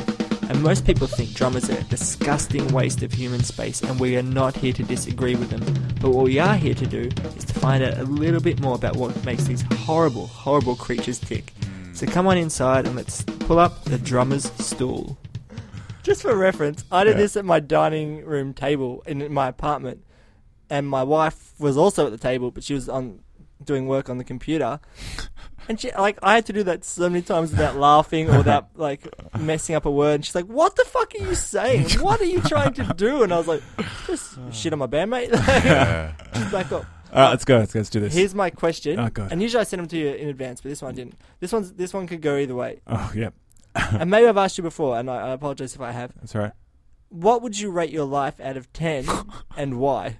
And 0.50 0.64
most 0.64 0.86
people 0.86 1.06
think 1.06 1.34
drummers 1.34 1.70
are 1.70 1.78
a 1.78 1.84
disgusting 1.84 2.66
waste 2.70 3.04
of 3.04 3.12
human 3.12 3.44
space, 3.44 3.82
and 3.82 4.00
we 4.00 4.16
are 4.16 4.24
not 4.24 4.56
here 4.56 4.72
to 4.72 4.84
disagree 4.84 5.36
with 5.36 5.50
them. 5.50 5.62
But 6.00 6.12
what 6.12 6.24
we 6.24 6.40
are 6.40 6.56
here 6.56 6.76
to 6.76 6.88
do 6.88 7.10
is 7.36 7.44
to 7.44 7.54
find 7.54 7.84
out 7.84 7.98
a 7.98 8.04
little 8.04 8.40
bit 8.40 8.62
more 8.62 8.76
about 8.76 8.96
what 8.96 9.26
makes 9.26 9.44
these 9.44 9.64
horrible, 9.80 10.28
horrible 10.28 10.78
creatures 10.78 11.20
tick. 11.20 11.52
Hmm. 11.62 11.94
So 11.94 12.08
come 12.08 12.28
on 12.28 12.38
inside 12.38 12.88
and 12.88 12.96
let's 12.96 13.24
pull 13.24 13.60
up 13.60 13.84
the 13.84 13.98
drummer's 13.98 14.50
stool. 14.64 15.18
Just 16.04 16.22
for 16.22 16.34
reference, 16.38 16.86
I 16.90 17.04
did 17.04 17.12
Yeah. 17.12 17.18
this 17.18 17.36
at 17.36 17.44
my 17.44 17.60
dining 17.60 18.24
room 18.24 18.54
table 18.54 19.04
in 19.06 19.34
my 19.34 19.50
apartment, 19.50 20.06
and 20.70 20.88
my 20.88 21.04
wife 21.04 21.54
was 21.60 21.76
also 21.76 22.06
at 22.06 22.14
the 22.14 22.18
table, 22.18 22.50
but 22.50 22.64
she 22.64 22.74
was 22.74 22.88
on 22.88 23.20
doing 23.66 23.88
work 23.88 24.10
on 24.10 24.18
the 24.18 24.24
computer. 24.24 24.80
And 25.68 25.80
she, 25.80 25.92
like, 25.94 26.20
I 26.22 26.36
had 26.36 26.46
to 26.48 26.54
do 26.54 26.64
that 26.64 26.84
so 26.84 27.10
many 27.10 27.22
times 27.22 27.52
without 27.52 27.78
laughing 27.78 28.30
or 28.30 28.38
without 28.40 28.70
like 28.76 29.08
messing 29.40 29.76
up 29.76 29.86
a 29.86 29.92
word. 29.92 30.16
And 30.16 30.26
she's 30.26 30.36
like, 30.36 30.46
"What 30.46 30.76
the 30.76 30.84
fuck 30.84 31.14
are 31.16 31.24
you 31.24 31.36
saying? 31.36 31.90
What 32.02 32.20
are 32.20 32.26
you 32.26 32.42
trying 32.42 32.74
to 32.74 32.94
do?" 32.98 33.24
And 33.24 33.34
I 33.34 33.38
was 33.38 33.48
like, 33.48 33.62
"Just 34.06 34.38
shit 34.52 34.74
on 34.74 34.80
my 34.80 34.88
bandmate." 34.88 35.32
Back 36.52 36.72
up. 36.72 36.86
All 37.14 37.20
right, 37.22 37.30
let's 37.30 37.46
go. 37.46 37.60
Let's 37.60 37.72
go. 37.72 37.80
Let's 37.80 37.90
do 37.90 38.00
this. 38.00 38.14
Here's 38.14 38.36
my 38.36 38.50
question. 38.50 39.00
Oh, 39.00 39.08
God. 39.08 39.32
And 39.32 39.42
usually 39.42 39.62
I 39.62 39.64
send 39.66 39.80
them 39.82 39.88
to 39.88 39.98
you 39.98 40.10
in 40.10 40.30
advance, 40.30 40.62
but 40.62 40.70
this 40.70 40.82
one 40.82 40.96
didn't. 40.96 41.16
This 41.40 41.54
one's 41.54 41.72
this 41.74 41.94
one 41.94 42.08
could 42.08 42.22
go 42.22 42.38
either 42.38 42.56
way. 42.56 42.82
oh, 42.88 43.12
yeah. 43.16 43.30
and 43.76 44.10
maybe 44.10 44.28
I've 44.28 44.38
asked 44.38 44.58
you 44.58 44.64
before, 44.64 44.98
and 45.00 45.10
I, 45.10 45.30
I 45.30 45.30
apologize 45.30 45.76
if 45.76 45.82
I 45.82 45.92
have. 45.92 46.14
That's 46.16 46.36
all 46.36 46.42
right. 46.42 46.52
What 47.10 47.42
would 47.42 47.58
you 47.60 47.72
rate 47.72 47.92
your 47.92 48.06
life 48.06 48.40
out 48.40 48.58
of 48.58 48.74
ten, 48.74 49.06
and 49.56 49.80
why? 49.80 50.18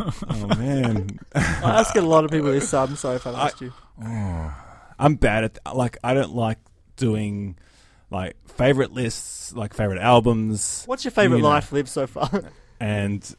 Oh, 0.00 0.46
man. 0.58 1.18
I 1.34 1.80
ask 1.80 1.94
a 1.96 2.00
lot 2.00 2.24
of 2.24 2.30
people 2.30 2.50
this, 2.50 2.68
so 2.68 2.82
I'm 2.82 2.96
sorry 2.96 3.16
if 3.16 3.26
I've 3.26 3.34
asked 3.34 3.60
you. 3.60 3.72
Oh, 4.04 4.54
I'm 4.98 5.14
bad 5.16 5.44
at 5.44 5.58
like 5.76 5.98
I 6.02 6.14
don't 6.14 6.34
like 6.34 6.58
doing 6.96 7.56
like 8.10 8.36
favorite 8.48 8.92
lists, 8.92 9.52
like 9.54 9.74
favorite 9.74 10.00
albums, 10.00 10.84
What's 10.86 11.04
your 11.04 11.10
favorite 11.12 11.38
You 11.38 11.42
know. 11.42 11.48
life 11.48 11.72
lived 11.72 11.88
so 11.88 12.06
far? 12.06 12.28
and 12.80 13.36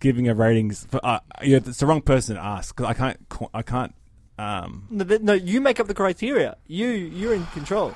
giving 0.00 0.28
a 0.28 0.34
ratings. 0.34 0.86
For, 0.90 1.00
uh, 1.04 1.20
it's 1.40 1.78
the 1.78 1.86
wrong 1.86 2.02
person 2.02 2.36
to 2.36 2.42
ask 2.42 2.74
because 2.76 2.90
I 2.90 2.94
can't. 2.94 3.18
I 3.54 3.62
can't. 3.62 3.94
Um, 4.38 4.86
no, 4.90 5.04
no, 5.20 5.32
you 5.32 5.60
make 5.60 5.80
up 5.80 5.86
the 5.88 5.94
criteria. 5.94 6.56
You 6.66 6.88
you're 6.88 7.34
in 7.34 7.44
control. 7.46 7.94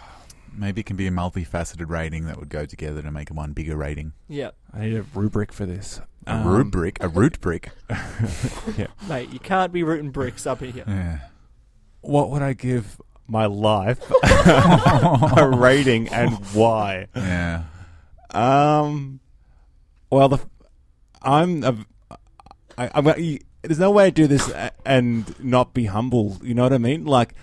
Maybe 0.54 0.80
it 0.82 0.84
can 0.84 0.96
be 0.96 1.06
a 1.06 1.10
multifaceted 1.10 1.88
rating 1.88 2.26
that 2.26 2.38
would 2.38 2.48
go 2.48 2.66
together 2.66 3.02
to 3.02 3.10
make 3.10 3.30
one 3.30 3.52
bigger 3.52 3.76
rating. 3.76 4.12
Yeah, 4.28 4.50
I 4.72 4.80
need 4.80 4.96
a 4.96 5.02
rubric 5.14 5.52
for 5.52 5.66
this. 5.66 6.00
A 6.26 6.34
Um, 6.34 6.46
rubric, 6.46 7.02
a 7.02 7.08
root 7.08 7.40
brick. 7.40 7.70
yeah. 8.78 8.86
mate, 9.08 9.30
you 9.32 9.38
can't 9.38 9.72
be 9.72 9.82
rooting 9.82 10.10
bricks 10.10 10.46
up 10.46 10.62
in 10.62 10.72
here. 10.72 10.84
Yeah. 10.86 11.18
What 12.02 12.30
would 12.30 12.42
I 12.42 12.52
give 12.52 13.00
my 13.26 13.46
life 13.46 13.98
a 14.22 15.50
rating 15.52 16.08
and 16.08 16.34
why? 16.52 17.06
Yeah. 17.16 17.64
Um, 18.30 19.20
well, 20.10 20.28
the 20.28 20.38
I'm 21.22 21.62
a, 21.64 21.76
I, 22.78 22.90
I'm 22.94 23.06
a, 23.06 23.16
you- 23.18 23.40
there's 23.62 23.78
no 23.78 23.90
way 23.92 24.06
to 24.06 24.10
do 24.10 24.26
this 24.26 24.48
a- 24.50 24.72
and 24.84 25.38
not 25.42 25.72
be 25.74 25.84
humble. 25.86 26.38
You 26.42 26.54
know 26.54 26.62
what 26.64 26.72
I 26.72 26.78
mean? 26.78 27.04
Like, 27.04 27.34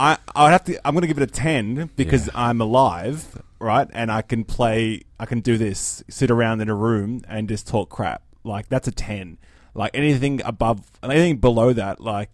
I 0.00 0.18
I 0.34 0.44
would 0.44 0.52
have 0.52 0.64
to. 0.64 0.86
I'm 0.86 0.94
going 0.94 1.02
to 1.02 1.08
give 1.08 1.18
it 1.18 1.22
a 1.22 1.32
ten 1.32 1.90
because 1.96 2.26
Yeah. 2.26 2.32
I'm 2.34 2.60
alive, 2.60 3.40
right? 3.58 3.88
And 3.92 4.10
I 4.10 4.22
can 4.22 4.44
play. 4.44 5.02
I 5.20 5.26
can 5.26 5.40
do 5.40 5.56
this. 5.58 6.02
Sit 6.08 6.30
around 6.30 6.60
in 6.60 6.68
a 6.68 6.74
room 6.74 7.22
and 7.28 7.48
just 7.48 7.66
talk 7.66 7.90
crap. 7.90 8.22
Like 8.42 8.68
that's 8.68 8.88
a 8.88 8.92
ten. 8.92 9.38
Like 9.74 9.92
anything 9.94 10.40
above, 10.44 10.80
anything 11.02 11.38
below 11.38 11.72
that, 11.72 12.00
like 12.00 12.30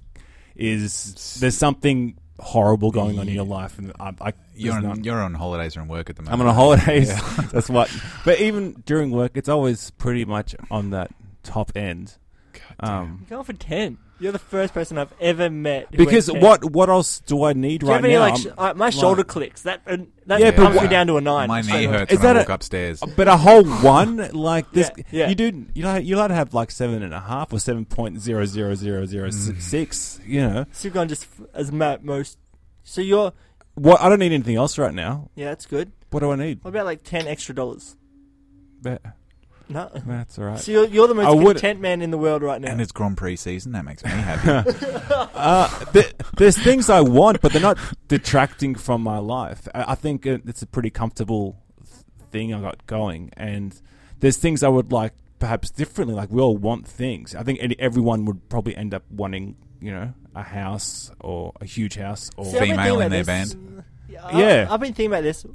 is 0.57 1.39
there's 1.41 1.57
something 1.57 2.17
horrible 2.39 2.91
going 2.91 3.19
on 3.19 3.29
in 3.29 3.35
your 3.35 3.45
life, 3.45 3.79
and 3.79 3.93
I, 4.01 4.13
I 4.21 4.33
You're 4.55 4.75
on, 4.75 4.83
not- 4.83 5.05
you're 5.05 5.21
on 5.23 5.35
holidays 5.35 5.77
or 5.77 5.81
in 5.83 5.89
work 5.89 6.11
at 6.11 6.17
the 6.17 6.23
moment. 6.23 6.41
I'm 6.41 6.47
on 6.47 6.51
a 6.51 6.55
holidays. 6.55 7.09
That's 7.53 7.69
what. 7.71 7.91
But 8.25 8.41
even 8.41 8.83
during 8.87 9.11
work, 9.11 9.33
it's 9.35 9.49
always 9.49 9.91
pretty 9.93 10.25
much 10.25 10.55
on 10.71 10.91
that 10.91 11.11
top 11.43 11.73
end. 11.77 12.17
Um, 12.81 13.27
You're 13.29 13.37
going 13.39 13.45
for 13.45 13.53
ten. 13.53 13.99
You're 14.21 14.33
the 14.33 14.39
first 14.39 14.75
person 14.75 14.99
I've 14.99 15.13
ever 15.21 15.49
met. 15.49 15.89
who 15.91 15.97
because 15.97 16.29
went 16.31 16.43
10. 16.43 16.49
what 16.51 16.73
what 16.73 16.89
else 16.91 17.21
do 17.21 17.43
I 17.45 17.55
need 17.55 17.81
Do 17.81 17.87
you 17.87 17.91
right 17.93 17.97
have 17.97 18.05
any 18.05 18.15
now? 18.15 18.21
like 18.21 18.33
I'm- 18.35 18.43
sh- 18.43 18.47
uh, 18.59 18.75
my 18.75 18.91
shoulder 18.91 19.25
clicks? 19.25 19.63
That 19.63 19.81
uh, 19.87 19.97
that 20.27 20.41
Yeah, 20.41 20.51
but 20.51 20.57
comes 20.65 20.81
me 20.83 20.89
down 20.89 21.07
to 21.07 21.17
a 21.17 21.21
nine. 21.21 21.49
My 21.49 21.63
knee 21.63 21.85
hurts 21.87 22.13
Is 22.13 22.19
when 22.19 22.29
I 22.29 22.33
that 22.35 22.39
walk 22.41 22.49
a- 22.51 22.53
upstairs. 22.55 23.03
but 23.17 23.29
a 23.29 23.37
whole 23.39 23.65
one 23.65 24.17
like 24.33 24.71
this, 24.73 24.91
Yeah, 24.97 25.05
yeah. 25.11 25.29
you 25.31 25.35
do. 25.35 25.67
You 25.75 25.83
know, 25.83 25.97
you're 25.97 26.19
allowed 26.19 26.29
to 26.29 26.35
have 26.35 26.53
like 26.55 26.71
seven 26.71 27.03
and 27.03 27.15
a 27.15 27.21
half 27.21 27.53
or 27.53 27.59
seven 27.59 27.85
point 27.87 28.21
zero 28.21 28.45
zero 28.45 28.75
zero 28.75 29.07
zero 29.07 29.29
Mm. 29.31 30.21
You 30.27 30.41
know 30.43 30.67
So 30.73 30.89
you're 30.89 30.95
going 30.95 31.09
just 31.09 31.25
f- 31.25 31.47
as 31.55 31.73
ma- 31.73 31.97
most. 32.03 32.39
So 32.85 33.01
you're 33.01 33.33
what? 33.75 34.01
I 34.01 34.09
don't 34.09 34.19
need 34.19 34.33
anything 34.33 34.57
else 34.57 34.77
right 34.79 34.93
now. 34.95 35.31
yeah, 35.35 35.47
that's 35.47 35.65
good. 35.67 35.93
What 36.11 36.21
do 36.21 36.31
I 36.33 36.37
need? 36.37 36.63
What 36.63 36.71
about 36.71 36.85
like 36.87 37.05
ten 37.05 37.27
extra 37.27 37.55
dollars? 37.55 37.97
That- 38.83 39.01
No. 39.71 39.91
That's 40.07 40.39
all 40.39 40.45
right. 40.47 40.59
So 40.59 40.73
you're, 40.73 40.87
you're 40.87 41.09
the 41.09 41.15
most 41.15 41.27
I 41.27 41.31
would- 41.31 41.57
content 41.57 41.81
man 41.81 42.03
in 42.03 42.11
the 42.11 42.19
world 42.19 42.43
right 42.43 42.61
now. 42.61 42.71
and 42.71 42.81
it's 42.81 42.93
Grand 42.93 43.17
Prix 43.17 43.37
season. 43.37 43.73
That 43.73 43.85
makes 43.85 44.05
me 44.05 44.11
happy. 44.11 44.67
Uh, 45.35 45.69
th- 45.93 46.13
there's 46.37 46.59
things 46.59 46.91
I 46.91 47.01
want, 47.01 47.41
but 47.41 47.53
they're 47.53 47.63
not 47.63 47.79
detracting 48.09 48.75
from 48.75 49.03
my 49.03 49.19
life. 49.19 49.67
I, 49.75 49.93
I 49.93 49.95
think 49.95 50.27
it, 50.27 50.43
it's 50.47 50.63
a 50.63 50.67
pretty 50.67 50.91
comfortable 50.91 51.57
th- 51.85 52.05
thing 52.31 52.53
I 52.53 52.61
got 52.61 52.87
going, 52.87 53.31
and 53.37 53.81
there's 54.19 54.37
things 54.37 54.63
I 54.63 54.69
would 54.69 54.93
like 54.93 55.13
perhaps 55.39 55.71
differently. 55.71 56.15
Like 56.15 56.31
we 56.31 56.41
all 56.43 56.57
want 56.57 56.87
things. 56.87 57.35
I 57.35 57.43
think 57.43 57.59
any, 57.63 57.77
everyone 57.79 58.25
would 58.27 58.49
probably 58.49 58.77
end 58.77 58.93
up 58.93 59.05
wanting, 59.11 59.57
you 59.81 59.93
know, 59.93 60.13
a 60.35 60.43
house 60.43 61.11
or 61.21 61.53
a 61.61 61.65
huge 61.65 61.97
house 61.97 62.31
or 62.37 62.45
See, 62.45 62.57
I've 62.59 62.61
been 62.61 62.71
Female 62.77 62.99
thinking 62.99 63.01
in 63.01 63.07
about 63.07 63.27
their 63.27 63.45
this. 63.45 63.57
Yeah, 64.09 64.25
I- 64.27 64.39
Yeah. 64.41 64.67
I've 64.71 64.81
been 64.81 64.89
thinking 64.95 65.07
about 65.13 65.23
this 65.23 65.47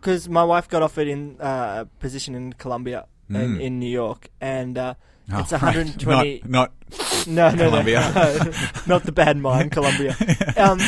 because 0.00 0.28
my 0.28 0.44
wife 0.44 0.68
got 0.68 0.82
offered 0.82 1.08
in 1.08 1.36
uh, 1.40 1.84
a 1.84 1.86
position 2.00 2.34
in 2.34 2.52
Columbia 2.54 3.06
in, 3.28 3.34
Mm. 3.36 3.60
in 3.60 3.78
New 3.78 3.90
York, 3.90 4.28
and 4.40 4.76
uh, 4.78 4.94
Oh, 5.30 5.40
it's 5.40 5.52
right. 5.52 5.60
120. 5.60 6.40
Not, 6.46 6.72
not 7.26 7.26
No, 7.26 7.50
no, 7.50 7.68
Columbia. 7.68 8.00
no, 8.14 8.52
not 8.86 9.02
the 9.04 9.12
bad 9.12 9.36
mine, 9.36 9.68
Columbia. 9.76 10.16
Um, 10.56 10.78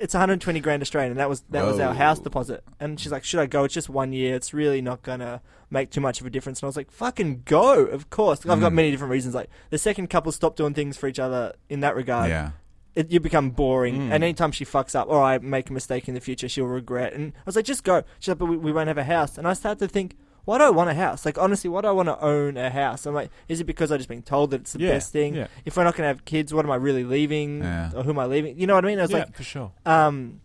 it's 0.00 0.14
120 0.14 0.60
grand 0.60 0.80
Australian, 0.80 1.10
and 1.12 1.20
that 1.20 1.28
was 1.28 1.42
that 1.50 1.64
was 1.66 1.78
our 1.78 1.92
house 1.92 2.18
deposit. 2.18 2.64
And 2.80 2.98
she's 2.98 3.12
like, 3.12 3.22
"Should 3.24 3.40
I 3.40 3.46
go? 3.46 3.64
It's 3.64 3.74
just 3.74 3.90
one 3.90 4.14
year. 4.14 4.34
It's 4.34 4.54
really 4.54 4.80
not 4.80 5.02
gonna 5.02 5.42
make 5.70 5.90
too 5.90 6.00
much 6.00 6.22
of 6.22 6.26
a 6.26 6.30
difference." 6.30 6.60
And 6.60 6.64
I 6.64 6.68
was 6.68 6.76
like, 6.78 6.90
"Fucking 6.90 7.42
go! 7.44 7.84
Of 7.84 8.08
course." 8.08 8.46
I've 8.46 8.60
got 8.60 8.72
Mm. 8.72 8.76
many 8.76 8.90
different 8.92 9.10
reasons. 9.10 9.34
Like 9.34 9.50
the 9.68 9.76
second 9.76 10.06
couple 10.08 10.32
stopped 10.32 10.56
doing 10.56 10.72
things 10.72 10.96
for 10.96 11.06
each 11.06 11.18
other 11.18 11.52
in 11.68 11.80
that 11.80 11.94
regard. 11.94 12.30
yeah. 12.30 12.52
It, 12.94 13.10
you 13.10 13.20
become 13.20 13.50
boring, 13.50 13.94
Mm. 13.96 14.12
and 14.12 14.22
anytime 14.24 14.52
she 14.52 14.64
fucks 14.66 14.94
up 14.94 15.08
or 15.08 15.22
I 15.22 15.38
make 15.38 15.70
a 15.70 15.72
mistake 15.72 16.08
in 16.08 16.14
the 16.14 16.20
future, 16.20 16.46
she'll 16.48 16.66
regret. 16.66 17.14
And 17.14 17.32
I 17.34 17.40
was 17.46 17.56
like, 17.56 17.64
"Just 17.64 17.84
go." 17.84 18.02
She's 18.18 18.28
like, 18.28 18.38
"But 18.38 18.46
we, 18.46 18.56
we 18.58 18.70
won't 18.72 18.88
have 18.88 18.98
a 18.98 19.04
house." 19.04 19.38
And 19.38 19.46
I 19.48 19.54
started 19.54 19.78
to 19.78 19.88
think. 19.88 20.16
Why 20.44 20.58
do 20.58 20.64
I 20.64 20.70
want 20.70 20.90
a 20.90 20.94
house? 20.94 21.24
Like 21.24 21.38
honestly, 21.38 21.70
why 21.70 21.82
do 21.82 21.86
I 21.88 21.92
want 21.92 22.08
to 22.08 22.20
own 22.20 22.56
a 22.56 22.68
house? 22.68 23.06
I'm 23.06 23.14
like, 23.14 23.30
is 23.48 23.60
it 23.60 23.64
because 23.64 23.92
I've 23.92 24.00
just 24.00 24.08
been 24.08 24.22
told 24.22 24.50
that 24.50 24.62
it's 24.62 24.72
the 24.72 24.80
Yeah, 24.80 24.90
best 24.90 25.12
thing? 25.12 25.36
yeah. 25.36 25.46
if 25.64 25.76
we're 25.76 25.84
not 25.84 25.94
going 25.94 26.02
to 26.02 26.08
have 26.08 26.24
kids, 26.24 26.52
what 26.52 26.64
am 26.64 26.70
I 26.72 26.74
really 26.74 27.04
leaving? 27.04 27.60
Yeah. 27.62 27.92
Or 27.94 28.02
who 28.02 28.10
am 28.10 28.18
I 28.18 28.26
leaving? 28.26 28.58
You 28.58 28.66
know 28.66 28.74
what 28.74 28.84
I 28.84 28.88
mean? 28.88 28.98
I 28.98 29.02
was 29.02 29.12
yeah, 29.12 29.18
like, 29.18 29.36
for 29.36 29.44
sure. 29.44 29.70
um, 29.86 30.40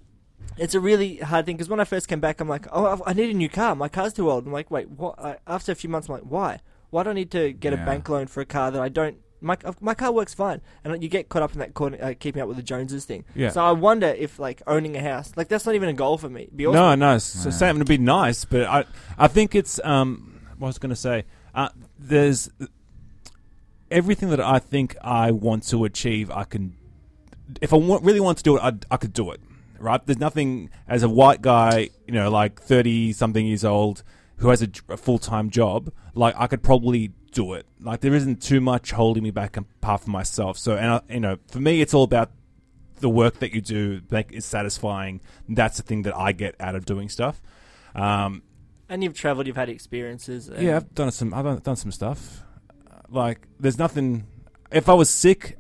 it's 0.55 0.75
a 0.75 0.79
really 0.79 1.17
hard 1.17 1.47
thing 1.47 1.55
because 1.57 1.67
when 1.67 1.79
I 1.79 1.83
first 1.83 2.07
came 2.07 2.19
back, 2.19 2.39
I'm 2.39 2.47
like, 2.47 2.67
oh, 2.71 3.01
I 3.07 3.13
need 3.13 3.31
a 3.31 3.33
new 3.33 3.49
car. 3.49 3.75
My 3.75 3.89
car's 3.89 4.13
too 4.13 4.29
old. 4.29 4.45
I'm 4.45 4.53
like, 4.53 4.69
wait, 4.69 4.87
what? 4.87 5.17
I, 5.17 5.37
after 5.47 5.71
a 5.71 5.75
few 5.75 5.89
months, 5.89 6.09
I'm 6.09 6.13
like, 6.13 6.23
why? 6.29 6.59
Why 6.91 7.01
do 7.01 7.09
I 7.09 7.13
need 7.13 7.31
to 7.31 7.51
get 7.53 7.73
a 7.73 7.77
bank 7.77 8.07
loan 8.07 8.27
for 8.27 8.41
a 8.41 8.45
car 8.45 8.69
that 8.69 8.79
I 8.81 8.89
don't? 8.89 9.17
My 9.39 9.57
my 9.79 9.93
car 9.93 10.11
works 10.11 10.33
fine, 10.33 10.61
and 10.83 11.01
you 11.03 11.09
get 11.09 11.29
caught 11.29 11.43
up 11.43 11.53
in 11.53 11.59
that 11.59 11.73
corner, 11.73 11.97
uh, 12.01 12.13
keeping 12.19 12.41
up 12.41 12.47
with 12.47 12.57
the 12.57 12.63
Joneses 12.63 13.05
thing. 13.05 13.23
Yeah. 13.35 13.49
So 13.49 13.63
I 13.63 13.71
wonder 13.71 14.07
if 14.07 14.39
like 14.39 14.61
owning 14.65 14.95
a 14.95 15.01
house, 15.01 15.31
like 15.35 15.47
that's 15.47 15.65
not 15.65 15.75
even 15.75 15.89
a 15.89 15.93
goal 15.93 16.17
for 16.17 16.29
me. 16.29 16.43
It'd 16.43 16.57
Be 16.57 16.65
awesome. 16.65 16.75
No, 16.75 16.95
no, 16.95 17.17
so 17.19 17.49
Yeah. 17.49 17.55
Sam 17.55 17.77
would 17.77 17.87
be 17.87 17.97
nice, 17.99 18.45
but 18.45 18.63
I, 18.63 18.85
I 19.17 19.27
think 19.27 19.53
it's 19.53 19.79
um, 19.83 20.41
what 20.57 20.67
I 20.67 20.69
was 20.69 20.79
going 20.79 20.89
to 20.89 20.95
say. 20.95 21.25
Uh, 21.53 21.69
there's 21.99 22.49
everything 23.91 24.29
that 24.29 24.39
I 24.39 24.59
think 24.59 24.95
I 25.01 25.31
want 25.31 25.67
to 25.69 25.85
achieve. 25.85 26.31
I 26.31 26.43
can, 26.43 26.75
if 27.61 27.73
I 27.73 27.77
want, 27.77 28.03
really 28.03 28.19
want 28.19 28.37
to 28.39 28.43
do 28.43 28.57
it, 28.57 28.61
I, 28.61 28.73
I 28.91 28.97
could 28.97 29.13
do 29.13 29.31
it. 29.31 29.41
Right? 29.79 30.03
There's 30.03 30.19
nothing 30.19 30.71
as 30.87 31.03
a 31.03 31.09
white 31.09 31.41
guy, 31.41 31.89
you 32.07 32.13
know, 32.13 32.31
like 32.31 32.59
thirty 32.59 33.13
something 33.13 33.45
years 33.45 33.63
old 33.63 34.01
who 34.37 34.49
has 34.49 34.63
a, 34.63 34.69
a 34.89 34.97
full 34.97 35.19
time 35.19 35.51
job. 35.51 35.91
Like 36.15 36.33
I 36.35 36.47
could 36.47 36.63
probably 36.63 37.11
do 37.37 37.53
it. 37.53 37.65
Like 37.79 38.01
there 38.01 38.13
isn't 38.15 38.41
too 38.41 38.59
much 38.61 38.91
holding 38.91 39.23
me 39.23 39.31
back 39.31 39.57
apart 39.57 40.01
from 40.01 40.11
myself. 40.13 40.57
So, 40.57 40.75
and 40.75 40.87
I, 40.93 41.01
you 41.13 41.19
know, 41.19 41.37
for 41.51 41.59
me, 41.59 41.81
it's 41.81 41.93
all 41.93 42.03
about 42.03 42.31
the 42.99 43.09
work 43.09 43.39
that 43.39 43.53
you 43.53 43.61
do 43.61 44.01
make 44.09 44.31
is 44.31 44.43
satisfying. 44.45 45.21
That's 45.47 45.77
the 45.77 45.83
thing 45.83 46.01
that 46.03 46.15
I 46.15 46.31
get 46.31 46.55
out 46.59 46.75
of 46.75 46.85
doing 46.85 47.09
stuff. 47.09 47.41
Um, 47.95 48.41
And 48.89 49.03
you've 49.03 49.13
travelled, 49.13 49.47
you've 49.47 49.55
had 49.55 49.69
experiences. 49.69 50.47
and- 50.49 50.61
yeah, 50.63 50.77
I've 50.77 50.93
done 50.95 51.11
some. 51.11 51.33
I've 51.33 51.43
done- 51.45 51.59
done 51.63 51.75
some 51.75 51.91
stuff. 51.91 52.43
Like, 53.09 53.47
there's 53.59 53.77
nothing. 53.77 54.25
If 54.71 54.89
I 54.89 54.93
was 54.93 55.09
sick, 55.09 55.57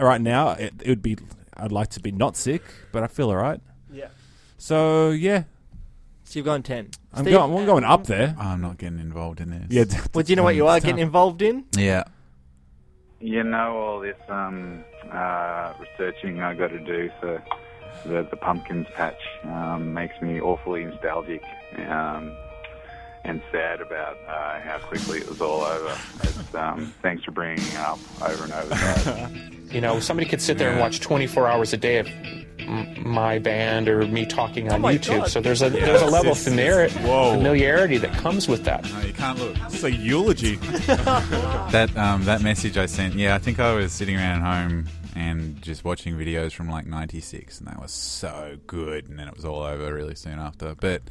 right 0.00 0.20
now, 0.20 0.50
it, 0.50 0.74
it 0.82 0.88
would 0.88 1.02
be. 1.02 1.16
I'd 1.56 1.72
like 1.72 1.88
to 1.90 2.00
be 2.00 2.12
not 2.12 2.36
sick, 2.36 2.62
but 2.92 3.02
I 3.02 3.06
feel 3.08 3.30
all 3.30 3.36
right. 3.36 3.60
Yeah. 3.92 4.08
So 4.58 5.10
yeah, 5.10 5.44
So 6.28 6.38
you've 6.38 6.44
gone 6.44 6.62
ten. 6.62 6.90
I'm 7.14 7.24
Steve, 7.24 7.32
going. 7.32 7.56
I'm 7.58 7.64
going 7.64 7.84
up 7.84 8.06
there. 8.06 8.36
I'm 8.38 8.60
not 8.60 8.76
getting 8.76 8.98
involved 8.98 9.40
in 9.40 9.48
this. 9.48 9.66
Yeah. 9.70 9.84
Well, 10.14 10.22
do 10.24 10.30
you 10.30 10.36
know 10.36 10.42
what 10.42 10.54
you 10.56 10.66
are 10.66 10.76
It's 10.76 10.84
getting 10.84 11.00
involved 11.00 11.40
in? 11.40 11.64
Yeah. 11.74 12.04
You 13.18 13.42
know 13.44 13.74
all 13.78 14.00
this 14.00 14.16
um, 14.28 14.84
uh, 15.10 15.72
researching 15.80 16.42
I 16.42 16.52
got 16.54 16.68
to 16.68 16.80
do 16.80 17.10
for 17.18 17.42
the, 18.04 18.28
the 18.30 18.36
pumpkins 18.36 18.86
patch 18.94 19.18
um, 19.44 19.94
makes 19.94 20.20
me 20.20 20.38
awfully 20.38 20.84
nostalgic 20.84 21.42
um, 21.88 22.36
and 23.24 23.40
sad 23.50 23.80
about 23.80 24.18
uh, 24.28 24.60
how 24.60 24.78
quickly 24.82 25.20
it 25.20 25.28
was 25.30 25.40
all 25.40 25.62
over. 25.62 25.96
It's, 26.24 26.54
um, 26.54 26.92
thanks 27.00 27.24
for 27.24 27.30
bringing 27.30 27.64
it 27.66 27.76
up 27.76 27.98
over 28.22 28.44
and 28.44 28.52
over. 28.52 28.68
guys. 28.68 29.30
You 29.70 29.82
know, 29.82 30.00
somebody 30.00 30.26
could 30.26 30.40
sit 30.40 30.56
there 30.56 30.70
and 30.70 30.80
watch 30.80 30.98
24 31.00 31.46
hours 31.46 31.74
a 31.74 31.76
day 31.76 31.98
of 31.98 32.06
m- 32.06 32.37
my 32.68 33.38
band 33.38 33.88
or 33.88 34.06
me 34.06 34.26
talking 34.26 34.70
on 34.70 34.80
my 34.80 34.94
YouTube. 34.96 35.18
God. 35.20 35.28
So 35.30 35.40
there's 35.40 35.62
a 35.62 35.70
there's 35.70 36.02
a 36.02 36.06
level 36.06 36.32
of 36.32 36.38
it's- 36.38 36.44
familiar, 36.44 36.88
familiarity 36.88 37.98
that 37.98 38.12
comes 38.12 38.46
with 38.48 38.64
that. 38.64 38.84
No, 38.92 39.00
you 39.00 39.12
can't 39.12 39.38
look. 39.38 39.56
It's 39.66 39.82
a 39.84 39.92
eulogy. 39.92 40.58
That 41.68 41.94
um, 41.96 42.24
that 42.24 42.40
message 42.42 42.78
I 42.78 42.86
sent. 42.86 43.14
Yeah, 43.14 43.34
I 43.34 43.38
think 43.38 43.60
I 43.60 43.74
was 43.74 43.92
sitting 43.92 44.16
around 44.16 44.40
home 44.40 44.86
and 45.14 45.60
just 45.60 45.84
watching 45.84 46.14
videos 46.16 46.52
from 46.52 46.68
like 46.70 46.86
'96, 46.86 47.58
and 47.58 47.68
that 47.68 47.80
was 47.80 47.92
so 47.92 48.56
good. 48.66 49.08
And 49.08 49.18
then 49.18 49.28
it 49.28 49.34
was 49.36 49.44
all 49.44 49.62
over 49.62 49.92
really 49.92 50.14
soon 50.14 50.38
after. 50.38 50.74
But 50.74 51.02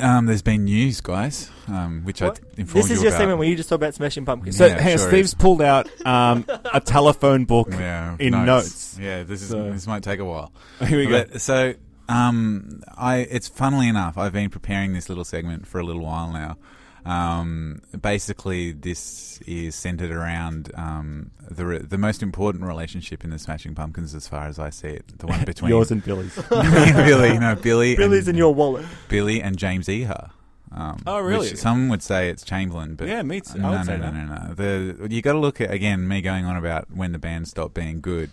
um, 0.00 0.26
there's 0.26 0.42
been 0.42 0.64
news, 0.64 1.00
guys, 1.00 1.50
um, 1.68 2.02
which 2.04 2.20
What? 2.20 2.38
I 2.38 2.60
informed 2.60 2.84
This 2.84 2.90
is 2.92 2.98
you 2.98 3.02
your 3.04 3.08
about. 3.12 3.18
segment 3.18 3.38
where 3.38 3.48
you 3.48 3.56
just 3.56 3.68
talk 3.68 3.76
about 3.76 3.94
Smashing 3.94 4.24
Pumpkins. 4.24 4.56
So 4.56 4.66
Yeah, 4.66 4.78
hang 4.80 4.92
on, 4.92 4.98
sure 4.98 5.08
Steve's 5.08 5.28
is. 5.30 5.34
pulled 5.34 5.62
out 5.62 5.88
um, 6.06 6.44
a 6.72 6.80
telephone 6.80 7.44
book 7.44 7.68
yeah, 7.72 8.16
in 8.18 8.32
notes. 8.32 8.96
Yeah, 9.00 9.24
this 9.24 9.42
is 9.42 9.48
So- 9.48 9.72
this 9.72 9.86
might 9.86 10.02
take 10.02 10.20
a 10.20 10.24
while. 10.24 10.52
Here 10.86 10.98
we 10.98 11.06
go. 11.06 11.24
But, 11.24 11.40
so, 11.40 11.74
um, 12.08 12.82
I 12.96 13.18
it's 13.18 13.48
funnily 13.48 13.88
enough, 13.88 14.16
I've 14.18 14.32
been 14.32 14.50
preparing 14.50 14.92
this 14.92 15.08
little 15.08 15.24
segment 15.24 15.66
for 15.66 15.78
a 15.80 15.84
little 15.84 16.02
while 16.02 16.32
now. 16.32 16.56
Um, 17.04 17.80
basically, 18.00 18.72
this 18.72 19.40
is 19.46 19.74
centered 19.74 20.10
around 20.10 20.70
um, 20.74 21.30
the 21.50 21.64
re- 21.66 21.78
the 21.78 21.98
most 21.98 22.22
important 22.22 22.64
relationship 22.64 23.24
in 23.24 23.30
the 23.30 23.38
Smashing 23.38 23.74
Pumpkins, 23.74 24.14
as 24.14 24.28
far 24.28 24.46
as 24.46 24.58
I 24.58 24.70
see 24.70 24.88
it, 24.88 25.18
the 25.18 25.26
one 25.26 25.44
between 25.46 25.70
Yours 25.70 25.90
and 25.90 26.04
Billy's. 26.04 26.34
Billy, 26.50 27.38
no, 27.38 27.54
Billy, 27.56 27.96
Billy's 27.96 28.28
and, 28.28 28.36
in 28.36 28.38
your 28.38 28.54
wallet. 28.54 28.84
Billy 29.08 29.42
and 29.42 29.56
James 29.56 29.86
Iha. 29.88 30.30
Um, 30.72 31.02
Oh, 31.06 31.18
really? 31.20 31.48
Which 31.50 31.56
some 31.58 31.88
would 31.88 32.02
say 32.02 32.28
it's 32.30 32.44
Chamberlain, 32.44 32.94
but 32.94 33.08
Yeah, 33.08 33.22
me 33.22 33.40
too. 33.40 33.58
I 33.58 33.62
No, 33.62 33.70
would 33.70 33.76
no, 33.78 33.82
say 33.84 33.96
no, 33.98 34.02
that. 34.02 34.14
no, 34.14 34.24
no. 34.48 34.54
The 34.54 35.08
you 35.14 35.20
got 35.22 35.32
to 35.32 35.38
look 35.40 35.60
at 35.60 35.70
again 35.72 36.06
me 36.06 36.20
going 36.20 36.44
on 36.44 36.56
about 36.56 36.90
when 36.94 37.10
the 37.12 37.18
band 37.18 37.48
stopped 37.48 37.74
being 37.74 38.00
good, 38.00 38.30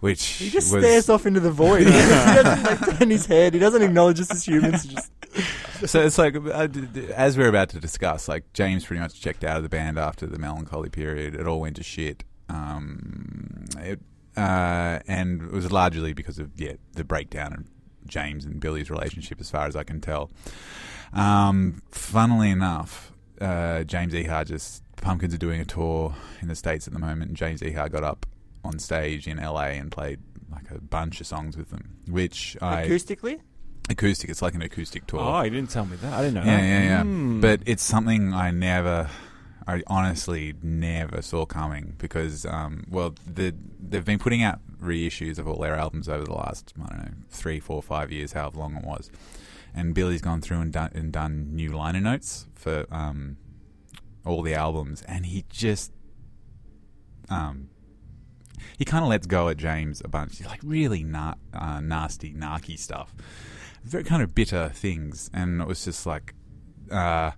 which 0.00 0.24
He 0.24 0.50
just 0.50 0.72
was 0.72 0.82
stares 0.82 1.08
off 1.08 1.26
into 1.26 1.40
the 1.40 1.50
void. 1.50 1.86
he 1.86 1.92
doesn't 1.92 2.62
like, 2.64 2.98
turn 2.98 3.10
his 3.10 3.26
head. 3.26 3.54
He 3.54 3.60
doesn't 3.60 3.82
acknowledge 3.82 4.20
us 4.20 4.30
as 4.30 4.46
humans. 4.46 4.86
Just 4.86 5.10
so 5.86 6.00
it's 6.00 6.18
like 6.18 6.34
uh, 6.36 6.68
as 7.14 7.38
we're 7.38 7.48
about 7.48 7.68
to 7.70 7.80
discuss, 7.80 8.28
like 8.28 8.52
James 8.52 8.84
pretty 8.84 9.00
much 9.00 9.20
checked 9.20 9.44
out 9.44 9.56
of 9.58 9.62
the 9.62 9.68
band 9.68 9.98
after 9.98 10.26
the 10.26 10.38
Mellon 10.38 10.64
Collie 10.64 10.90
period. 10.90 11.34
It 11.34 11.46
all 11.46 11.60
went 11.60 11.76
to 11.76 11.82
shit. 11.82 12.24
Um, 12.48 13.66
it, 13.78 14.00
uh, 14.36 14.98
and 15.06 15.42
it 15.42 15.52
was 15.52 15.70
largely 15.70 16.12
because 16.12 16.38
of 16.38 16.50
yeah 16.56 16.72
the 16.94 17.04
breakdown 17.04 17.52
of 17.52 17.64
James 18.06 18.44
and 18.44 18.60
Billy's 18.60 18.90
relationship, 18.90 19.40
as 19.40 19.50
far 19.50 19.66
as 19.66 19.76
I 19.76 19.84
can 19.84 20.00
tell. 20.00 20.30
Um, 21.12 21.82
funnily 21.90 22.50
enough, 22.50 23.12
uh, 23.40 23.84
James 23.84 24.12
Iha 24.12 24.46
just 24.46 24.82
Pumpkins 24.96 25.34
are 25.34 25.38
doing 25.38 25.60
a 25.60 25.64
tour 25.64 26.14
in 26.40 26.48
the 26.48 26.54
states 26.56 26.86
at 26.86 26.92
the 26.92 26.98
moment, 26.98 27.28
and 27.28 27.36
James 27.36 27.60
Iha 27.60 27.90
got 27.90 28.04
up 28.04 28.26
on 28.64 28.78
stage 28.78 29.26
in 29.26 29.38
LA 29.38 29.72
and 29.78 29.90
played 29.90 30.20
like 30.50 30.70
a 30.70 30.80
bunch 30.80 31.20
of 31.20 31.26
songs 31.26 31.56
with 31.56 31.70
them, 31.70 31.96
which 32.08 32.56
I 32.60 32.86
acoustically. 32.86 33.40
acoustic. 33.88 34.30
It's 34.30 34.42
like 34.42 34.54
an 34.54 34.62
acoustic 34.62 35.06
tour. 35.06 35.20
Oh, 35.20 35.42
you 35.42 35.50
didn't 35.50 35.70
tell 35.70 35.86
me 35.86 35.96
that. 35.96 36.12
I 36.12 36.22
didn't 36.22 36.34
know. 36.34 36.42
Yeah, 36.44 36.56
that. 36.56 36.66
yeah, 36.66 36.82
yeah. 36.82 37.02
Hmm. 37.02 37.40
But 37.40 37.60
it's 37.66 37.82
something 37.82 38.34
I 38.34 38.50
never, 38.50 39.08
I 39.66 39.82
honestly 39.86 40.54
never 40.62 41.22
saw 41.22 41.46
coming 41.46 41.94
because, 41.98 42.44
um, 42.46 42.84
well, 42.90 43.14
the, 43.26 43.54
they've 43.80 44.04
been 44.04 44.18
putting 44.18 44.42
out 44.42 44.58
reissues 44.80 45.38
of 45.38 45.46
all 45.46 45.58
their 45.60 45.76
albums 45.76 46.08
over 46.08 46.24
the 46.24 46.34
last, 46.34 46.72
I 46.82 46.88
don't 46.88 46.98
know, 46.98 47.12
three, 47.28 47.60
four, 47.60 47.82
five 47.82 48.10
years, 48.10 48.32
however 48.32 48.58
long 48.58 48.76
it 48.76 48.84
was. 48.84 49.10
And 49.74 49.94
Billy's 49.94 50.20
gone 50.20 50.40
through 50.40 50.60
and 50.60 50.72
done, 50.72 50.90
and 50.94 51.12
done 51.12 51.54
new 51.54 51.68
liner 51.70 52.00
notes 52.00 52.48
for 52.54 52.86
um, 52.90 53.36
all 54.24 54.42
the 54.42 54.54
albums, 54.54 55.02
and 55.02 55.26
he 55.26 55.44
just, 55.48 55.92
um, 57.28 57.68
he 58.78 58.84
kind 58.84 59.04
of 59.04 59.10
lets 59.10 59.26
go 59.26 59.48
at 59.48 59.56
James 59.56 60.02
a 60.04 60.08
bunch. 60.08 60.38
He's 60.38 60.46
like 60.46 60.60
really 60.62 61.04
na- 61.04 61.34
uh, 61.54 61.80
nasty, 61.80 62.32
narky 62.32 62.78
stuff 62.78 63.14
very 63.84 64.04
kind 64.04 64.22
of 64.22 64.34
bitter 64.34 64.70
things, 64.74 65.30
and 65.32 65.60
it 65.60 65.66
was 65.66 65.84
just 65.84 66.06
like, 66.06 66.34
uh, 66.90 67.30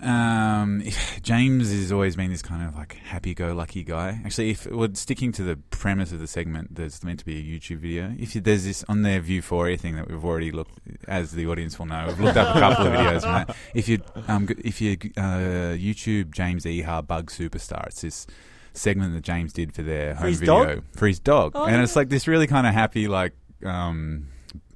um, 0.00 0.82
James 1.22 1.70
has 1.70 1.92
always 1.92 2.16
been 2.16 2.30
this 2.30 2.42
kind 2.42 2.66
of 2.66 2.76
like 2.76 2.94
happy-go-lucky 2.94 3.84
guy. 3.84 4.20
Actually, 4.24 4.50
if 4.50 4.66
well, 4.66 4.88
sticking 4.94 5.32
to 5.32 5.42
the 5.42 5.56
premise 5.70 6.12
of 6.12 6.20
the 6.20 6.26
segment, 6.26 6.74
there's 6.74 7.02
meant 7.04 7.18
to 7.20 7.24
be 7.24 7.38
a 7.38 7.42
YouTube 7.42 7.78
video. 7.78 8.14
If 8.18 8.34
you, 8.34 8.40
there's 8.40 8.64
this 8.64 8.84
on 8.88 9.02
their 9.02 9.20
Vieuphoria 9.20 9.76
thing 9.76 9.96
that 9.96 10.08
we've 10.08 10.24
already 10.24 10.50
looked, 10.50 10.78
as 11.08 11.32
the 11.32 11.46
audience 11.46 11.78
will 11.78 11.86
know, 11.86 12.06
we've 12.08 12.20
looked 12.20 12.36
up 12.36 12.56
a 12.56 12.60
couple 12.60 12.86
of 12.86 12.92
videos. 12.94 13.22
That. 13.22 13.56
If 13.74 13.88
you 13.88 14.00
um, 14.28 14.48
if 14.64 14.80
you 14.80 14.92
uh, 15.16 15.74
YouTube 15.76 16.32
James 16.32 16.64
Iha 16.64 17.06
Bug 17.06 17.30
Superstar, 17.30 17.86
it's 17.88 18.02
this 18.02 18.26
segment 18.74 19.14
that 19.14 19.22
James 19.22 19.52
did 19.52 19.74
for 19.74 19.82
their 19.82 20.14
home 20.14 20.28
his 20.28 20.40
video 20.40 20.64
dog? 20.76 20.84
for 20.96 21.06
his 21.06 21.18
dog, 21.20 21.52
Oh, 21.54 21.64
and 21.64 21.76
yeah. 21.76 21.82
it's 21.82 21.96
like 21.96 22.08
this 22.08 22.26
really 22.28 22.46
kind 22.46 22.66
of 22.66 22.74
happy, 22.74 23.08
like 23.08 23.32
um, 23.64 24.28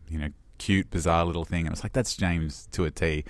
you 0.08 0.18
know, 0.18 0.28
cute, 0.58 0.90
bizarre 0.90 1.24
little 1.24 1.44
thing. 1.44 1.66
And 1.66 1.72
it's 1.74 1.82
like 1.82 1.92
that's 1.92 2.16
James 2.16 2.68
to 2.72 2.84
a 2.84 2.90
T 2.90 3.24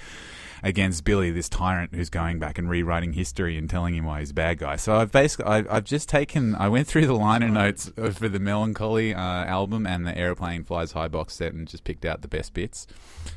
against 0.62 1.04
Billy, 1.04 1.30
this 1.30 1.48
tyrant 1.48 1.94
who's 1.94 2.08
going 2.10 2.38
back 2.38 2.58
and 2.58 2.68
rewriting 2.68 3.12
history 3.12 3.56
and 3.58 3.68
telling 3.68 3.94
him 3.94 4.04
why 4.04 4.20
he's 4.20 4.30
a 4.30 4.34
bad 4.34 4.58
guy. 4.58 4.76
So 4.76 4.96
I've 4.96 5.12
basically 5.12 5.44
I've, 5.46 5.66
I've 5.70 5.84
just 5.84 6.08
taken 6.08 6.54
I 6.54 6.68
went 6.68 6.86
through 6.88 7.06
the 7.06 7.14
liner 7.14 7.48
notes 7.48 7.90
for 8.14 8.28
the 8.28 8.38
Mellon 8.40 8.74
Collie 8.74 9.14
uh, 9.14 9.20
album 9.20 9.86
and 9.86 10.06
the 10.06 10.16
Aeroplane 10.16 10.64
Flies 10.64 10.92
High 10.92 11.08
box 11.08 11.34
set 11.34 11.52
and 11.52 11.68
just 11.68 11.84
picked 11.84 12.04
out 12.04 12.22
the 12.22 12.28
best 12.28 12.54
bits 12.54 12.86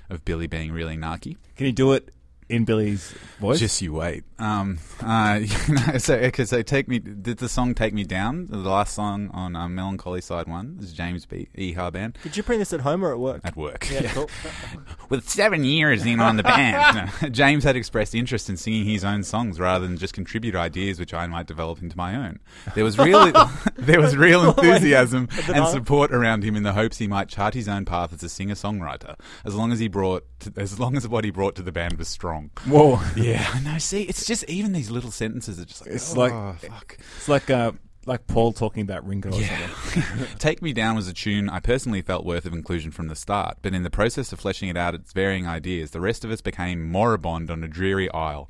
of 0.09 0.23
Billy 0.25 0.47
being 0.47 0.71
really 0.71 0.97
narky. 0.97 1.37
Can 1.55 1.65
you 1.65 1.71
do 1.73 1.91
it 1.93 2.09
in 2.49 2.65
Billy's 2.65 3.13
voice? 3.39 3.59
Just 3.59 3.81
you 3.81 3.93
wait. 3.93 4.23
Um, 4.39 4.79
uh, 5.01 5.39
you 5.67 5.73
know, 5.75 5.97
so 5.97 6.15
okay, 6.15 6.45
so 6.45 6.61
take 6.61 6.87
me. 6.87 6.99
Did 6.99 7.37
the 7.37 7.47
song 7.49 7.75
take 7.75 7.93
me 7.93 8.03
down? 8.03 8.47
The 8.47 8.57
last 8.57 8.95
song 8.95 9.29
on 9.33 9.55
um, 9.55 9.75
Mellon 9.75 9.97
Collie 9.97 10.21
Side 10.21 10.47
One 10.47 10.77
this 10.77 10.87
is 10.87 10.93
James 10.93 11.25
B. 11.25 11.47
Iha 11.57 11.91
Band 11.91 12.17
Did 12.23 12.35
you 12.35 12.43
print 12.43 12.59
this 12.59 12.73
at 12.73 12.81
home 12.81 13.03
or 13.03 13.11
at 13.11 13.19
work? 13.19 13.41
at 13.43 13.55
work. 13.55 13.89
Yeah, 13.89 14.11
cool. 14.13 14.29
With 15.09 15.29
seven 15.29 15.63
years 15.63 16.05
in 16.05 16.19
on 16.19 16.37
the 16.37 16.43
band, 16.43 17.11
no, 17.21 17.29
James 17.29 17.63
had 17.63 17.75
expressed 17.75 18.15
interest 18.15 18.49
in 18.49 18.57
singing 18.57 18.85
his 18.85 19.03
own 19.03 19.23
songs 19.23 19.59
rather 19.59 19.87
than 19.87 19.97
just 19.97 20.13
contribute 20.13 20.55
ideas 20.55 20.99
which 20.99 21.13
I 21.13 21.27
might 21.27 21.47
develop 21.47 21.81
into 21.81 21.95
my 21.97 22.15
own. 22.15 22.39
There 22.75 22.83
was 22.83 22.97
really, 22.97 23.31
there 23.77 24.01
was 24.01 24.15
real 24.17 24.49
enthusiasm 24.49 25.29
and 25.53 25.67
support 25.67 26.11
around 26.11 26.43
him 26.43 26.55
in 26.55 26.63
the 26.63 26.73
hopes 26.73 26.97
he 26.97 27.07
might 27.07 27.29
chart 27.29 27.53
his 27.53 27.67
own 27.67 27.85
path 27.85 28.13
as 28.13 28.23
a 28.23 28.29
singer-songwriter, 28.29 29.15
as 29.45 29.55
long 29.55 29.71
as 29.71 29.79
he 29.79 29.87
brought, 29.87 30.25
to, 30.41 30.53
as 30.57 30.79
long 30.79 30.95
as 30.97 31.07
what 31.07 31.23
he 31.23 31.31
brought 31.31 31.55
to 31.55 31.61
the 31.61 31.71
band 31.71 31.97
was 31.97 32.07
strong. 32.07 32.38
Whoa. 32.67 32.99
Yeah, 33.15 33.45
I 33.53 33.59
know. 33.59 33.77
See, 33.77 34.03
it's 34.03 34.25
just 34.25 34.43
even 34.45 34.71
these 34.73 34.89
little 34.89 35.11
sentences 35.11 35.59
are 35.59 35.65
just 35.65 35.81
like 35.85 35.95
It's 35.95 36.15
oh, 36.15 36.19
like- 36.19 36.59
fuck. 36.61 36.97
It's 37.17 37.27
like 37.29 37.49
uh, 37.49 37.71
like 38.05 38.25
Paul 38.27 38.53
talking 38.53 38.81
about 38.81 39.05
Ringo. 39.07 39.31
Or 39.31 39.39
Yeah. 39.39 39.69
something. 39.69 40.27
Take 40.39 40.61
Me 40.61 40.73
Down 40.73 40.95
was 40.95 41.07
a 41.07 41.13
tune 41.13 41.49
I 41.49 41.59
personally 41.59 42.01
felt 42.01 42.25
worth 42.25 42.45
of 42.45 42.53
inclusion 42.53 42.91
from 42.91 43.07
the 43.07 43.15
start, 43.15 43.57
but 43.61 43.73
in 43.73 43.83
the 43.83 43.89
process 43.89 44.31
of 44.33 44.39
fleshing 44.39 44.69
it 44.69 44.77
out 44.77 44.95
its 44.95 45.13
varying 45.13 45.45
ideas, 45.47 45.91
the 45.91 46.01
rest 46.01 46.23
of 46.25 46.31
us 46.31 46.41
became 46.41 46.89
moribund 46.89 47.51
on 47.51 47.63
a 47.63 47.67
dreary 47.67 48.09
isle. 48.11 48.49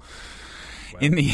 In 0.99 1.13
the 1.13 1.30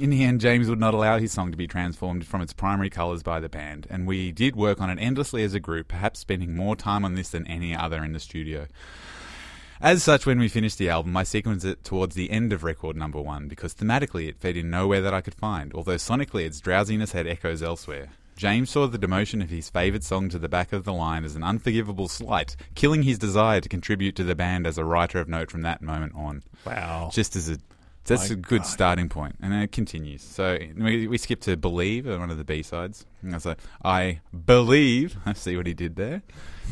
in 0.00 0.10
the 0.10 0.22
end, 0.22 0.40
James 0.40 0.68
would 0.68 0.78
not 0.78 0.94
allow 0.94 1.18
his 1.18 1.32
song 1.32 1.50
to 1.50 1.56
be 1.56 1.66
transformed 1.66 2.24
from 2.26 2.40
its 2.42 2.52
primary 2.52 2.88
colours 2.90 3.24
by 3.24 3.40
the 3.40 3.48
band, 3.48 3.88
and 3.90 4.06
we 4.06 4.30
did 4.30 4.54
work 4.54 4.80
on 4.80 4.88
it 4.88 4.98
endlessly 5.00 5.42
as 5.42 5.52
a 5.52 5.58
group, 5.58 5.88
perhaps 5.88 6.20
spending 6.20 6.54
more 6.54 6.76
time 6.76 7.04
on 7.04 7.14
this 7.16 7.30
than 7.30 7.44
any 7.48 7.74
other 7.74 8.04
in 8.04 8.12
the 8.12 8.20
studio. 8.20 8.68
As 9.82 10.02
such, 10.02 10.26
when 10.26 10.38
we 10.38 10.48
finished 10.48 10.76
the 10.76 10.90
album, 10.90 11.16
I 11.16 11.22
sequenced 11.22 11.64
it 11.64 11.84
towards 11.84 12.14
the 12.14 12.30
end 12.30 12.52
of 12.52 12.62
record 12.62 12.96
number 12.96 13.18
one 13.18 13.48
because 13.48 13.72
thematically 13.72 14.28
it 14.28 14.36
fed 14.36 14.54
in 14.54 14.68
nowhere 14.68 15.00
that 15.00 15.14
I 15.14 15.22
could 15.22 15.34
find, 15.34 15.72
although 15.72 15.94
sonically 15.94 16.44
its 16.44 16.60
drowsiness 16.60 17.12
had 17.12 17.26
echoes 17.26 17.62
elsewhere. 17.62 18.10
James 18.36 18.68
saw 18.68 18.86
the 18.86 18.98
demotion 18.98 19.42
of 19.42 19.48
his 19.48 19.70
favourite 19.70 20.04
song 20.04 20.28
to 20.28 20.38
the 20.38 20.50
back 20.50 20.74
of 20.74 20.84
the 20.84 20.92
line 20.92 21.24
as 21.24 21.34
an 21.34 21.42
unforgivable 21.42 22.08
slight, 22.08 22.56
killing 22.74 23.04
his 23.04 23.18
desire 23.18 23.62
to 23.62 23.70
contribute 23.70 24.16
to 24.16 24.24
the 24.24 24.34
band 24.34 24.66
as 24.66 24.76
a 24.76 24.84
writer 24.84 25.18
of 25.18 25.28
note 25.28 25.50
from 25.50 25.62
that 25.62 25.80
moment 25.80 26.12
on. 26.14 26.42
Wow. 26.66 27.08
Just 27.10 27.34
as 27.34 27.48
a 27.48 27.56
that's 28.04 28.28
My 28.30 28.34
a 28.34 28.36
good 28.36 28.62
God. 28.62 28.66
starting 28.66 29.08
point, 29.08 29.36
and 29.40 29.52
then 29.52 29.62
it 29.62 29.72
continues. 29.72 30.22
So 30.22 30.58
we, 30.76 31.06
we 31.06 31.18
skip 31.18 31.40
to 31.42 31.56
"Believe," 31.56 32.08
uh, 32.08 32.18
one 32.18 32.30
of 32.30 32.38
the 32.38 32.44
B 32.44 32.62
sides. 32.62 33.06
I 33.26 33.34
was 33.34 33.46
like, 33.46 33.58
"I 33.84 34.20
believe." 34.46 35.16
I 35.26 35.32
see 35.34 35.56
what 35.56 35.66
he 35.66 35.74
did 35.74 35.96
there. 35.96 36.22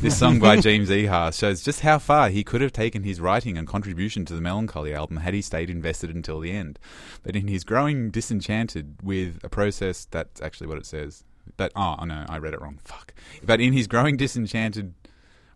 This 0.01 0.17
song 0.17 0.39
by 0.39 0.57
James 0.61 0.89
Iha 0.89 1.37
shows 1.37 1.61
just 1.61 1.81
how 1.81 1.99
far 1.99 2.29
he 2.29 2.43
could 2.43 2.61
have 2.61 2.71
taken 2.71 3.03
his 3.03 3.19
writing 3.19 3.57
and 3.57 3.67
contribution 3.67 4.25
to 4.25 4.33
the 4.33 4.41
Mellon 4.41 4.65
Collie 4.67 4.93
album 4.93 5.17
had 5.17 5.33
he 5.33 5.41
stayed 5.41 5.69
invested 5.69 6.09
until 6.09 6.39
the 6.39 6.51
end. 6.51 6.79
But 7.21 7.35
in 7.35 7.47
his 7.47 7.63
growing 7.63 8.09
disenchanted 8.09 8.97
with 9.03 9.39
a 9.43 9.49
process, 9.49 10.05
that's 10.09 10.41
actually 10.41 10.67
what 10.67 10.77
it 10.77 10.85
says. 10.85 11.25
But 11.57 11.71
oh 11.75 12.03
no, 12.05 12.25
I 12.29 12.37
read 12.37 12.53
it 12.53 12.61
wrong. 12.61 12.79
Fuck. 12.83 13.13
But 13.43 13.59
in 13.59 13.73
his 13.73 13.87
growing 13.87 14.17
disenchanted 14.17 14.93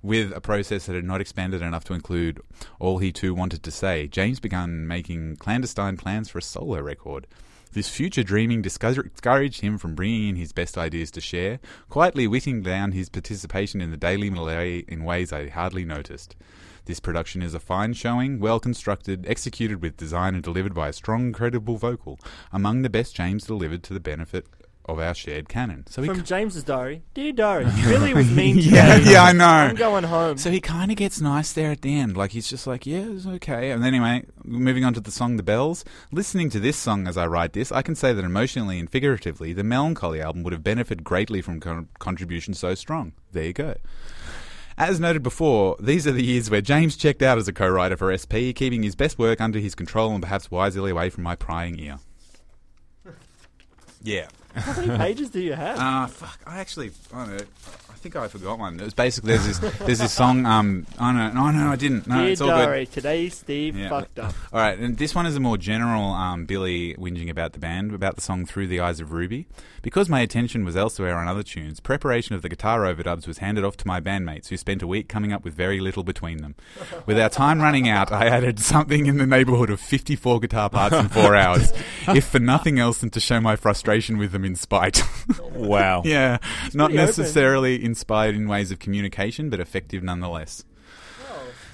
with 0.03 0.33
a 0.33 0.41
process 0.41 0.85
that 0.85 0.95
had 0.95 1.05
not 1.05 1.21
expanded 1.21 1.61
enough 1.61 1.85
to 1.85 1.93
include 1.93 2.41
all 2.79 2.99
he 2.99 3.11
too 3.11 3.33
wanted 3.33 3.63
to 3.63 3.71
say, 3.71 4.07
James 4.07 4.39
began 4.39 4.85
making 4.85 5.37
clandestine 5.37 5.97
plans 5.97 6.29
for 6.29 6.37
a 6.37 6.43
solo 6.43 6.81
record. 6.81 7.25
This 7.71 7.89
future 7.89 8.21
dreaming 8.21 8.61
discouraged 8.61 9.61
him 9.61 9.79
from 9.79 9.95
bringing 9.95 10.29
in 10.29 10.35
his 10.35 10.51
best 10.51 10.77
ideas 10.77 11.09
to 11.11 11.21
share, 11.21 11.59
quietly 11.89 12.27
whittling 12.27 12.61
down 12.61 12.91
his 12.91 13.09
participation 13.09 13.81
in 13.81 13.89
the 13.89 13.97
daily 13.97 14.29
melee 14.29 14.79
in 14.87 15.03
ways 15.03 15.33
I 15.33 15.47
hardly 15.47 15.83
noticed. 15.83 16.35
This 16.85 16.99
production 16.99 17.41
is 17.41 17.53
a 17.53 17.59
fine 17.59 17.93
showing, 17.93 18.39
well 18.39 18.59
constructed, 18.59 19.25
executed 19.27 19.81
with 19.81 19.97
design 19.97 20.35
and 20.35 20.43
delivered 20.43 20.75
by 20.75 20.89
a 20.89 20.93
strong, 20.93 21.31
credible 21.31 21.77
vocal, 21.77 22.19
among 22.51 22.81
the 22.81 22.89
best 22.89 23.15
James 23.15 23.45
delivered 23.45 23.81
to 23.83 23.93
the 23.93 24.01
benefit 24.01 24.45
of 24.85 24.99
our 24.99 25.13
shared 25.13 25.47
canon. 25.47 25.85
So 25.87 26.01
he 26.01 26.09
From 26.09 26.23
James's 26.23 26.63
diary, 26.63 27.03
dear 27.13 27.31
diary, 27.31 27.65
Billy 27.83 28.13
was 28.13 28.29
mean 28.35 28.57
today. 28.57 28.69
yeah, 28.75 28.97
yeah, 28.97 29.23
I 29.23 29.31
know. 29.31 29.45
I'm 29.45 29.75
going 29.75 30.03
home. 30.03 30.37
So 30.37 30.51
he 30.51 30.59
kind 30.59 30.91
of 30.91 30.97
gets 30.97 31.21
nice 31.21 31.53
there 31.53 31.71
at 31.71 31.81
the 31.81 31.97
end. 31.97 32.17
Like 32.17 32.31
he's 32.31 32.49
just 32.49 32.67
like, 32.67 32.85
yeah, 32.85 33.05
it's 33.09 33.25
okay. 33.25 33.71
And 33.71 33.85
anyway, 33.85 34.25
moving 34.43 34.83
on 34.83 34.93
to 34.95 34.99
the 34.99 35.11
song 35.11 35.37
"The 35.37 35.43
Bells." 35.43 35.85
Listening 36.11 36.49
to 36.49 36.59
this 36.59 36.75
song 36.77 37.07
as 37.07 37.17
I 37.17 37.27
write 37.27 37.53
this, 37.53 37.71
I 37.71 37.81
can 37.81 37.95
say 37.95 38.11
that 38.13 38.25
emotionally 38.25 38.79
and 38.79 38.89
figuratively, 38.89 39.53
the 39.53 39.63
Mellon 39.63 39.95
Collie 39.95 40.21
album 40.21 40.43
would 40.43 40.53
have 40.53 40.63
benefited 40.63 41.03
greatly 41.03 41.41
from 41.41 41.59
con- 41.59 41.87
contributions 41.99 42.59
so 42.59 42.75
strong. 42.75 43.13
There 43.31 43.45
you 43.45 43.53
go. 43.53 43.75
As 44.77 44.99
noted 44.99 45.21
before, 45.21 45.77
these 45.79 46.07
are 46.07 46.11
the 46.11 46.23
years 46.23 46.49
where 46.49 46.59
James 46.59 46.97
checked 46.97 47.21
out 47.21 47.37
as 47.37 47.47
a 47.47 47.53
co-writer 47.53 47.95
for 47.95 48.09
SP, 48.17 48.51
keeping 48.55 48.81
his 48.81 48.95
best 48.95 49.19
work 49.19 49.39
under 49.39 49.59
his 49.59 49.75
control 49.75 50.11
and 50.13 50.21
perhaps 50.23 50.49
wisely 50.49 50.89
away 50.89 51.09
from 51.11 51.23
my 51.23 51.35
prying 51.35 51.77
ear. 51.79 51.99
Yeah. 54.05 54.27
How 54.55 54.79
many 54.79 54.97
pages 54.97 55.29
do 55.29 55.39
you 55.39 55.53
have? 55.53 55.77
Ah, 55.79 56.07
fuck. 56.07 56.39
I 56.45 56.59
actually, 56.59 56.91
I 57.13 57.25
don't 57.25 57.37
know. 57.37 57.43
I 58.03 58.09
think 58.11 58.15
I 58.17 58.27
forgot 58.27 58.59
one. 58.59 58.81
It 58.81 58.83
was 58.83 58.93
basically 58.93 59.29
there's 59.37 59.45
this 59.59 59.77
there's 59.79 59.99
this 59.99 60.11
song. 60.11 60.45
Um, 60.45 60.85
oh 60.99 61.13
no, 61.13 61.29
no, 61.31 61.51
no, 61.51 61.69
I 61.71 61.77
didn't. 61.77 62.05
No, 62.05 62.17
dear 62.17 62.31
it's 62.33 62.41
all 62.41 62.49
good. 62.49 62.65
diary, 62.65 62.85
today 62.85 63.29
Steve 63.29 63.77
Yeah. 63.77 63.87
fucked 63.87 64.19
up. 64.19 64.33
All 64.51 64.59
right, 64.59 64.77
and 64.77 64.97
this 64.97 65.15
one 65.15 65.25
is 65.25 65.37
a 65.37 65.39
more 65.39 65.57
general 65.57 66.11
um, 66.11 66.43
Billy 66.45 66.95
whinging 66.95 67.29
about 67.29 67.53
the 67.53 67.59
band, 67.59 67.93
about 67.93 68.15
the 68.15 68.21
song 68.21 68.45
Through 68.45 68.67
the 68.67 68.81
Eyes 68.81 68.99
of 68.99 69.13
Ruby. 69.13 69.47
Because 69.81 70.07
my 70.09 70.19
attention 70.21 70.63
was 70.63 70.75
elsewhere 70.77 71.17
on 71.17 71.27
other 71.29 71.43
tunes, 71.43 71.79
preparation 71.81 72.35
of 72.35 72.41
the 72.41 72.47
guitar 72.47 72.81
overdubs 72.81 73.27
was 73.27 73.39
handed 73.39 73.65
off 73.65 73.75
to 73.77 73.87
my 73.87 73.99
bandmates, 73.99 74.47
who 74.47 74.55
spent 74.55 74.81
a 74.81 74.87
week 74.87 75.09
coming 75.09 75.31
up 75.33 75.43
with 75.45 75.53
very 75.53 75.79
little 75.81 76.03
between 76.03 76.37
them. 76.37 76.55
With 77.05 77.19
our 77.19 77.27
time 77.29 77.61
running 77.61 77.89
out, 77.89 78.09
I 78.11 78.27
added 78.27 78.59
something 78.61 79.05
in 79.07 79.17
the 79.17 79.27
neighbourhood 79.27 79.69
of 79.69 79.81
54 79.81 80.39
guitar 80.41 80.69
parts 80.69 80.95
in 80.95 81.09
four 81.09 81.35
hours, 81.35 81.71
if 82.09 82.25
for 82.27 82.39
nothing 82.39 82.79
else 82.79 82.99
than 82.99 83.09
to 83.11 83.19
show 83.19 83.41
my 83.41 83.55
frustration 83.57 84.17
with 84.17 84.33
them 84.33 84.43
in 84.43 84.55
spite. 84.57 85.01
Wow. 85.53 86.01
yeah, 86.03 86.39
not 86.73 86.91
necessarily 86.91 86.93
open. 86.93 87.05
necessarily 87.05 87.83
inspired 87.93 88.35
in 88.35 88.47
ways 88.47 88.71
of 88.71 88.79
communication, 88.79 89.49
but 89.49 89.59
effective 89.59 90.01
nonetheless. 90.03 90.63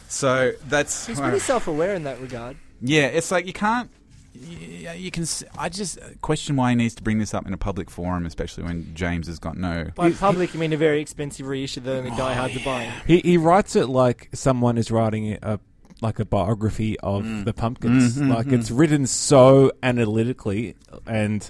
So 0.08 0.54
that's 0.68 1.06
He's 1.08 1.20
pretty 1.20 1.40
self-aware 1.40 1.94
in 1.94 2.04
that 2.04 2.20
regard. 2.20 2.58
yeah, 2.82 3.06
it's 3.08 3.30
like 3.32 3.46
you 3.46 3.54
can't. 3.54 3.90
You, 4.34 4.90
you 4.92 5.12
can. 5.12 5.26
I 5.58 5.70
just 5.70 6.00
question 6.22 6.56
why 6.56 6.70
he 6.72 6.76
needs 6.76 6.96
to 6.96 7.04
bring 7.04 7.20
this 7.20 7.34
up 7.34 7.46
in 7.46 7.54
a 7.54 7.58
public 7.58 7.90
forum, 7.92 8.26
especially 8.26 8.64
when 8.64 8.94
James 8.96 9.28
has 9.28 9.38
got 9.40 9.58
no. 9.58 9.90
By 9.96 10.12
public, 10.12 10.54
you 10.54 10.60
mean 10.60 10.74
a 10.74 10.78
very 10.78 11.02
expensive 11.02 11.46
reissue 11.48 11.82
that 11.82 11.96
only 11.98 12.10
diehards 12.12 12.56
are 12.56 12.64
buying. 12.66 12.92
He 13.06 13.20
he 13.20 13.38
writes 13.38 13.76
it 13.76 13.88
like 13.88 14.30
someone 14.34 14.78
is 14.78 14.90
writing 14.92 15.38
a 15.44 15.60
like 16.02 16.18
a 16.20 16.26
biography 16.26 16.98
of 17.02 17.24
Mm. 17.24 17.46
the 17.46 17.54
Pumpkins. 17.54 18.18
Mhm, 18.18 18.34
like 18.34 18.48
it's 18.48 18.72
written 18.72 19.06
so 19.06 19.72
analytically, 19.84 20.76
and 21.06 21.48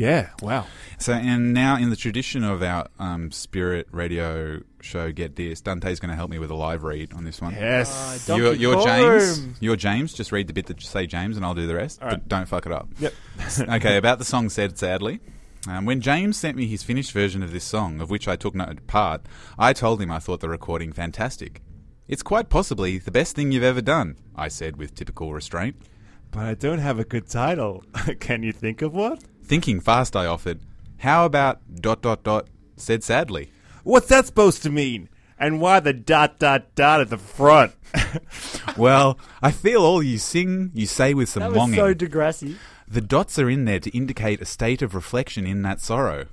yeah, 0.00 0.30
wow. 0.40 0.66
So, 0.98 1.12
and 1.12 1.52
now 1.52 1.76
in 1.76 1.90
the 1.90 1.96
tradition 1.96 2.42
of 2.42 2.62
our 2.62 2.88
um, 2.98 3.30
Spirit 3.30 3.86
Radio 3.90 4.62
show, 4.80 5.12
Get 5.12 5.36
This, 5.36 5.60
Dante's 5.60 6.00
going 6.00 6.08
to 6.08 6.16
help 6.16 6.30
me 6.30 6.38
with 6.38 6.50
a 6.50 6.54
live 6.54 6.84
read 6.84 7.12
on 7.12 7.24
this 7.24 7.40
one. 7.40 7.52
Yes. 7.52 8.26
Donkey 8.26 8.42
You're, 8.42 8.54
you're 8.54 8.82
James. 8.82 9.60
You're 9.60 9.76
James. 9.76 10.14
Just 10.14 10.32
read 10.32 10.46
the 10.46 10.54
bit 10.54 10.66
that 10.66 10.80
you 10.80 10.86
say 10.86 11.06
James, 11.06 11.36
and 11.36 11.44
I'll 11.44 11.54
do 11.54 11.66
the 11.66 11.74
rest. 11.74 12.00
All 12.00 12.08
right. 12.08 12.14
But 12.14 12.28
don't 12.28 12.46
fuck 12.46 12.64
it 12.64 12.72
up. 12.72 12.88
Yep. 12.98 13.12
okay, 13.60 13.98
about 13.98 14.18
the 14.18 14.24
song 14.24 14.48
said 14.48 14.78
sadly. 14.78 15.20
Um, 15.68 15.84
when 15.84 16.00
James 16.00 16.38
sent 16.38 16.56
me 16.56 16.66
his 16.66 16.82
finished 16.82 17.12
version 17.12 17.42
of 17.42 17.52
this 17.52 17.64
song, 17.64 18.00
of 18.00 18.08
which 18.08 18.26
I 18.26 18.36
took 18.36 18.54
no 18.54 18.72
part, 18.86 19.20
I 19.58 19.74
told 19.74 20.00
him 20.00 20.10
I 20.10 20.18
thought 20.18 20.40
the 20.40 20.48
recording 20.48 20.92
fantastic. 20.92 21.60
It's 22.08 22.22
quite 22.22 22.48
possibly 22.48 22.96
the 22.96 23.10
best 23.10 23.36
thing 23.36 23.52
you've 23.52 23.62
ever 23.62 23.82
done, 23.82 24.16
I 24.34 24.48
said 24.48 24.78
with 24.78 24.94
typical 24.94 25.34
restraint. 25.34 25.76
But 26.30 26.46
I 26.46 26.54
don't 26.54 26.78
have 26.78 26.98
a 26.98 27.04
good 27.04 27.28
title. 27.28 27.84
Can 28.20 28.42
you 28.42 28.52
think 28.52 28.82
of 28.82 28.94
what? 28.94 29.22
Thinking 29.50 29.80
fast, 29.80 30.14
I 30.14 30.26
offered, 30.26 30.60
How 30.98 31.24
about 31.24 31.58
dot 31.74 32.02
dot 32.02 32.22
dot 32.22 32.46
said 32.76 33.02
sadly? 33.02 33.50
What's 33.82 34.06
that 34.06 34.24
supposed 34.26 34.62
to 34.62 34.70
mean? 34.70 35.08
And 35.40 35.60
why 35.60 35.80
the 35.80 35.92
dot 35.92 36.38
dot 36.38 36.72
dot 36.76 37.00
at 37.00 37.10
the 37.10 37.18
front? 37.18 37.72
well, 38.76 39.18
I 39.42 39.50
feel 39.50 39.82
all 39.82 40.04
you 40.04 40.18
sing, 40.18 40.70
you 40.72 40.86
say 40.86 41.14
with 41.14 41.30
some 41.30 41.40
That 41.40 41.48
was 41.48 41.56
longing. 41.56 41.74
so 41.80 41.92
Degrassi. 41.92 42.58
the 42.86 43.00
dots 43.00 43.40
are 43.40 43.50
in 43.50 43.64
there 43.64 43.80
to 43.80 43.90
indicate 43.90 44.40
a 44.40 44.44
state 44.44 44.82
of 44.82 44.94
reflection 44.94 45.48
in 45.48 45.62
that 45.62 45.80
sorrow. 45.80 46.26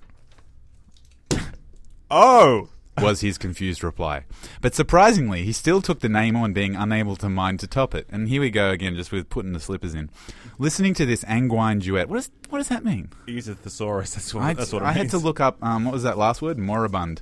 oh, 2.12 2.70
was 3.02 3.22
his 3.22 3.38
confused 3.38 3.84
reply. 3.84 4.26
But 4.62 4.76
surprisingly, 4.76 5.44
he 5.44 5.52
still 5.52 5.82
took 5.82 6.00
the 6.00 6.10
name 6.10 6.36
on 6.36 6.54
being 6.54 6.76
unable 6.76 7.16
to 7.18 7.30
mind 7.30 7.60
to 7.62 7.68
top 7.68 7.94
it. 7.96 8.08
And 8.10 8.28
here 8.30 8.42
we 8.42 8.50
go 8.50 8.72
again, 8.72 8.96
just 8.96 9.12
with 9.12 9.30
putting 9.30 9.54
the 9.54 9.60
slippers 9.60 9.94
in. 9.94 10.10
Listening 10.58 10.94
to 10.96 11.06
this 11.06 11.24
anguine 11.26 11.80
duet, 11.80 12.10
what, 12.10 12.20
is, 12.20 12.32
what 12.50 12.60
does 12.60 12.70
that 12.70 12.84
mean? 12.84 13.10
he 13.26 13.34
uses 13.34 13.58
thesaurus. 13.58 14.14
That's 14.14 14.34
what. 14.34 14.44
I, 14.44 14.54
that's 14.54 14.74
what 14.74 14.82
it 14.82 14.86
I 14.86 14.92
had 14.92 15.10
to 15.12 15.18
look 15.18 15.40
up, 15.40 15.58
um, 15.64 15.86
what 15.86 15.94
was 15.94 16.04
that 16.04 16.18
last 16.18 16.42
word? 16.42 16.58
Moribund. 16.58 17.22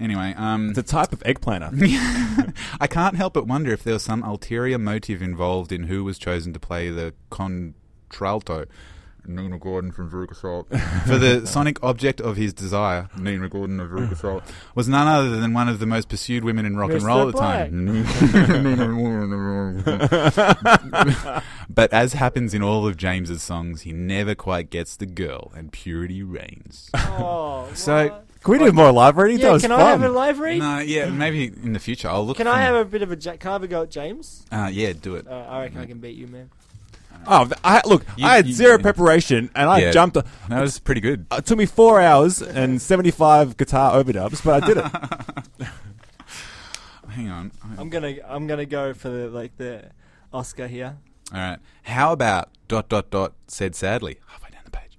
Anyway, 0.00 0.32
um, 0.36 0.70
It's 0.70 0.78
a 0.78 0.82
type 0.82 1.12
of 1.12 1.22
eggplanter. 1.26 1.70
I 2.80 2.86
can't 2.86 3.16
help 3.16 3.34
but 3.34 3.48
wonder 3.48 3.72
if 3.72 3.82
there 3.82 3.94
was 3.94 4.04
some 4.04 4.22
ulterior 4.22 4.78
motive 4.78 5.20
involved 5.20 5.72
in 5.72 5.84
who 5.84 6.04
was 6.04 6.18
chosen 6.18 6.52
to 6.52 6.60
play 6.60 6.90
the 6.90 7.14
contralto. 7.30 8.66
Nina 9.28 9.58
Gordon 9.58 9.92
from 9.92 10.10
Veruca 10.10 10.34
Salt. 10.34 10.68
For 11.06 11.18
the 11.18 11.46
sonic 11.46 11.82
object 11.82 12.20
of 12.20 12.36
his 12.36 12.52
desire, 12.52 13.08
Nina 13.16 13.48
Gordon 13.48 13.78
of 13.80 13.90
Veruca 13.90 14.16
Salt, 14.16 14.42
was 14.74 14.88
none 14.88 15.06
other 15.06 15.38
than 15.40 15.52
one 15.52 15.68
of 15.68 15.78
the 15.78 15.86
most 15.86 16.08
pursued 16.08 16.44
women 16.44 16.66
in 16.66 16.76
rock 16.76 16.90
and 16.90 17.00
Mr. 17.02 17.06
roll 17.06 17.28
at 17.28 17.34
the 17.34 17.38
time. 17.38 18.04
but 21.68 21.92
as 21.92 22.12
happens 22.14 22.54
in 22.54 22.62
all 22.62 22.86
of 22.86 22.96
James's 22.96 23.42
songs, 23.42 23.82
he 23.82 23.92
never 23.92 24.34
quite 24.34 24.70
gets 24.70 24.96
the 24.96 25.06
girl, 25.06 25.52
and 25.54 25.70
purity 25.72 26.22
reigns. 26.22 26.90
Oh, 26.94 27.68
So- 27.74 28.08
what? 28.08 28.24
Can 28.40 28.52
we 28.52 28.58
do 28.60 28.70
more 28.72 28.92
live 28.92 29.16
reading? 29.16 29.38
that 29.38 29.42
yeah, 29.46 29.52
was 29.52 29.62
can 29.62 29.72
fun. 29.72 29.80
I 29.80 29.90
have 29.90 30.02
a 30.02 30.08
live 30.08 30.38
read? 30.38 30.60
no, 30.60 30.78
yeah, 30.78 31.10
maybe 31.10 31.46
in 31.46 31.72
the 31.72 31.80
future 31.80 32.08
I'll 32.08 32.24
look. 32.24 32.36
Can 32.36 32.46
I 32.46 32.60
have 32.60 32.76
a 32.76 32.84
bit 32.84 33.02
of 33.02 33.10
a 33.10 33.16
ja- 33.16 33.36
can 33.36 33.50
I 33.50 33.54
have 33.54 33.64
a 33.64 33.68
go 33.68 33.82
at 33.82 33.90
James? 33.90 34.46
Uh, 34.52 34.70
yeah, 34.72 34.92
do 34.92 35.16
it. 35.16 35.26
Uh, 35.26 35.44
I 35.48 35.62
reckon 35.62 35.80
I 35.80 35.86
can 35.86 35.98
beat 35.98 36.16
you, 36.16 36.28
man. 36.28 36.48
Oh, 37.30 37.48
I, 37.62 37.82
look, 37.84 38.04
You- 38.16 38.26
I 38.26 38.36
had 38.36 38.46
you- 38.46 38.54
zero 38.54 38.78
preparation, 38.78 39.50
and 39.54 39.68
I 39.68 39.80
Yeah. 39.80 39.90
jumped. 39.90 40.14
That 40.48 40.60
was 40.60 40.78
pretty 40.78 41.00
good. 41.02 41.26
It 41.30 41.44
took 41.46 41.58
me 41.58 41.66
four 41.66 42.00
hours 42.00 42.40
and 42.42 42.80
seventy-five 42.80 43.56
guitar 43.56 43.92
overdubs, 44.02 44.42
but 44.42 44.62
I 44.62 44.66
did 44.66 44.76
it. 44.78 45.68
Hang 47.10 47.28
on. 47.30 47.52
I'm 47.76 47.88
gonna 47.90 48.14
I'm 48.26 48.46
gonna 48.46 48.66
go 48.66 48.94
for 48.94 49.08
the 49.10 49.28
like 49.28 49.56
the 49.56 49.90
Oscar 50.32 50.66
here. 50.68 50.96
All 51.32 51.38
right. 51.38 51.58
How 51.82 52.12
about 52.12 52.48
dot 52.68 52.88
dot 52.88 53.10
dot 53.10 53.32
said 53.46 53.74
sadly 53.74 54.18
halfway 54.28 54.50
down 54.50 54.62
the 54.64 54.70
page. 54.70 54.98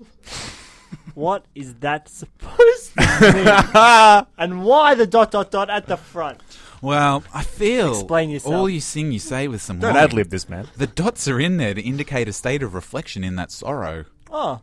What 1.14 1.46
is 1.54 1.74
that 1.76 2.08
supposed 2.08 2.94
to 2.94 3.32
mean? 3.34 4.26
and 4.38 4.62
why 4.64 4.94
the 4.94 5.06
dot 5.06 5.32
dot 5.32 5.50
dot 5.50 5.68
at 5.68 5.86
the 5.86 5.96
front? 5.96 6.40
Well, 6.80 7.24
I 7.34 7.42
feel 7.42 7.90
Explain 7.92 8.30
yourself. 8.30 8.54
all 8.54 8.68
you 8.68 8.80
sing, 8.80 9.10
you 9.12 9.18
say 9.18 9.48
with 9.48 9.60
some 9.62 9.78
Don't 9.80 9.94
longing. 9.94 10.04
ad 10.04 10.12
lib 10.12 10.30
this, 10.30 10.48
man. 10.48 10.68
The 10.76 10.86
dots 10.86 11.26
are 11.28 11.40
in 11.40 11.56
there 11.56 11.74
to 11.74 11.80
indicate 11.82 12.28
a 12.28 12.32
state 12.32 12.62
of 12.62 12.74
reflection 12.74 13.24
in 13.24 13.36
that 13.36 13.50
sorrow. 13.50 14.04
Oh, 14.30 14.60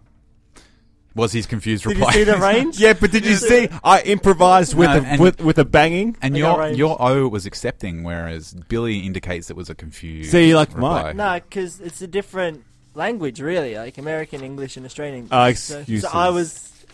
Was 1.13 1.32
his 1.34 1.45
confused 1.45 1.84
did 1.84 1.91
you 1.97 1.99
reply? 1.99 2.13
see 2.13 2.24
the 2.24 2.38
range? 2.51 2.80
Yeah, 2.80 2.93
but 2.93 3.11
did 3.11 3.26
you 3.26 3.36
see? 3.36 3.68
I 3.84 4.01
improvised 4.01 4.76
with 4.76 4.89
No, 4.89 4.97
a 4.97 5.01
and- 5.01 5.22
with, 5.22 5.41
with 5.41 5.57
a 5.59 5.66
banging. 5.66 6.16
and 6.22 6.36
I 6.36 6.39
got 6.39 6.47
your 6.55 6.59
range. 6.59 6.78
your 6.78 7.01
O 7.01 7.28
was 7.28 7.45
accepting, 7.45 8.03
whereas 8.03 8.53
Billy 8.70 8.99
indicates 8.99 9.49
it 9.49 9.55
was 9.55 9.70
a 9.70 9.76
confused. 9.76 10.32
See, 10.32 10.55
like 10.55 10.70
reply. 10.74 11.03
mine. 11.13 11.18
No, 11.18 11.34
because 11.39 11.80
it's 11.82 12.01
a 12.01 12.07
different 12.07 12.63
language, 12.93 13.41
really, 13.41 13.76
like 13.76 13.97
American 13.97 14.41
English 14.41 14.78
and 14.78 14.86
Australian. 14.86 15.28
Ah, 15.32 15.47
English. 15.47 15.59
So- 15.59 15.80
excuses. 15.80 16.09
So, 16.09 16.18
I 16.18 16.30
was, 16.30 16.86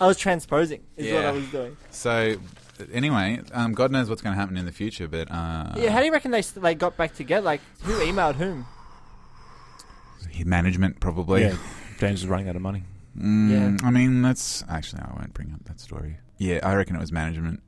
I 0.00 0.06
was 0.06 0.16
transposing. 0.16 0.82
Is 0.96 1.12
what 1.12 1.22
Yeah. 1.22 1.28
I 1.28 1.32
was 1.32 1.46
doing. 1.48 1.76
So, 1.90 2.36
anyway, 2.92 3.40
um, 3.52 3.72
God 3.72 3.90
knows 3.90 4.08
what's 4.08 4.22
going 4.22 4.34
to 4.34 4.40
happen 4.40 4.56
in 4.56 4.64
the 4.66 4.72
future, 4.72 5.08
but 5.08 5.30
uh, 5.30 5.72
yeah, 5.76 5.90
how 5.90 6.00
do 6.00 6.06
you 6.06 6.12
reckon 6.12 6.30
they 6.30 6.42
st- 6.42 6.62
they 6.62 6.74
got 6.74 6.96
back 6.96 7.14
together? 7.14 7.44
Like, 7.44 7.60
who 7.82 7.92
emailed 8.00 8.34
whom? 8.36 8.66
management 10.44 11.00
probably. 11.00 11.42
Yeah, 11.42 11.56
James 11.98 12.20
is 12.22 12.28
running 12.28 12.48
out 12.48 12.54
of 12.56 12.62
money. 12.62 12.84
Mm, 13.18 13.50
Yeah. 13.80 13.86
I 13.86 13.90
mean, 13.90 14.22
that's 14.22 14.62
actually 14.68 15.02
I 15.02 15.12
won't 15.16 15.34
bring 15.34 15.52
up 15.52 15.64
that 15.64 15.80
story. 15.80 16.18
Yeah, 16.36 16.60
I 16.62 16.74
reckon 16.74 16.94
it 16.94 17.00
was 17.00 17.10
management. 17.10 17.60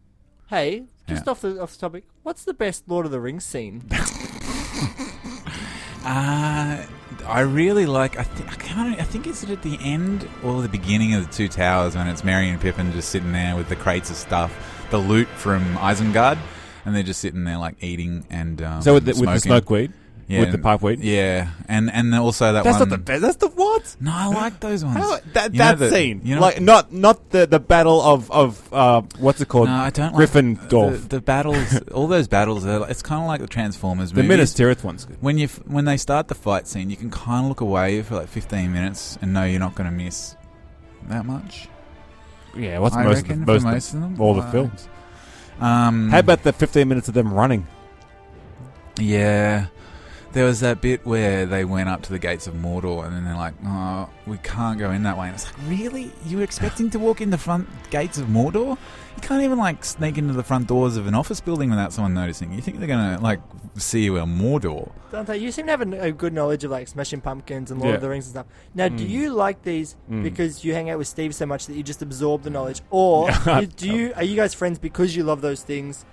Hey, 0.48 0.84
just 1.08 1.26
Yeah. 1.26 1.30
off 1.32 1.40
the 1.40 1.60
off 1.60 1.72
the 1.72 1.78
topic, 1.80 2.04
what's 2.22 2.44
the 2.44 2.54
best 2.54 2.84
Lord 2.86 3.06
of 3.06 3.12
the 3.12 3.20
Rings 3.20 3.44
scene? 3.44 3.82
Uh, 6.02 6.82
I 7.26 7.40
really 7.40 7.84
like. 7.84 8.18
I, 8.18 8.22
th- 8.22 8.48
I 8.48 8.54
can't. 8.54 8.98
I 8.98 9.04
think 9.04 9.26
it's 9.26 9.44
at 9.44 9.60
the 9.62 9.78
end 9.82 10.26
or 10.42 10.62
the 10.62 10.68
beginning 10.68 11.12
of 11.14 11.26
the 11.26 11.32
Two 11.32 11.46
Towers 11.46 11.94
when 11.94 12.06
it's 12.08 12.24
Merry 12.24 12.48
and 12.48 12.58
Pippin 12.58 12.90
just 12.92 13.10
sitting 13.10 13.32
there 13.32 13.54
with 13.54 13.68
the 13.68 13.76
crates 13.76 14.08
of 14.08 14.16
stuff, 14.16 14.50
the 14.90 14.98
loot 14.98 15.28
from 15.28 15.76
Isengard, 15.76 16.38
and 16.84 16.94
they're 16.94 17.02
just 17.02 17.20
sitting 17.20 17.44
there 17.44 17.58
like 17.58 17.82
eating 17.82 18.24
and 18.30 18.60
um, 18.62 18.82
So 18.82 18.94
with 18.94 19.04
the, 19.04 19.10
with 19.12 19.18
the 19.20 19.24
smoking. 19.40 19.40
smokeweed, 19.40 19.92
Yeah, 20.28 20.40
with 20.40 20.52
the 20.52 20.58
pipeweed. 20.58 20.98
Yeah, 21.02 21.50
and 21.68 21.90
and 21.90 22.14
also 22.14 22.52
that 22.52 22.64
That's 22.64 22.78
one. 22.78 22.88
not 22.88 22.96
the 22.98 23.02
best. 23.02 23.22
That's 23.22 23.36
the 23.36 23.48
what? 23.48 23.96
No, 24.00 24.12
I 24.14 24.26
like 24.26 24.60
those 24.60 24.84
ones. 24.84 24.96
How, 24.98 25.18
that 25.34 25.52
You 25.52 25.58
know 25.58 25.64
that 25.66 25.78
the- 25.78 25.90
scene, 25.90 26.20
you 26.24 26.34
know- 26.36 26.40
like 26.40 26.60
not 26.60 26.92
not 26.92 27.30
the 27.30 27.46
the 27.46 27.58
battle 27.60 28.00
of 28.00 28.30
of 28.30 28.72
uh, 28.72 29.02
what's 29.18 29.40
it 29.40 29.48
called? 29.48 29.68
No, 29.68 29.74
I 29.74 29.90
don't 29.90 30.14
Griffin 30.14 30.54
like 30.54 30.68
Dorf. 30.68 31.02
The, 31.02 31.16
the 31.16 31.20
battles, 31.20 31.80
all 31.92 32.06
those 32.06 32.28
battles. 32.28 32.64
Are, 32.64 32.88
it's 32.88 33.02
kind 33.02 33.20
of 33.22 33.26
like 33.28 33.40
the 33.40 33.46
Transformers 33.48 34.10
The, 34.12 34.22
movies. 34.22 34.28
Minas 34.28 34.54
Tirith 34.54 34.84
one's 34.84 35.04
good. 35.04 35.16
when 35.20 35.36
you 35.38 35.44
f- 35.44 35.60
when 35.66 35.84
they 35.84 35.96
start 35.96 36.28
the 36.28 36.34
fight 36.34 36.66
scene, 36.68 36.90
you 36.90 36.96
can 36.96 37.10
kind 37.10 37.44
of 37.44 37.48
look 37.48 37.60
away 37.60 38.02
for 38.02 38.14
like 38.16 38.28
15 38.28 38.72
minutes 38.72 39.18
and 39.20 39.32
know 39.32 39.44
you're 39.44 39.60
not 39.60 39.74
going 39.74 39.90
to 39.90 39.94
miss 39.96 40.36
that 41.08 41.24
much. 41.26 41.68
Yeah, 42.56 42.78
what's 42.78 42.96
I 42.96 43.04
most 43.04 43.22
of 43.22 43.28
the, 43.28 43.34
for 43.34 43.38
most, 43.52 43.64
most 43.64 43.94
of 43.94 44.00
them. 44.00 44.20
all 44.20 44.34
the 44.34 44.42
films? 44.44 44.88
Um, 45.60 46.08
How 46.10 46.20
about 46.20 46.42
the 46.42 46.52
fifteen 46.52 46.88
minutes 46.88 47.08
of 47.08 47.14
them 47.14 47.32
running? 47.32 47.66
Yeah. 48.98 49.66
There 50.32 50.44
was 50.44 50.60
that 50.60 50.80
bit 50.80 51.04
where 51.04 51.44
they 51.44 51.64
went 51.64 51.88
up 51.88 52.02
to 52.02 52.12
the 52.12 52.18
gates 52.18 52.46
of 52.46 52.54
Mordor 52.54 53.04
and 53.04 53.14
then 53.14 53.24
they're 53.24 53.34
like, 53.34 53.54
oh, 53.66 54.08
we 54.26 54.38
can't 54.38 54.78
go 54.78 54.92
in 54.92 55.02
that 55.02 55.18
way. 55.18 55.26
And 55.26 55.34
it's 55.34 55.44
like, 55.46 55.56
really? 55.68 56.12
You 56.24 56.36
were 56.36 56.44
expecting 56.44 56.88
to 56.90 57.00
walk 57.00 57.20
in 57.20 57.30
the 57.30 57.38
front 57.38 57.68
gates 57.90 58.16
of 58.16 58.28
Mordor? 58.28 58.78
You 59.16 59.22
can't 59.22 59.42
even, 59.42 59.58
like, 59.58 59.84
sneak 59.84 60.18
into 60.18 60.32
the 60.34 60.42
front 60.42 60.66
doors 60.68 60.96
of 60.96 61.06
an 61.06 61.14
office 61.14 61.40
building 61.40 61.70
without 61.70 61.92
someone 61.92 62.14
noticing. 62.14 62.52
You 62.52 62.60
think 62.60 62.78
they're 62.78 62.86
going 62.88 63.16
to, 63.16 63.22
like, 63.22 63.40
see 63.76 64.04
you 64.04 64.16
in 64.16 64.38
Mordor? 64.38 64.90
Dante, 65.12 65.36
you 65.38 65.50
seem 65.52 65.66
to 65.66 65.72
have 65.72 65.80
a, 65.92 66.00
a 66.08 66.12
good 66.12 66.32
knowledge 66.32 66.64
of 66.64 66.70
like 66.70 66.86
Smashing 66.88 67.20
Pumpkins 67.20 67.70
and 67.70 67.80
Lord 67.80 67.90
Yeah. 67.90 67.94
of 67.96 68.00
the 68.02 68.08
Rings 68.08 68.26
and 68.26 68.32
stuff. 68.32 68.46
Now, 68.74 68.88
do 68.88 69.04
Mm. 69.04 69.08
you 69.08 69.32
like 69.32 69.62
these 69.62 69.96
Mm. 70.10 70.22
because 70.22 70.64
you 70.64 70.72
hang 70.74 70.88
out 70.90 70.98
with 70.98 71.08
Steve 71.08 71.34
so 71.34 71.46
much 71.46 71.66
that 71.66 71.74
you 71.74 71.82
just 71.82 72.02
absorb 72.02 72.42
the 72.42 72.50
knowledge, 72.50 72.80
or 72.90 73.30
you- 73.46 73.66
do 73.66 73.88
you 73.92 74.12
are 74.16 74.22
you 74.24 74.36
guys 74.36 74.54
friends 74.54 74.78
because 74.78 75.14
you 75.16 75.22
love 75.24 75.40
those 75.40 75.62
things? 75.62 76.04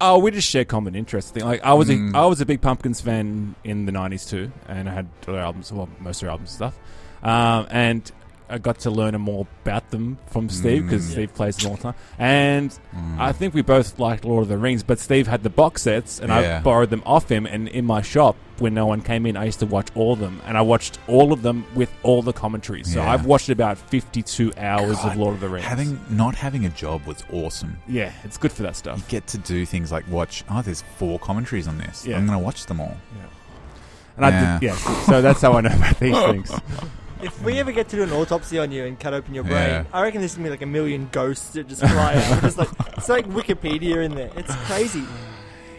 Oh, 0.00 0.18
we 0.18 0.30
just 0.30 0.48
share 0.48 0.64
common 0.64 0.94
interests. 0.94 1.30
Thing 1.30 1.44
like 1.44 1.62
I 1.64 1.72
was 1.74 1.88
Mm. 1.88 2.14
a 2.14 2.18
I 2.18 2.24
was 2.26 2.40
a 2.40 2.46
big 2.46 2.60
Pumpkins 2.60 3.00
fan 3.00 3.54
in 3.64 3.86
the 3.86 3.92
nineties 3.92 4.26
too, 4.26 4.50
and 4.68 4.88
I 4.88 4.92
had 4.92 5.08
their 5.24 5.38
albums, 5.38 5.72
well, 5.72 5.88
most 6.00 6.16
of 6.18 6.20
their 6.22 6.30
albums 6.30 6.50
and 6.50 6.56
stuff. 6.56 6.78
Um, 7.22 7.66
and 7.70 8.10
I 8.48 8.58
got 8.58 8.78
to 8.80 8.90
learn 8.90 9.20
more 9.20 9.46
about 9.64 9.90
them 9.90 10.18
from 10.28 10.48
Steve 10.48 10.84
because 10.84 11.04
Mm. 11.06 11.10
Steve 11.12 11.34
plays 11.34 11.56
them 11.56 11.70
all 11.70 11.76
the 11.76 11.82
time. 11.82 11.94
And 12.18 12.70
Mm. 12.96 13.18
I 13.18 13.32
think 13.32 13.54
we 13.54 13.62
both 13.62 13.98
liked 13.98 14.24
Lord 14.24 14.42
of 14.42 14.48
the 14.48 14.56
Rings, 14.58 14.82
but 14.84 14.98
Steve 15.00 15.26
had 15.26 15.42
the 15.42 15.50
box 15.50 15.82
sets, 15.82 16.20
and 16.20 16.28
Yeah. 16.28 16.58
I 16.58 16.60
borrowed 16.62 16.90
them 16.90 17.02
off 17.04 17.28
him. 17.28 17.44
And 17.46 17.66
in 17.68 17.84
my 17.84 18.02
shop, 18.02 18.36
when 18.58 18.72
no 18.72 18.86
one 18.86 19.00
came 19.02 19.26
in, 19.26 19.36
I 19.36 19.44
used 19.44 19.58
to 19.58 19.66
watch 19.66 19.88
all 19.94 20.12
of 20.12 20.20
them, 20.20 20.40
and 20.46 20.56
I 20.56 20.62
watched 20.62 20.98
all 21.08 21.32
of 21.32 21.42
them 21.42 21.64
with 21.74 21.90
all 22.02 22.22
the 22.22 22.32
commentaries. 22.32 22.92
So 22.92 23.00
Yeah. 23.00 23.12
I've 23.12 23.26
watched 23.26 23.48
about 23.48 23.78
fifty-two 23.78 24.52
hours 24.56 24.96
God, 24.96 25.12
of 25.12 25.16
Lord 25.18 25.34
of 25.34 25.40
the 25.40 25.48
Rings. 25.48 25.66
Having 25.66 26.00
Not 26.08 26.36
having 26.36 26.64
a 26.64 26.70
job 26.70 27.04
was 27.06 27.24
awesome. 27.32 27.78
yeah, 27.88 28.12
it's 28.24 28.38
good 28.38 28.52
for 28.52 28.62
that 28.62 28.76
stuff. 28.76 28.98
You 28.98 29.04
get 29.08 29.26
to 29.28 29.38
do 29.38 29.66
things 29.66 29.90
like 29.90 30.04
watch, 30.08 30.44
oh, 30.48 30.62
there's 30.62 30.82
four 30.96 31.18
commentaries 31.18 31.66
on 31.66 31.78
this. 31.78 32.06
Yeah. 32.06 32.16
I'm 32.16 32.26
going 32.26 32.38
to 32.38 32.44
watch 32.44 32.66
them 32.66 32.80
all. 32.80 32.96
And 34.16 34.24
I 34.24 34.30
did, 34.58 34.68
yeah. 34.68 34.76
So 35.04 35.20
that's 35.20 35.42
how 35.42 35.52
I 35.54 35.60
know 35.60 35.68
about 35.76 35.98
these 36.00 36.16
things. 36.30 36.50
If 37.22 37.42
we 37.42 37.58
ever 37.58 37.72
get 37.72 37.88
to 37.90 37.96
do 37.96 38.02
an 38.02 38.12
autopsy 38.12 38.58
on 38.58 38.70
you 38.70 38.84
and 38.84 38.98
cut 39.00 39.14
open 39.14 39.34
your 39.34 39.44
brain, 39.44 39.54
Yeah. 39.54 39.84
I 39.92 40.02
reckon 40.02 40.20
there's 40.20 40.34
gonna 40.34 40.44
be 40.44 40.50
like 40.50 40.62
a 40.62 40.66
million 40.66 41.08
ghosts 41.12 41.50
that 41.50 41.66
just 41.68 41.80
fly 41.80 42.14
out. 42.14 42.42
Just 42.42 42.58
like 42.58 42.68
it's 42.96 43.08
like 43.08 43.26
Wikipedia 43.28 44.04
in 44.04 44.14
there. 44.14 44.30
It's 44.36 44.54
crazy. 44.66 45.02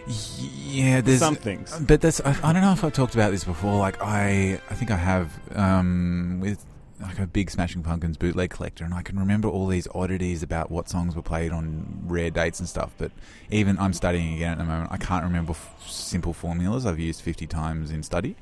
Yeah, 0.08 1.02
there's 1.02 1.20
Some 1.20 1.36
things. 1.36 1.78
But 1.80 2.02
that's 2.02 2.22
I, 2.22 2.36
I 2.44 2.54
don't 2.54 2.62
know 2.62 2.72
if 2.72 2.84
I've 2.84 2.94
talked 2.94 3.14
about 3.14 3.32
this 3.32 3.44
before. 3.44 3.78
Like 3.78 4.02
I, 4.02 4.60
I 4.70 4.74
think 4.76 4.92
I 4.92 4.96
have 4.96 5.32
um, 5.56 6.40
with 6.42 6.66
like 7.00 7.20
a 7.20 7.28
big 7.28 7.52
Smashing 7.52 7.84
Pumpkins 7.84 8.18
bootleg 8.18 8.50
collector, 8.50 8.84
and 8.84 8.94
I 8.94 9.02
can 9.02 9.20
remember 9.20 9.48
all 9.50 9.68
these 9.68 9.88
oddities 9.94 10.44
about 10.44 10.72
what 10.72 10.90
songs 10.90 11.16
were 11.16 11.22
played 11.22 11.52
on 11.52 12.04
rare 12.08 12.30
dates 12.32 12.60
and 12.60 12.68
stuff. 12.68 12.94
But 12.98 13.12
even 13.52 13.78
I'm 13.80 13.94
studying 13.94 14.34
again 14.36 14.54
at 14.54 14.58
the 14.60 14.64
moment. 14.64 14.92
I 14.92 14.98
can't 14.98 15.24
remember 15.24 15.52
f- 15.52 15.84
simple 15.88 16.34
formulas 16.34 16.86
I've 16.86 17.00
used 17.00 17.22
50 17.22 17.46
times 17.48 17.92
in 17.92 18.02
study. 18.02 18.36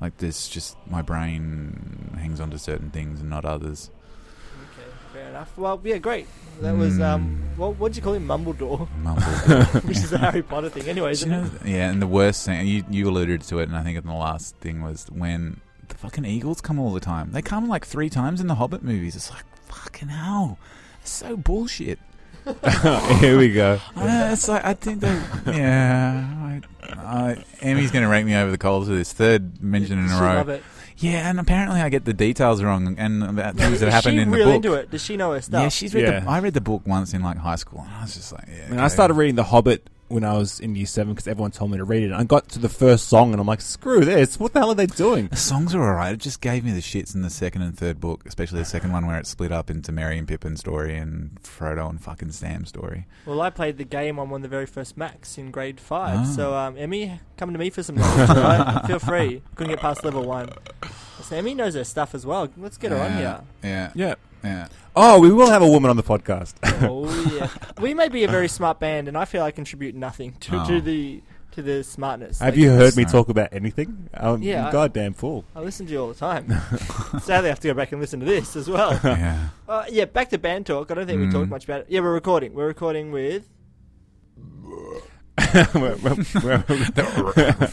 Like 0.00 0.18
this, 0.18 0.48
just 0.48 0.76
my 0.90 1.00
brain 1.02 2.16
hangs 2.18 2.40
on 2.40 2.50
to 2.50 2.58
certain 2.58 2.90
things 2.90 3.20
and 3.20 3.30
not 3.30 3.44
others. 3.44 3.90
Okay, 4.72 4.88
fair 5.12 5.28
enough. 5.30 5.56
Well, 5.56 5.80
yeah, 5.84 5.98
great. 5.98 6.26
That 6.60 6.76
was 6.76 7.00
um, 7.00 7.42
Mm. 7.54 7.58
what 7.58 7.76
what'd 7.78 7.96
you 7.96 8.02
call 8.02 8.12
him? 8.14 8.26
Mumbledore, 8.26 8.88
Mumble. 9.02 9.22
which 9.88 9.96
is 9.98 10.12
a 10.12 10.18
Harry 10.18 10.42
Potter 10.42 10.68
thing. 10.70 10.88
Anyway, 10.88 11.12
isn't 11.12 11.30
you 11.30 11.36
know, 11.36 11.44
it? 11.62 11.66
yeah, 11.66 11.90
and 11.90 12.00
the 12.02 12.06
worst 12.06 12.44
thing 12.44 12.66
you 12.66 12.84
you 12.90 13.08
alluded 13.08 13.40
to 13.42 13.58
it, 13.60 13.68
and 13.68 13.76
I 13.76 13.82
think 13.82 13.96
in 13.98 14.06
the 14.06 14.12
last 14.12 14.56
thing 14.56 14.82
was 14.82 15.06
when 15.10 15.60
the 15.88 15.94
fucking 15.94 16.24
eagles 16.24 16.60
come 16.60 16.78
all 16.78 16.92
the 16.92 17.00
time. 17.00 17.32
They 17.32 17.42
come 17.42 17.68
like 17.68 17.86
three 17.86 18.10
times 18.10 18.40
in 18.40 18.46
the 18.48 18.56
Hobbit 18.56 18.82
movies. 18.82 19.16
It's 19.16 19.30
like 19.30 19.44
fucking 19.66 20.08
hell, 20.08 20.58
it's 21.00 21.10
so 21.10 21.36
bullshit. 21.36 21.98
Here 23.20 23.36
we 23.38 23.52
go. 23.52 23.80
I 23.96 24.32
it's 24.32 24.48
like 24.48 24.64
I 24.64 24.74
think 24.74 25.00
they, 25.00 25.08
yeah. 25.46 26.60
I, 26.82 26.92
I, 26.92 27.44
Emmy's 27.60 27.90
going 27.90 28.04
to 28.04 28.08
rake 28.08 28.24
me 28.24 28.36
over 28.36 28.50
the 28.50 28.58
coals 28.58 28.86
for 28.88 28.94
this 28.94 29.12
third 29.12 29.62
mention 29.62 29.98
in 29.98 30.06
a 30.10 30.14
row. 30.20 30.34
love 30.36 30.48
it. 30.48 30.62
Yeah, 30.98 31.28
and 31.28 31.38
apparently 31.38 31.80
I 31.80 31.88
get 31.90 32.04
the 32.06 32.14
details 32.14 32.62
wrong 32.62 32.96
and 32.98 33.22
about 33.22 33.54
Now, 33.56 33.66
things 33.66 33.80
that 33.80 33.88
is 33.88 33.94
happened 33.94 34.18
in 34.18 34.30
the 34.30 34.36
real 34.36 34.46
book. 34.46 34.54
into 34.56 34.72
it? 34.74 34.90
Does 34.90 35.04
she 35.04 35.16
know 35.18 35.32
her 35.32 35.42
stuff? 35.42 35.60
Yeah, 35.62 35.68
she's 35.68 35.94
read 35.94 36.04
Yeah. 36.04 36.20
the. 36.20 36.30
I 36.30 36.38
read 36.38 36.54
the 36.54 36.60
book 36.62 36.82
once 36.86 37.12
in 37.12 37.22
like 37.22 37.36
high 37.36 37.56
school, 37.56 37.80
and 37.84 37.92
I 37.94 38.02
was 38.02 38.14
just 38.14 38.32
like, 38.32 38.44
yeah. 38.48 38.64
I 38.66 38.70
mean, 38.70 38.80
I 38.80 38.88
started 38.88 39.14
reading 39.14 39.34
The 39.34 39.44
Hobbit 39.44 39.90
when 40.08 40.24
I 40.24 40.34
was 40.34 40.60
in 40.60 40.74
year 40.74 40.86
seven 40.86 41.14
because 41.14 41.26
everyone 41.26 41.50
told 41.50 41.70
me 41.70 41.78
to 41.78 41.84
read 41.84 42.02
it. 42.02 42.06
And 42.06 42.14
I 42.14 42.24
got 42.24 42.48
to 42.50 42.58
the 42.58 42.68
first 42.68 43.08
song 43.08 43.32
and 43.32 43.40
I'm 43.40 43.46
like, 43.46 43.60
screw 43.60 44.04
this. 44.04 44.38
What 44.38 44.52
the 44.52 44.60
hell 44.60 44.70
are 44.70 44.74
they 44.74 44.86
doing? 44.86 45.28
The 45.28 45.36
songs 45.36 45.74
are 45.74 45.82
alright. 45.82 46.14
It 46.14 46.20
just 46.20 46.40
gave 46.40 46.64
me 46.64 46.70
the 46.72 46.80
shits 46.80 47.14
in 47.14 47.22
the 47.22 47.30
second 47.30 47.62
and 47.62 47.76
third 47.76 48.00
book, 48.00 48.22
especially 48.26 48.58
the 48.60 48.64
second 48.64 48.92
one 48.92 49.06
where 49.06 49.18
it 49.18 49.26
split 49.26 49.52
up 49.52 49.70
into 49.70 49.92
Merry 49.92 50.18
and 50.18 50.28
Pippin 50.28 50.56
story 50.56 50.96
and 50.96 51.36
Frodo 51.42 51.88
and 51.90 52.00
fucking 52.00 52.32
Sam 52.32 52.64
story. 52.66 53.06
Well, 53.24 53.40
I 53.40 53.50
played 53.50 53.78
the 53.78 53.84
game 53.84 54.18
on 54.18 54.30
one 54.30 54.38
of 54.38 54.42
the 54.42 54.48
very 54.48 54.66
first 54.66 54.96
Macs 54.96 55.38
in 55.38 55.50
grade 55.50 55.80
five. 55.80 56.18
Ah. 56.20 56.24
So, 56.24 56.54
um, 56.54 56.76
Emmy, 56.78 57.20
come 57.36 57.52
to 57.52 57.58
me 57.58 57.70
for 57.70 57.82
some 57.82 57.96
knowledge. 57.96 58.30
all 58.30 58.36
right? 58.36 58.82
Feel 58.86 58.98
free. 58.98 59.42
Couldn't 59.54 59.72
get 59.72 59.80
past 59.80 60.04
level 60.04 60.24
one. 60.24 60.50
So 61.22 61.34
Emmy 61.36 61.54
knows 61.54 61.74
her 61.74 61.82
stuff 61.84 62.14
as 62.14 62.24
well. 62.24 62.48
Let's 62.56 62.76
get 62.78 62.92
her 62.92 62.98
on 62.98 63.12
here. 63.16 63.40
Yeah, 63.64 63.90
Yeah. 63.94 64.14
Yeah. 64.46 64.68
Oh, 64.94 65.20
we 65.20 65.30
will 65.30 65.50
have 65.50 65.62
a 65.62 65.68
woman 65.68 65.90
on 65.90 65.96
the 65.96 66.02
podcast. 66.02 66.54
Oh 66.88 67.06
yeah, 67.36 67.48
we 67.82 67.92
may 67.94 68.08
be 68.08 68.24
a 68.24 68.28
very 68.28 68.48
smart 68.48 68.80
band, 68.80 69.08
and 69.08 69.16
I 69.18 69.24
feel 69.26 69.42
I 69.42 69.50
contribute 69.50 69.94
nothing 69.94 70.32
to, 70.40 70.60
Oh. 70.62 70.66
to 70.68 70.80
the 70.80 71.22
to 71.52 71.62
the 71.62 71.82
smartness. 71.84 72.38
have 72.40 72.54
Like, 72.54 72.60
you 72.62 72.70
heard 72.70 72.96
me 72.96 73.02
Sorry. 73.04 73.12
talk 73.12 73.28
about 73.30 73.48
anything? 73.52 74.08
I'm 74.14 74.42
Yeah, 74.42 74.68
I- 74.68 74.72
goddamn 74.72 75.14
fool. 75.14 75.44
I 75.54 75.60
listen 75.60 75.86
to 75.86 75.92
you 75.92 76.00
all 76.00 76.08
the 76.08 76.14
time. 76.14 76.48
Sadly, 77.20 77.46
I 77.48 77.48
have 77.48 77.60
to 77.60 77.68
go 77.68 77.74
back 77.74 77.92
and 77.92 78.00
listen 78.00 78.20
to 78.20 78.26
this 78.26 78.56
as 78.56 78.68
well. 78.68 78.92
yeah. 79.04 79.48
Uh, 79.68 79.84
yeah, 79.90 80.04
back 80.04 80.28
to 80.30 80.38
band 80.38 80.66
talk. 80.66 80.90
I 80.90 80.94
don't 80.94 81.06
think 81.06 81.20
we 81.20 81.26
Mm. 81.28 81.32
talked 81.32 81.48
much 81.48 81.64
about 81.64 81.80
it. 81.80 81.86
Yeah, 81.88 82.00
we're 82.00 82.12
recording. 82.12 82.52
We're 82.54 82.66
recording 82.66 83.10
with. 83.10 83.48
We're- 85.74 85.96
we're- 86.02 86.24
we're- 86.44 87.68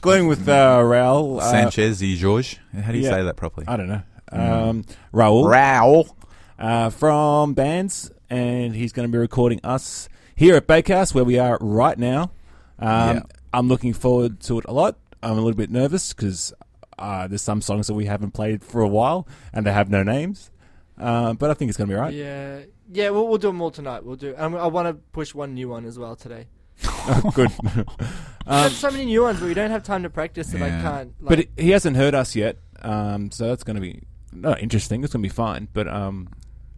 Going 0.00 0.26
with 0.26 0.48
uh, 0.48 0.78
Raul. 0.80 1.40
Uh, 1.40 1.50
Sanchez 1.50 2.00
y 2.02 2.14
George. 2.16 2.58
How 2.80 2.90
do 2.92 2.98
you 2.98 3.04
yeah. 3.04 3.10
say 3.10 3.22
that 3.22 3.36
properly? 3.36 3.66
I 3.68 3.76
don't 3.76 3.88
know. 3.88 4.02
Mm. 4.32 4.68
Um, 4.68 4.84
Raul. 5.12 5.48
Raoul. 5.48 6.16
uh, 6.58 6.90
from 6.90 7.54
bands, 7.54 8.10
and 8.30 8.74
he's 8.74 8.92
going 8.92 9.06
to 9.08 9.12
be 9.12 9.18
recording 9.18 9.60
us 9.64 10.08
here 10.36 10.54
at 10.56 10.66
Bakehouse, 10.66 11.14
where 11.14 11.24
we 11.24 11.38
are 11.38 11.58
right 11.60 11.98
now. 11.98 12.30
Um, 12.78 13.16
Yeah. 13.16 13.22
I'm 13.52 13.68
looking 13.68 13.92
forward 13.92 14.40
to 14.42 14.58
it 14.60 14.64
a 14.66 14.72
lot. 14.72 14.96
I'm 15.22 15.32
a 15.32 15.40
little 15.42 15.52
bit 15.56 15.70
nervous 15.70 16.12
because 16.12 16.52
uh, 16.98 17.26
there's 17.28 17.42
some 17.42 17.60
songs 17.60 17.86
that 17.88 17.94
we 17.94 18.06
haven't 18.06 18.30
played 18.32 18.62
for 18.64 18.80
a 18.80 18.88
while, 18.88 19.26
and 19.52 19.66
they 19.66 19.72
have 19.72 19.90
no 19.90 20.02
names. 20.02 20.50
Uh, 20.98 21.34
but 21.34 21.50
I 21.50 21.54
think 21.54 21.68
it's 21.68 21.76
going 21.78 21.88
to 21.88 21.92
be 21.94 21.96
all 21.98 22.04
right. 22.04 22.14
Yeah, 22.14 22.60
yeah. 22.90 23.10
We'll, 23.10 23.26
we'll 23.28 23.38
do 23.38 23.48
them 23.48 23.60
all 23.60 23.70
tonight. 23.70 24.04
We'll 24.04 24.16
do. 24.16 24.34
Um, 24.38 24.54
I 24.54 24.66
want 24.68 24.88
to 24.88 24.94
push 25.12 25.34
one 25.34 25.52
new 25.54 25.68
one 25.68 25.84
as 25.84 25.98
well 25.98 26.16
today. 26.16 26.46
Good. 27.34 27.50
There's 28.46 28.76
so 28.76 28.90
many 28.90 29.04
new 29.06 29.22
ones, 29.22 29.38
but 29.40 29.46
we 29.46 29.54
don't 29.54 29.70
have 29.70 29.82
time 29.82 30.02
to 30.04 30.10
practice 30.10 30.48
that 30.48 30.62
I 30.62 30.68
Yeah. 30.68 30.82
can't. 30.82 31.08
Like, 31.20 31.28
but 31.28 31.38
he- 31.38 31.64
he 31.64 31.70
hasn't 31.70 31.96
heard 31.96 32.14
us 32.14 32.34
yet, 32.34 32.56
um, 32.82 33.30
so 33.30 33.48
that's 33.48 33.64
going 33.64 33.76
to 33.76 33.80
be 33.82 34.02
no, 34.32 34.54
interesting. 34.56 35.04
It's 35.04 35.12
going 35.12 35.22
to 35.22 35.28
be 35.28 35.32
fine. 35.34 35.68
But 35.72 35.88
um, 35.88 36.28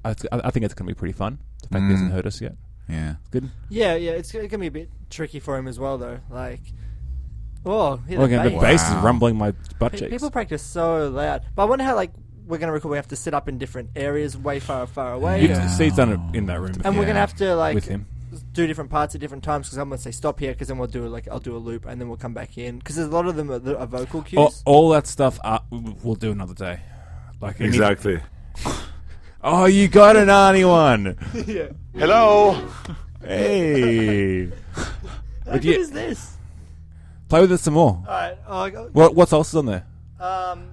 I, 0.04 0.14
I 0.32 0.50
think 0.50 0.64
it's 0.64 0.74
going 0.74 0.86
to 0.88 0.94
be 0.94 0.98
pretty 0.98 1.12
fun. 1.14 1.38
The 1.62 1.68
fact 1.68 1.84
he 1.84 1.90
hasn't 1.92 2.10
Mm. 2.10 2.14
heard 2.14 2.26
us 2.26 2.40
yet. 2.40 2.56
Yeah. 2.88 3.14
It's 3.20 3.30
Good. 3.30 3.50
yeah, 3.70 3.94
yeah. 3.94 4.12
It's 4.12 4.30
going 4.32 4.48
to 4.48 4.58
be 4.58 4.66
a 4.66 4.70
bit 4.70 4.90
tricky 5.10 5.40
for 5.40 5.56
him 5.56 5.66
as 5.68 5.78
well, 5.78 5.96
though. 5.96 6.20
Like, 6.30 6.60
oh, 7.64 8.00
yeah, 8.08 8.18
Well, 8.18 8.28
the 8.28 8.34
again, 8.40 8.44
the 8.44 8.50
bass. 8.50 8.60
bass 8.82 8.88
is 8.88 8.94
Wow. 8.96 9.02
rumbling 9.02 9.36
my 9.36 9.52
butt 9.78 9.92
Pe- 9.92 9.98
cheeks. 9.98 10.10
People 10.10 10.30
practice 10.30 10.62
so 10.62 11.08
loud, 11.08 11.42
but 11.54 11.62
I 11.62 11.64
wonder 11.66 11.84
how 11.84 11.94
like 11.94 12.10
we're 12.46 12.58
going 12.58 12.68
to 12.68 12.72
record. 12.74 12.90
We 12.90 12.96
have 12.98 13.08
to 13.08 13.16
sit 13.16 13.32
up 13.32 13.48
in 13.48 13.56
different 13.58 13.90
areas, 13.96 14.36
way 14.36 14.60
far, 14.60 14.86
far 14.86 15.12
away, 15.14 15.42
You- 15.42 15.48
Yeah. 15.48 15.66
Steve's 15.68 15.96
done 15.96 16.12
it 16.12 16.36
in 16.36 16.46
that 16.46 16.60
room 16.60 16.72
and 16.84 16.96
we're 16.96 17.04
going 17.04 17.14
to 17.14 17.20
have 17.20 17.34
to 17.36 17.54
like 17.56 17.74
with 17.74 17.86
him. 17.88 18.06
do 18.52 18.66
different 18.66 18.90
parts 18.90 19.14
at 19.14 19.20
different 19.22 19.44
times. 19.44 19.66
Because 19.68 19.78
I'm 19.78 19.88
going 19.88 19.96
to 19.96 20.02
say 20.02 20.10
stop 20.10 20.38
here, 20.40 20.52
because 20.52 20.68
then 20.68 20.76
we'll 20.76 20.88
do 20.88 21.06
like 21.08 21.26
I'll 21.28 21.40
do 21.40 21.56
a 21.56 21.58
loop, 21.58 21.86
and 21.86 21.98
then 21.98 22.08
we'll 22.08 22.18
come 22.18 22.34
back 22.34 22.58
in. 22.58 22.78
Because 22.78 22.96
there's 22.96 23.08
a 23.08 23.10
lot 23.12 23.26
of 23.26 23.36
them 23.36 23.50
are, 23.50 23.76
are 23.78 23.86
vocal 23.86 24.20
cues. 24.20 24.38
all, 24.38 24.52
all 24.66 24.88
that 24.90 25.06
stuff 25.06 25.38
uh, 25.42 25.60
we'll 25.70 26.16
do 26.16 26.30
another 26.32 26.52
day. 26.54 26.80
Like 27.44 27.60
any- 27.60 27.68
Exactly. 27.68 28.20
Oh, 29.46 29.66
you 29.66 29.88
got 29.88 30.16
an 30.16 30.28
Arnie 30.28 30.66
one. 30.66 31.18
yeah. 31.46 31.66
Hello. 31.94 32.66
Hey. 33.22 34.46
How 34.46 34.52
But 35.44 35.52
good 35.60 35.64
yeah- 35.64 35.76
is 35.76 35.90
this? 35.90 36.36
Play 37.28 37.42
with 37.42 37.52
it 37.52 37.58
some 37.58 37.74
more. 37.74 38.02
All 38.08 38.14
right. 38.14 38.38
Oh, 38.48 38.88
What 38.94 39.14
what 39.14 39.30
else 39.34 39.48
is 39.50 39.56
on 39.56 39.66
there? 39.66 39.84
um, 40.18 40.70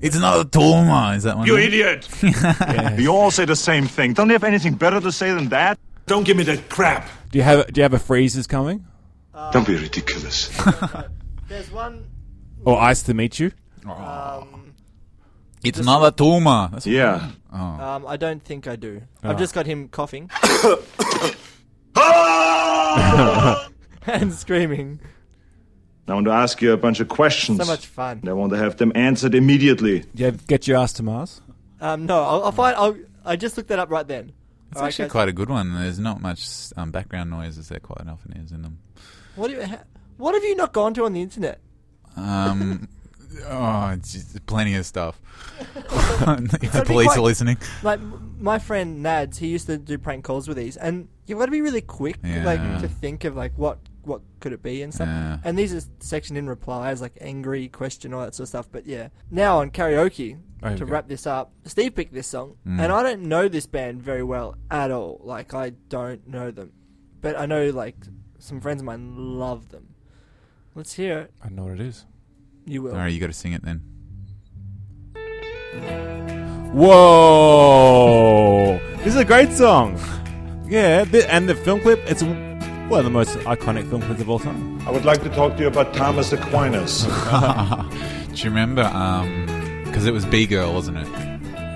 It's 0.00 0.16
another 0.16 0.44
Torma. 0.44 1.16
Is 1.16 1.24
that 1.24 1.36
one? 1.36 1.46
You 1.46 1.54
of 1.56 1.60
them? 1.60 1.68
idiot! 1.68 2.08
Yeah. 2.22 2.96
You 2.96 3.08
all 3.10 3.30
say 3.30 3.44
the 3.44 3.56
same 3.56 3.86
thing. 3.86 4.14
Don't 4.14 4.28
you 4.28 4.32
have 4.34 4.44
anything 4.44 4.74
better 4.74 4.98
to 5.00 5.12
say 5.12 5.30
than 5.34 5.50
that? 5.50 5.78
Don't 6.06 6.24
give 6.24 6.38
me 6.38 6.44
that 6.44 6.70
crap. 6.70 7.08
Do 7.30 7.36
you 7.38 7.44
have 7.44 7.66
do 7.72 7.80
you 7.80 7.82
have 7.82 7.92
a 7.94 7.98
freezes 7.98 8.46
coming 8.46 8.86
Don't 9.52 9.66
be 9.66 9.76
ridiculous. 9.76 10.48
there's 11.48 11.70
one. 11.70 12.06
or 12.64 12.80
ice 12.80 13.02
to 13.02 13.12
meet 13.12 13.38
you? 13.38 13.52
Um, 13.86 14.61
It's 15.64 15.78
another 15.78 16.10
Torma. 16.10 16.70
That's 16.72 16.86
Yeah. 16.86 17.30
Oh. 17.52 17.56
um, 17.58 18.06
I 18.06 18.16
don't 18.16 18.42
think 18.42 18.66
I 18.66 18.76
do. 18.76 19.02
Oh. 19.22 19.30
I've 19.30 19.38
just 19.38 19.54
got 19.54 19.66
him 19.66 19.88
coughing 19.88 20.30
and 24.06 24.32
screaming. 24.32 25.00
I 26.08 26.14
want 26.14 26.26
to 26.26 26.32
ask 26.32 26.60
you 26.60 26.72
a 26.72 26.76
bunch 26.76 27.00
of 27.00 27.08
questions. 27.08 27.58
So 27.58 27.64
much 27.64 27.86
fun. 27.86 28.18
And 28.18 28.28
I 28.28 28.32
want 28.32 28.52
to 28.52 28.58
have 28.58 28.76
them 28.76 28.92
answered 28.94 29.34
immediately. 29.34 30.00
Do 30.14 30.24
you 30.24 30.30
get 30.32 30.66
your 30.66 30.78
ass 30.78 30.92
to 30.94 31.02
Mars? 31.02 31.40
Um, 31.80 32.06
no, 32.06 32.22
I'll, 32.22 32.44
I'll 32.44 32.52
find. 32.52 32.76
I'll, 32.76 32.96
I 33.24 33.36
just 33.36 33.56
looked 33.56 33.68
that 33.68 33.78
up 33.78 33.90
right 33.90 34.06
then. 34.06 34.32
It's 34.70 34.78
All 34.78 34.82
right, 34.82 34.88
actually 34.88 35.04
guys. 35.06 35.12
quite 35.12 35.28
a 35.28 35.32
good 35.32 35.48
one. 35.48 35.74
There's 35.74 35.98
not 35.98 36.20
much 36.20 36.44
um, 36.76 36.90
background 36.90 37.30
noise 37.30 37.58
as 37.58 37.68
there 37.68 37.78
quite 37.78 38.06
often 38.08 38.32
is 38.32 38.52
in 38.52 38.62
them. 38.62 38.78
What, 39.36 39.48
do 39.48 39.54
you, 39.54 39.62
ha- 39.66 39.84
what 40.16 40.34
have 40.34 40.42
you 40.44 40.56
not 40.56 40.72
gone 40.72 40.94
to 40.94 41.04
on 41.04 41.12
the 41.12 41.22
internet? 41.22 41.60
Um, 42.16 42.88
oh, 43.46 43.90
it's 43.90 44.12
just 44.12 44.46
plenty 44.46 44.74
of 44.74 44.86
stuff. 44.86 45.20
if 45.60 46.72
the 46.72 46.82
police 46.86 47.08
quite- 47.08 47.18
are 47.18 47.22
listening. 47.22 47.58
Like 47.82 48.00
my 48.38 48.58
friend 48.58 49.04
Nads, 49.04 49.38
he 49.38 49.48
used 49.48 49.66
to 49.66 49.78
do 49.78 49.98
prank 49.98 50.24
calls 50.24 50.48
with 50.48 50.56
these, 50.56 50.76
and 50.76 51.08
you've 51.26 51.38
got 51.38 51.46
to 51.46 51.52
be 51.52 51.60
really 51.60 51.80
quick, 51.80 52.16
like 52.22 52.60
to 52.80 52.88
think 52.88 53.24
of 53.24 53.36
like 53.36 53.52
what 53.56 53.78
what 54.04 54.20
could 54.40 54.52
it 54.52 54.62
be 54.62 54.82
and 54.82 54.92
stuff. 54.92 55.06
Yeah. 55.06 55.38
And 55.44 55.56
these 55.56 55.72
are 55.72 55.80
sectioned 56.00 56.36
in 56.36 56.48
replies, 56.48 57.00
like 57.00 57.12
angry 57.20 57.68
question, 57.68 58.12
all 58.12 58.22
that 58.22 58.34
sort 58.34 58.44
of 58.44 58.48
stuff. 58.48 58.68
But 58.72 58.84
yeah, 58.86 59.08
now 59.30 59.58
on 59.60 59.70
karaoke 59.70 60.38
There 60.60 60.76
to 60.76 60.84
wrap 60.86 61.06
this 61.06 61.24
up, 61.26 61.52
Steve 61.64 61.94
picked 61.94 62.12
this 62.12 62.26
song, 62.26 62.56
Mm. 62.66 62.80
and 62.80 62.92
I 62.92 63.02
don't 63.04 63.22
know 63.22 63.46
this 63.48 63.66
band 63.66 64.02
very 64.02 64.24
well 64.24 64.56
at 64.70 64.90
all. 64.90 65.20
Like 65.22 65.54
I 65.54 65.70
don't 65.88 66.26
know 66.26 66.50
them, 66.50 66.72
but 67.20 67.38
I 67.38 67.46
know 67.46 67.70
like 67.70 67.94
some 68.40 68.60
friends 68.60 68.80
of 68.82 68.86
mine 68.86 69.38
love 69.38 69.68
them. 69.68 69.94
Let's 70.74 70.94
hear 70.94 71.18
it. 71.20 71.32
I 71.44 71.48
know 71.50 71.64
what 71.64 71.74
it 71.74 71.80
is. 71.80 72.06
You 72.64 72.82
will. 72.82 72.92
All 72.92 72.98
right, 72.98 73.08
you 73.12 73.20
got 73.20 73.26
to 73.28 73.32
sing 73.32 73.52
it 73.52 73.62
then. 73.64 73.82
Whoa! 77.52 78.78
This 78.98 79.08
is 79.08 79.16
a 79.16 79.24
great 79.24 79.50
song. 79.52 79.98
Yeah, 80.68 81.04
th- 81.04 81.26
and 81.28 81.48
the 81.48 81.54
film 81.54 81.80
clip, 81.80 81.98
it's 82.06 82.22
one 82.22 82.98
of 83.00 83.04
the 83.04 83.10
most 83.10 83.36
iconic 83.40 83.88
film 83.90 84.02
clips 84.02 84.20
of 84.20 84.30
all 84.30 84.38
time. 84.38 84.80
I 84.86 84.90
would 84.90 85.04
like 85.04 85.22
to 85.24 85.28
talk 85.30 85.56
to 85.56 85.62
you 85.62 85.66
about 85.68 85.92
Thomas 85.92 86.32
Aquinas. 86.32 87.02
Do 88.32 88.34
you 88.36 88.44
remember? 88.50 88.84
Because 89.84 90.06
it 90.06 90.12
was 90.12 90.24
B 90.24 90.46
Girl, 90.46 90.72
wasn't 90.72 90.98
it? 90.98 91.06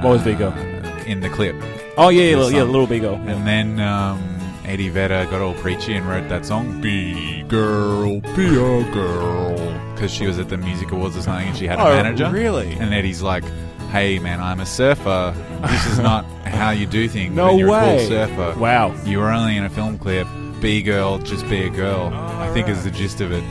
What 0.03 0.11
was 0.12 0.22
B-Girl? 0.22 0.53
Uh, 0.53 1.05
in 1.07 1.20
the 1.20 1.28
clip. 1.30 1.57
Oh, 1.97 2.09
yeah, 2.11 2.22
yeah, 2.22 2.30
The 2.32 2.37
little- 2.37 2.51
yeah 2.53 2.59
song. 2.61 2.70
Little 2.72 2.87
Big 2.87 3.01
Girl. 3.03 3.14
Yeah. 3.24 3.32
And 3.32 3.47
then 3.47 3.80
um, 3.80 4.36
Eddie 4.67 4.89
Vedder 4.89 5.27
got 5.31 5.41
all 5.41 5.55
preachy 5.55 5.95
and 5.95 6.07
wrote 6.09 6.29
that 6.29 6.45
song, 6.45 6.81
"Be 6.81 7.43
Girl, 7.49 8.21
Be 8.21 8.47
a 8.47 8.93
Girl," 8.93 9.55
because 9.95 10.12
she 10.12 10.27
was 10.27 10.39
at 10.39 10.49
the 10.49 10.57
music 10.57 10.91
awards 10.93 11.17
or 11.17 11.23
something, 11.23 11.49
and 11.49 11.57
she 11.57 11.67
had 11.67 11.79
a 11.79 11.83
Oh, 11.83 11.95
manager. 12.03 12.29
really? 12.31 12.73
And 12.81 12.93
Eddie's 12.93 13.23
like, 13.23 13.45
"Hey, 13.93 14.19
man, 14.19 14.41
I'm 14.41 14.61
a 14.61 14.67
surfer. 14.67 15.35
This 15.69 15.87
is 15.87 15.99
not 15.99 16.25
how 16.45 16.71
you 16.71 16.87
do 16.87 17.09
things. 17.09 17.35
No 17.35 17.47
when 17.49 17.59
you're 17.59 17.71
way. 17.71 17.95
a 17.97 17.99
cool 17.99 18.09
surfer. 18.09 18.59
Wow. 18.59 18.93
You 19.05 19.19
were 19.21 19.31
only 19.31 19.57
in 19.57 19.64
a 19.64 19.71
film 19.71 19.99
clip. 19.99 20.27
Be 20.61 20.83
girl, 20.83 21.19
just 21.19 21.49
be 21.49 21.62
a 21.62 21.71
girl. 21.71 22.12
I 22.14 22.49
think 22.53 22.69
is 22.69 22.83
the 22.85 22.91
gist 22.91 23.21
of 23.21 23.31
it. 23.33 23.45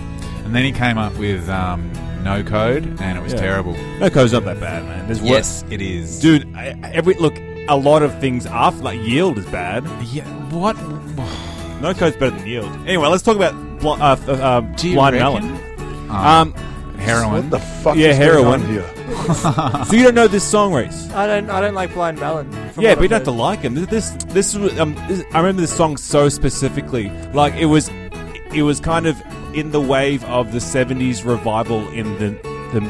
And 0.44 0.54
then 0.54 0.64
he 0.64 0.72
came 0.72 0.98
up 0.98 1.16
with 1.18 1.48
um, 1.50 1.90
No 2.24 2.44
Code, 2.44 2.98
and 3.00 3.18
it 3.18 3.22
was 3.24 3.34
Yeah. 3.34 3.40
terrible. 3.40 3.76
No 4.00 4.10
code's 4.10 4.34
not 4.34 4.44
that 4.46 4.60
bad, 4.60 4.84
man. 4.84 5.06
There's 5.08 5.22
Yes, 5.22 5.64
it 5.70 5.82
is, 5.82 6.20
Dude, 6.20 6.48
I, 6.56 6.76
every 6.94 7.14
look, 7.16 7.36
a 7.68 7.76
lot 7.78 8.04
of 8.04 8.20
things 8.20 8.46
after, 8.46 8.84
like 8.84 9.00
Yield 9.02 9.38
is 9.38 9.46
bad. 9.48 9.84
Yeah, 10.06 10.26
what? 10.50 10.76
No 11.82 11.94
code's 11.94 12.16
better 12.16 12.36
than 12.36 12.48
Yield. 12.48 12.72
Anyway, 12.88 13.08
let's 13.08 13.24
talk 13.24 13.36
about 13.36 13.54
bl- 13.80 13.90
uh, 13.92 14.18
uh, 14.28 14.32
uh, 14.32 14.62
Do 14.62 14.88
you 14.90 14.96
Blind 14.96 15.16
reckon? 15.16 15.52
Melon. 15.52 16.10
Um, 16.10 16.16
Um, 16.16 16.54
heroin. 16.98 17.32
what 17.34 17.50
the 17.52 17.60
fuck 17.60 17.96
Yeah, 17.98 18.10
is 18.10 18.18
heroin. 18.18 18.62
going 18.62 18.64
on 18.64 18.70
here? 18.74 19.86
so 19.86 19.96
you 19.96 20.04
don't 20.04 20.16
know 20.16 20.28
this 20.28 20.44
song, 20.44 20.74
Reese? 20.74 21.10
I 21.12 21.28
don't. 21.28 21.50
I 21.50 21.62
don't 21.62 21.74
like 21.76 21.94
Blind 21.94 22.20
Melon. 22.20 22.50
from 22.72 22.84
Yeah, 22.84 22.92
what 22.92 22.96
but 22.98 23.02
you 23.02 23.06
I've 23.06 23.10
don't 23.10 23.12
have 23.12 23.24
to 23.26 23.32
heard. 23.32 23.38
like 23.40 23.60
him. 23.60 23.74
This, 23.76 23.88
this, 23.88 24.10
this 24.34 24.56
was. 24.56 24.80
Um, 24.80 24.96
this, 25.08 25.24
I 25.34 25.40
remember 25.40 25.62
this 25.62 25.76
song 25.76 25.98
so 25.98 26.30
specifically. 26.30 27.10
Like 27.34 27.54
it 27.56 27.66
was, 27.66 27.90
it 28.54 28.64
was 28.64 28.80
kind 28.80 29.06
of 29.06 29.22
in 29.54 29.72
the 29.72 29.82
wave 29.82 30.24
of 30.26 30.52
the 30.54 30.60
'70s 30.60 31.24
revival 31.26 31.88
in 31.90 32.14
the 32.18 32.30
the 32.74 32.82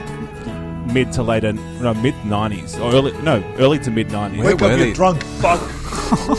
mid 0.87 1.11
to 1.13 1.23
later, 1.23 1.53
no, 1.53 1.93
mid 1.95 2.13
'90s 2.25 2.79
or 2.79 2.93
early, 2.93 3.11
no, 3.23 3.43
early 3.57 3.79
to 3.79 3.91
mid 3.91 4.07
'90s. 4.09 4.43
Where 4.43 4.55
were 4.55 4.75
they? 4.77 4.93
drunk 4.93 5.23
fuck. 5.41 5.61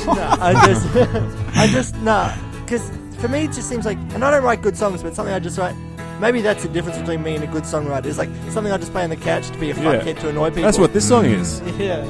Nah, 0.06 0.36
I 0.40 0.52
just, 0.66 0.96
I 1.56 1.66
just 1.66 1.96
nah, 1.96 2.34
because 2.64 2.90
for 3.18 3.28
me 3.28 3.44
it 3.44 3.52
just 3.52 3.68
seems 3.68 3.84
like, 3.86 3.98
and 4.14 4.24
I 4.24 4.30
don't 4.30 4.42
write 4.44 4.62
good 4.62 4.76
songs, 4.76 5.02
but 5.02 5.14
something 5.14 5.34
I 5.34 5.38
just 5.38 5.58
write. 5.58 5.74
Maybe 6.20 6.40
that's 6.40 6.62
the 6.62 6.70
difference 6.70 6.96
between 6.98 7.22
me 7.22 7.34
and 7.34 7.44
a 7.44 7.46
good 7.46 7.64
songwriter. 7.64 8.06
It's 8.06 8.16
like 8.16 8.30
something 8.48 8.72
I 8.72 8.78
just 8.78 8.90
play 8.92 9.04
on 9.04 9.10
the 9.10 9.16
couch 9.16 9.48
to 9.50 9.58
be 9.58 9.70
a 9.70 9.74
Yeah. 9.74 9.82
fuckhead 10.00 10.18
to 10.20 10.30
annoy 10.30 10.48
people. 10.48 10.62
That's 10.62 10.78
what 10.78 10.94
this 10.94 11.06
song 11.06 11.26
is. 11.26 11.60
Yeah. 11.78 12.04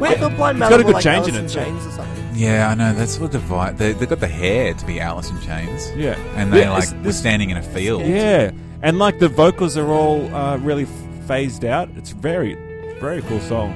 Maybe. 0.00 0.14
I 0.14 0.18
thought 0.18 0.34
Blind 0.36 0.56
It's 0.56 0.60
Melon 0.60 0.70
got 0.70 0.80
a 0.80 0.84
good 0.84 0.94
like 0.94 1.04
change 1.04 1.28
in 1.28 1.34
it, 1.36 1.48
too. 1.48 1.60
Chains 1.60 1.86
or 1.86 1.90
something. 1.90 2.24
Yeah, 2.34 2.68
I 2.70 2.74
know. 2.74 2.94
That's 2.94 3.18
what 3.20 3.32
the 3.32 3.38
vibe. 3.38 3.76
They 3.76 3.92
they 3.92 4.06
got 4.06 4.18
the 4.20 4.26
hair 4.26 4.72
to 4.72 4.86
be 4.86 4.98
Alice 4.98 5.30
in 5.30 5.38
Chains. 5.42 5.92
Yeah. 5.94 6.16
and 6.36 6.50
they 6.52 6.60
Yeah, 6.62 6.70
like 6.70 6.88
this- 6.88 7.04
were 7.04 7.12
standing 7.12 7.50
in 7.50 7.58
a 7.58 7.62
field. 7.62 8.02
Yeah, 8.06 8.50
and 8.82 8.98
like 8.98 9.18
the 9.18 9.28
vocals 9.28 9.76
are 9.76 9.86
all 9.88 10.34
uh, 10.34 10.56
really 10.56 10.84
f- 10.84 10.90
phased 11.30 11.64
out. 11.64 11.88
It's 11.94 12.10
very, 12.10 12.54
very 12.98 13.22
cool 13.22 13.38
song. 13.38 13.70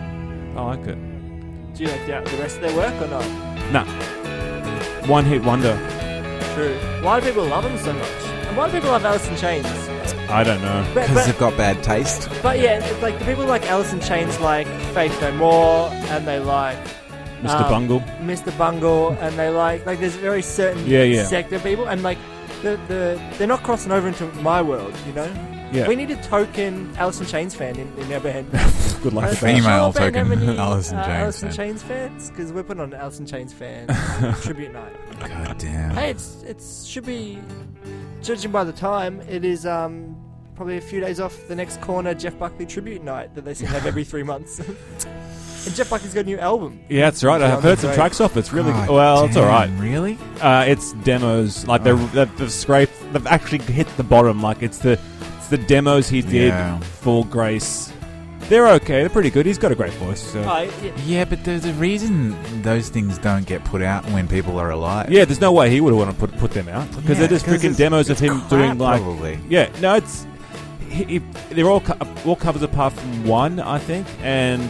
I 0.57 0.63
like 0.75 0.89
it. 0.89 0.99
Do 1.75 1.85
you 1.85 1.89
like 1.89 2.05
the, 2.05 2.29
the 2.29 2.43
rest 2.43 2.57
of 2.57 2.63
their 2.63 2.77
work 2.77 2.93
or 3.01 3.07
not? 3.07 3.25
Nah, 3.71 3.87
one 5.07 5.25
hit 5.25 5.45
wonder. 5.45 5.77
True. 6.57 6.75
Why 7.01 7.21
do 7.21 7.27
people 7.27 7.45
love 7.45 7.63
them 7.63 7.79
so 7.79 7.93
much? 7.93 8.11
And 8.49 8.57
why 8.57 8.67
do 8.67 8.73
people 8.73 8.91
love 8.91 9.05
Alice 9.05 9.29
in 9.29 9.37
Chains? 9.37 9.67
I 10.29 10.43
don't 10.43 10.61
know. 10.63 10.85
But, 10.95 11.03
because 11.03 11.15
but, 11.15 11.27
they've 11.27 11.39
got 11.39 11.57
bad 11.57 11.81
taste. 11.85 12.29
but 12.43 12.59
yeah, 12.59 12.85
it's 12.85 13.01
like 13.01 13.17
the 13.21 13.25
people 13.25 13.45
like 13.45 13.71
Alice 13.71 13.93
in 13.93 14.01
Chains 14.01 14.41
like 14.41 14.67
Faith 14.93 15.17
No 15.21 15.31
More, 15.37 15.91
and 16.11 16.27
they 16.27 16.41
like 16.41 16.77
Mr. 17.41 17.61
um, 17.61 17.71
Bungle. 17.71 18.01
Mr. 18.19 18.59
Bungle, 18.59 19.11
and 19.21 19.39
they 19.39 19.49
like 19.49 19.87
like 19.87 20.01
there's 20.01 20.17
a 20.17 20.19
very 20.19 20.43
certain 20.43 20.85
Yeah, 20.89 21.05
yeah. 21.05 21.25
sector 21.25 21.55
of 21.55 21.63
people, 21.63 21.87
and 21.87 22.03
like 22.03 22.19
the, 22.63 22.81
the 22.89 23.23
they're 23.39 23.47
not 23.47 23.63
crossing 23.63 23.93
over 23.93 24.09
into 24.09 24.27
my 24.43 24.61
world, 24.61 24.93
you 25.07 25.13
know. 25.13 25.54
Yeah. 25.75 25.89
We 25.89 25.97
need 25.97 26.11
a 26.13 26.23
token 26.23 26.95
Alice 26.97 27.21
in 27.21 27.27
Chains 27.27 27.55
fan 27.55 27.77
in, 27.77 27.93
in 27.99 28.13
our 28.13 28.21
band. 28.21 28.51
Good 29.03 29.13
luck 29.13 29.29
with 29.31 29.41
do 29.41 29.47
you 29.49 29.53
that. 29.55 29.61
Female 29.63 29.93
token 29.93 30.27
have 30.29 30.43
any, 30.43 30.57
Alice 30.59 30.91
in 30.93 30.97
uh, 30.99 31.05
Chains 31.05 31.21
Alice 31.23 31.43
in 31.43 31.49
fan. 31.49 31.57
Chains 31.57 31.83
fans 31.83 32.31
because 32.31 32.53
we're 32.53 32.63
putting 32.63 32.81
on 32.83 32.93
an 32.93 33.01
Alice 33.01 33.19
in 33.19 33.27
Chains 33.27 33.53
fan 33.53 33.89
tribute 34.43 34.73
night. 34.73 34.93
God 35.21 35.59
damn. 35.59 35.91
Hey, 35.95 36.11
it's 36.11 36.43
it's 36.47 36.85
should 36.85 37.05
be 37.05 37.41
judging 38.23 38.51
by 38.53 38.63
the 38.65 38.73
time 38.73 39.21
it 39.29 39.45
is 39.45 39.67
um 39.67 40.17
probably 40.55 40.77
a 40.77 40.81
few 40.81 41.01
days 41.01 41.19
off 41.19 41.37
the 41.49 41.57
next 41.57 41.81
corner 41.81 42.15
Jeff 42.15 42.39
Buckley 42.39 42.65
tribute 42.67 43.03
night 43.03 43.35
that 43.35 43.45
they 43.45 43.53
seem 43.55 43.67
to 43.67 43.75
have 43.75 43.87
every 43.87 44.05
three 44.05 44.23
months. 44.23 44.61
and 44.61 45.75
Jeff 45.75 45.91
Buckley's 45.91 46.15
got 46.15 46.21
a 46.21 46.25
new 46.25 46.39
album. 46.39 46.79
Yeah, 46.89 47.07
that's 47.11 47.25
right. 47.25 47.43
I've 47.43 47.63
heard 47.63 47.79
some 47.81 47.89
Great. 47.89 47.97
tracks 47.97 48.21
off. 48.21 48.37
It's 48.37 48.53
really 48.53 48.71
God 48.71 48.87
good. 48.87 48.95
well. 48.95 49.25
It's 49.25 49.37
all 49.37 49.47
right. 49.47 49.67
damn, 49.67 49.81
Really? 49.81 50.19
Uh, 50.41 50.65
it's 50.69 50.93
demos. 51.05 51.67
Like 51.67 51.83
they're, 51.83 51.97
they've, 51.97 52.37
they've 52.39 52.53
scraped. 52.53 52.93
They've 53.13 53.27
actually 53.27 53.59
hit 53.59 53.89
the 53.97 54.05
bottom. 54.05 54.41
Like 54.43 54.63
it's 54.63 54.79
the 54.79 54.93
it's 54.93 55.14
the 55.57 55.67
demos 55.67 56.09
he 56.09 56.23
did 56.23 56.49
Yeah. 56.49 56.79
for 56.81 57.25
Grace. 57.27 57.93
They're 58.49 58.69
okay. 58.73 59.01
They're 59.01 59.09
pretty 59.09 59.31
good. 59.31 59.47
He's 59.47 59.57
got 59.57 59.73
a 59.73 59.75
great 59.75 59.93
voice. 59.95 60.21
So. 60.21 60.41
Oh, 60.43 60.71
yeah. 60.83 60.91
Yeah, 61.07 61.25
but 61.25 61.43
there's 61.45 61.65
a 61.65 61.73
reason 61.75 62.37
those 62.63 62.91
things 62.91 63.17
don't 63.19 63.47
get 63.47 63.65
put 63.65 63.81
out 63.81 64.05
when 64.11 64.29
people 64.29 64.59
are 64.59 64.71
alive. 64.71 65.11
Yeah, 65.11 65.25
there's 65.25 65.41
no 65.41 65.51
way 65.53 65.71
he 65.71 65.81
would 65.81 65.95
want 65.95 66.11
to 66.11 66.17
put 66.17 66.37
put 66.39 66.51
them 66.51 66.69
out 66.69 66.87
because 66.91 67.11
Yeah, 67.11 67.15
they're 67.21 67.29
just 67.29 67.47
'cause 67.47 67.55
freaking 67.55 67.73
it's- 67.73 67.77
demos 67.79 68.11
of 68.11 68.13
it's 68.13 68.21
him 68.21 68.39
crap, 68.41 68.51
doing 68.51 68.79
like. 68.79 69.01
probably. 69.01 69.39
Yeah, 69.49 69.69
no, 69.81 69.95
it's 69.95 70.27
he, 70.91 71.05
he, 71.05 71.19
they're 71.51 71.71
all 71.71 71.81
co- 71.81 71.97
all 72.27 72.37
covers 72.37 72.63
apart 72.63 72.93
from 72.93 73.25
one, 73.27 73.61
I 73.61 73.79
think, 73.79 74.07
and 74.23 74.69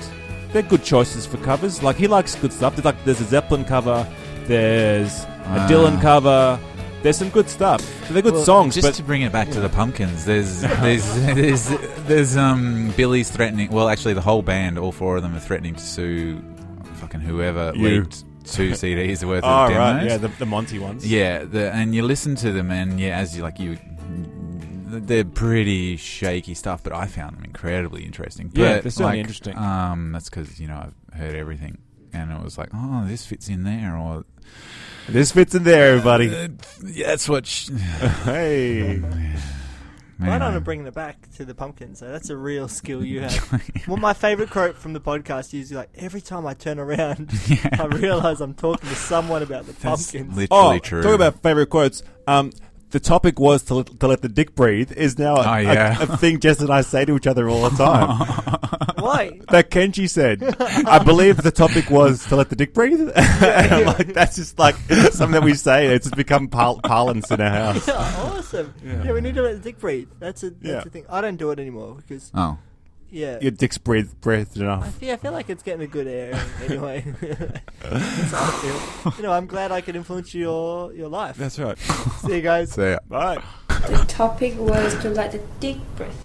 they're 0.53 0.63
good 0.63 0.85
choices 0.85 1.27
for 1.27 1.39
covers. 1.39 1.83
Like 1.83 1.97
he 1.97 2.07
likes 2.07 2.37
good 2.37 2.53
stuff. 2.53 2.77
There's 2.77 2.85
like 2.85 3.05
there's 3.05 3.21
a 3.21 3.25
Zeppelin 3.25 3.65
cover, 3.65 4.07
there's 4.47 5.25
a 5.25 5.27
Ah. 5.47 5.67
Dylan 5.69 6.01
cover. 6.01 6.59
There's 7.05 7.19
some 7.19 7.29
good 7.29 7.51
stuff. 7.51 7.83
They're 8.09 8.23
good 8.23 8.33
Well, 8.33 8.45
songs, 8.45 8.75
Just 8.75 8.89
but 8.89 8.95
to 8.95 9.03
bring 9.03 9.21
it 9.21 9.31
back 9.31 9.51
to 9.51 9.61
the 9.61 9.69
pumpkins, 9.69 10.25
there's 10.25 10.63
there's 10.81 11.05
there's 11.35 11.69
there's 12.07 12.35
um 12.35 12.95
Billy's 12.97 13.31
threatening. 13.31 13.71
Well, 13.71 13.91
actually, 13.91 14.15
the 14.15 14.23
whole 14.23 14.41
band, 14.41 14.79
all 14.79 14.91
four 14.91 15.19
of 15.19 15.23
them, 15.23 15.37
are 15.37 15.41
threatening 15.41 15.75
to 15.75 15.83
sue 15.85 16.43
fucking 16.95 17.21
whoever 17.21 17.73
You. 17.75 18.01
leaked 18.01 18.25
two 18.47 18.71
CDs 18.81 19.23
worth 19.23 19.45
oh 19.45 19.49
of 19.65 19.69
demos. 19.69 19.79
right, 19.79 20.07
yeah, 20.07 20.17
the, 20.17 20.29
the 20.29 20.47
Monty 20.47 20.79
ones. 20.79 21.07
Yeah, 21.07 21.45
the, 21.45 21.71
and 21.75 21.95
you 21.95 22.03
listen 22.05 22.37
to 22.37 22.53
them, 22.53 22.71
and 22.71 22.99
yeah, 22.99 23.19
as 23.19 23.37
you 23.37 23.43
like, 23.43 23.61
you 23.61 23.77
they're 24.87 25.25
pretty 25.27 25.97
shaky 25.99 26.55
stuff, 26.55 26.83
but 26.83 26.95
I 26.95 27.07
found 27.07 27.37
them 27.37 27.45
incredibly 27.45 28.05
interesting. 28.05 28.51
Yeah, 28.55 28.77
But, 28.77 28.83
they're 28.85 28.91
certainly 28.93 29.13
like, 29.19 29.21
interesting. 29.21 29.59
Um, 29.59 30.13
that's 30.13 30.31
because 30.31 30.59
you 30.59 30.69
know 30.69 30.91
I've 31.13 31.19
heard 31.19 31.35
everything, 31.35 31.77
and 32.15 32.33
it 32.33 32.43
was 32.43 32.57
like, 32.57 32.71
oh, 32.73 33.05
this 33.07 33.27
fits 33.27 33.49
in 33.51 33.65
there, 33.65 33.95
or 33.95 34.25
This 35.09 35.33
fits 35.33 35.55
in 35.55 35.65
there, 35.65 35.93
everybody. 35.95 36.27
yeah, 36.85 37.09
that's 37.09 37.29
what. 37.29 37.47
Sh- 37.47 37.69
hey. 38.25 39.03
Right 40.19 40.41
on 40.41 40.55
to 40.55 40.61
bringing 40.61 40.87
it 40.87 40.95
back 40.95 41.29
to 41.37 41.45
the 41.45 41.55
pumpkins. 41.55 41.99
So 41.99 42.09
that's 42.11 42.31
a 42.31 42.37
real 42.37 42.69
skill 42.69 43.05
you 43.05 43.21
have. 43.23 43.63
well, 43.89 43.97
my 43.99 44.15
favorite 44.15 44.49
quote 44.49 44.77
from 44.79 44.93
the 44.93 45.01
podcast 45.01 45.53
is 45.59 45.73
like, 45.73 45.91
every 45.97 46.21
time 46.21 46.47
I 46.47 46.55
turn 46.55 46.79
around, 46.79 47.31
I 47.79 47.87
realize 47.87 48.41
I'm 48.41 48.55
talking 48.55 48.89
to 48.89 48.95
someone 48.95 49.43
about 49.43 49.67
the 49.67 49.73
That's 49.73 50.11
pumpkins. 50.13 50.37
literally 50.37 50.77
Oh, 50.77 50.79
true. 50.79 51.03
talk 51.03 51.15
about 51.17 51.43
favorite 51.43 51.67
quotes. 51.69 52.03
Um, 52.27 52.53
the 52.95 53.01
topic 53.01 53.41
was 53.41 53.65
to, 53.65 53.75
let- 53.75 53.99
to 53.99 54.07
let 54.07 54.23
the 54.23 54.29
dick 54.29 54.55
breathe 54.55 54.93
is 54.93 55.19
now 55.19 55.35
a, 55.35 55.41
Oh, 55.41 55.57
yeah. 55.57 56.01
a, 56.01 56.17
thing 56.17 56.39
Jess 56.39 56.61
and 56.61 56.71
I 56.71 56.83
say 56.83 57.05
to 57.05 57.17
each 57.17 57.27
other 57.27 57.49
all 57.49 57.69
the 57.69 57.77
time. 57.77 58.07
Why? 59.05 59.41
that 59.51 59.69
Kenji 59.71 60.09
said. 60.09 60.43
I 60.61 61.03
believe 61.03 61.39
the 61.39 61.51
topic 61.51 61.91
was 61.91 62.25
to 62.27 62.37
let 62.37 62.51
the 62.51 62.57
dick 62.57 62.73
breathe. 62.73 63.11
And, 63.17 63.87
like 63.87 64.15
that's 64.15 64.37
just 64.37 64.59
like 64.61 64.77
something 64.77 65.33
that 65.33 65.43
we 65.43 65.55
say. 65.55 65.89
It's 65.89 66.09
become 66.11 66.47
par- 66.49 66.79
parlance 66.85 67.31
in 67.33 67.41
our 67.41 67.51
house. 67.51 67.89
Yeah, 67.95 68.23
awesome. 68.23 68.75
Yeah. 68.85 69.13
we 69.13 69.21
need 69.21 69.35
to 69.35 69.43
let 69.43 69.55
the 69.57 69.61
dick 69.71 69.79
breathe. 69.81 70.09
That's 70.21 70.43
a 70.45 70.51
that's 70.51 70.63
Yeah. 70.65 70.81
the 70.85 70.91
thing. 70.91 71.05
I 71.11 71.21
don't 71.21 71.37
do 71.37 71.51
it 71.51 71.59
anymore 71.59 71.97
because 71.97 72.31
Oh, 72.33 72.59
yeah. 73.15 73.39
Your 73.41 73.53
dick's 73.53 73.79
breathed 73.79 74.21
breathed 74.21 74.59
I 74.59 74.63
enough. 74.63 74.95
feel, 74.97 75.13
I 75.15 75.17
feel 75.17 75.33
like 75.33 75.49
it's 75.49 75.63
getting 75.63 75.83
a 75.83 75.87
good 75.87 76.07
air 76.09 76.35
anyway. 76.65 77.05
That's 77.21 78.31
how 78.33 78.43
I 78.43 79.03
feel. 79.03 79.13
You 79.17 79.23
know, 79.23 79.33
I'm 79.33 79.47
glad 79.47 79.71
I 79.73 79.81
could 79.81 79.95
influence 79.97 80.35
your 80.35 80.93
your 80.93 81.09
life. 81.09 81.37
That's 81.37 81.59
right. 81.59 81.79
See 81.79 82.35
you 82.37 82.43
guys. 82.43 82.73
so 82.75 82.83
yeah. 82.91 82.99
Bye. 83.09 83.43
The 83.69 84.05
topic 84.09 84.59
was 84.59 84.97
to 85.03 85.11
let 85.11 85.33
the 85.33 85.41
dick 85.61 85.77
breathe. 85.97 86.11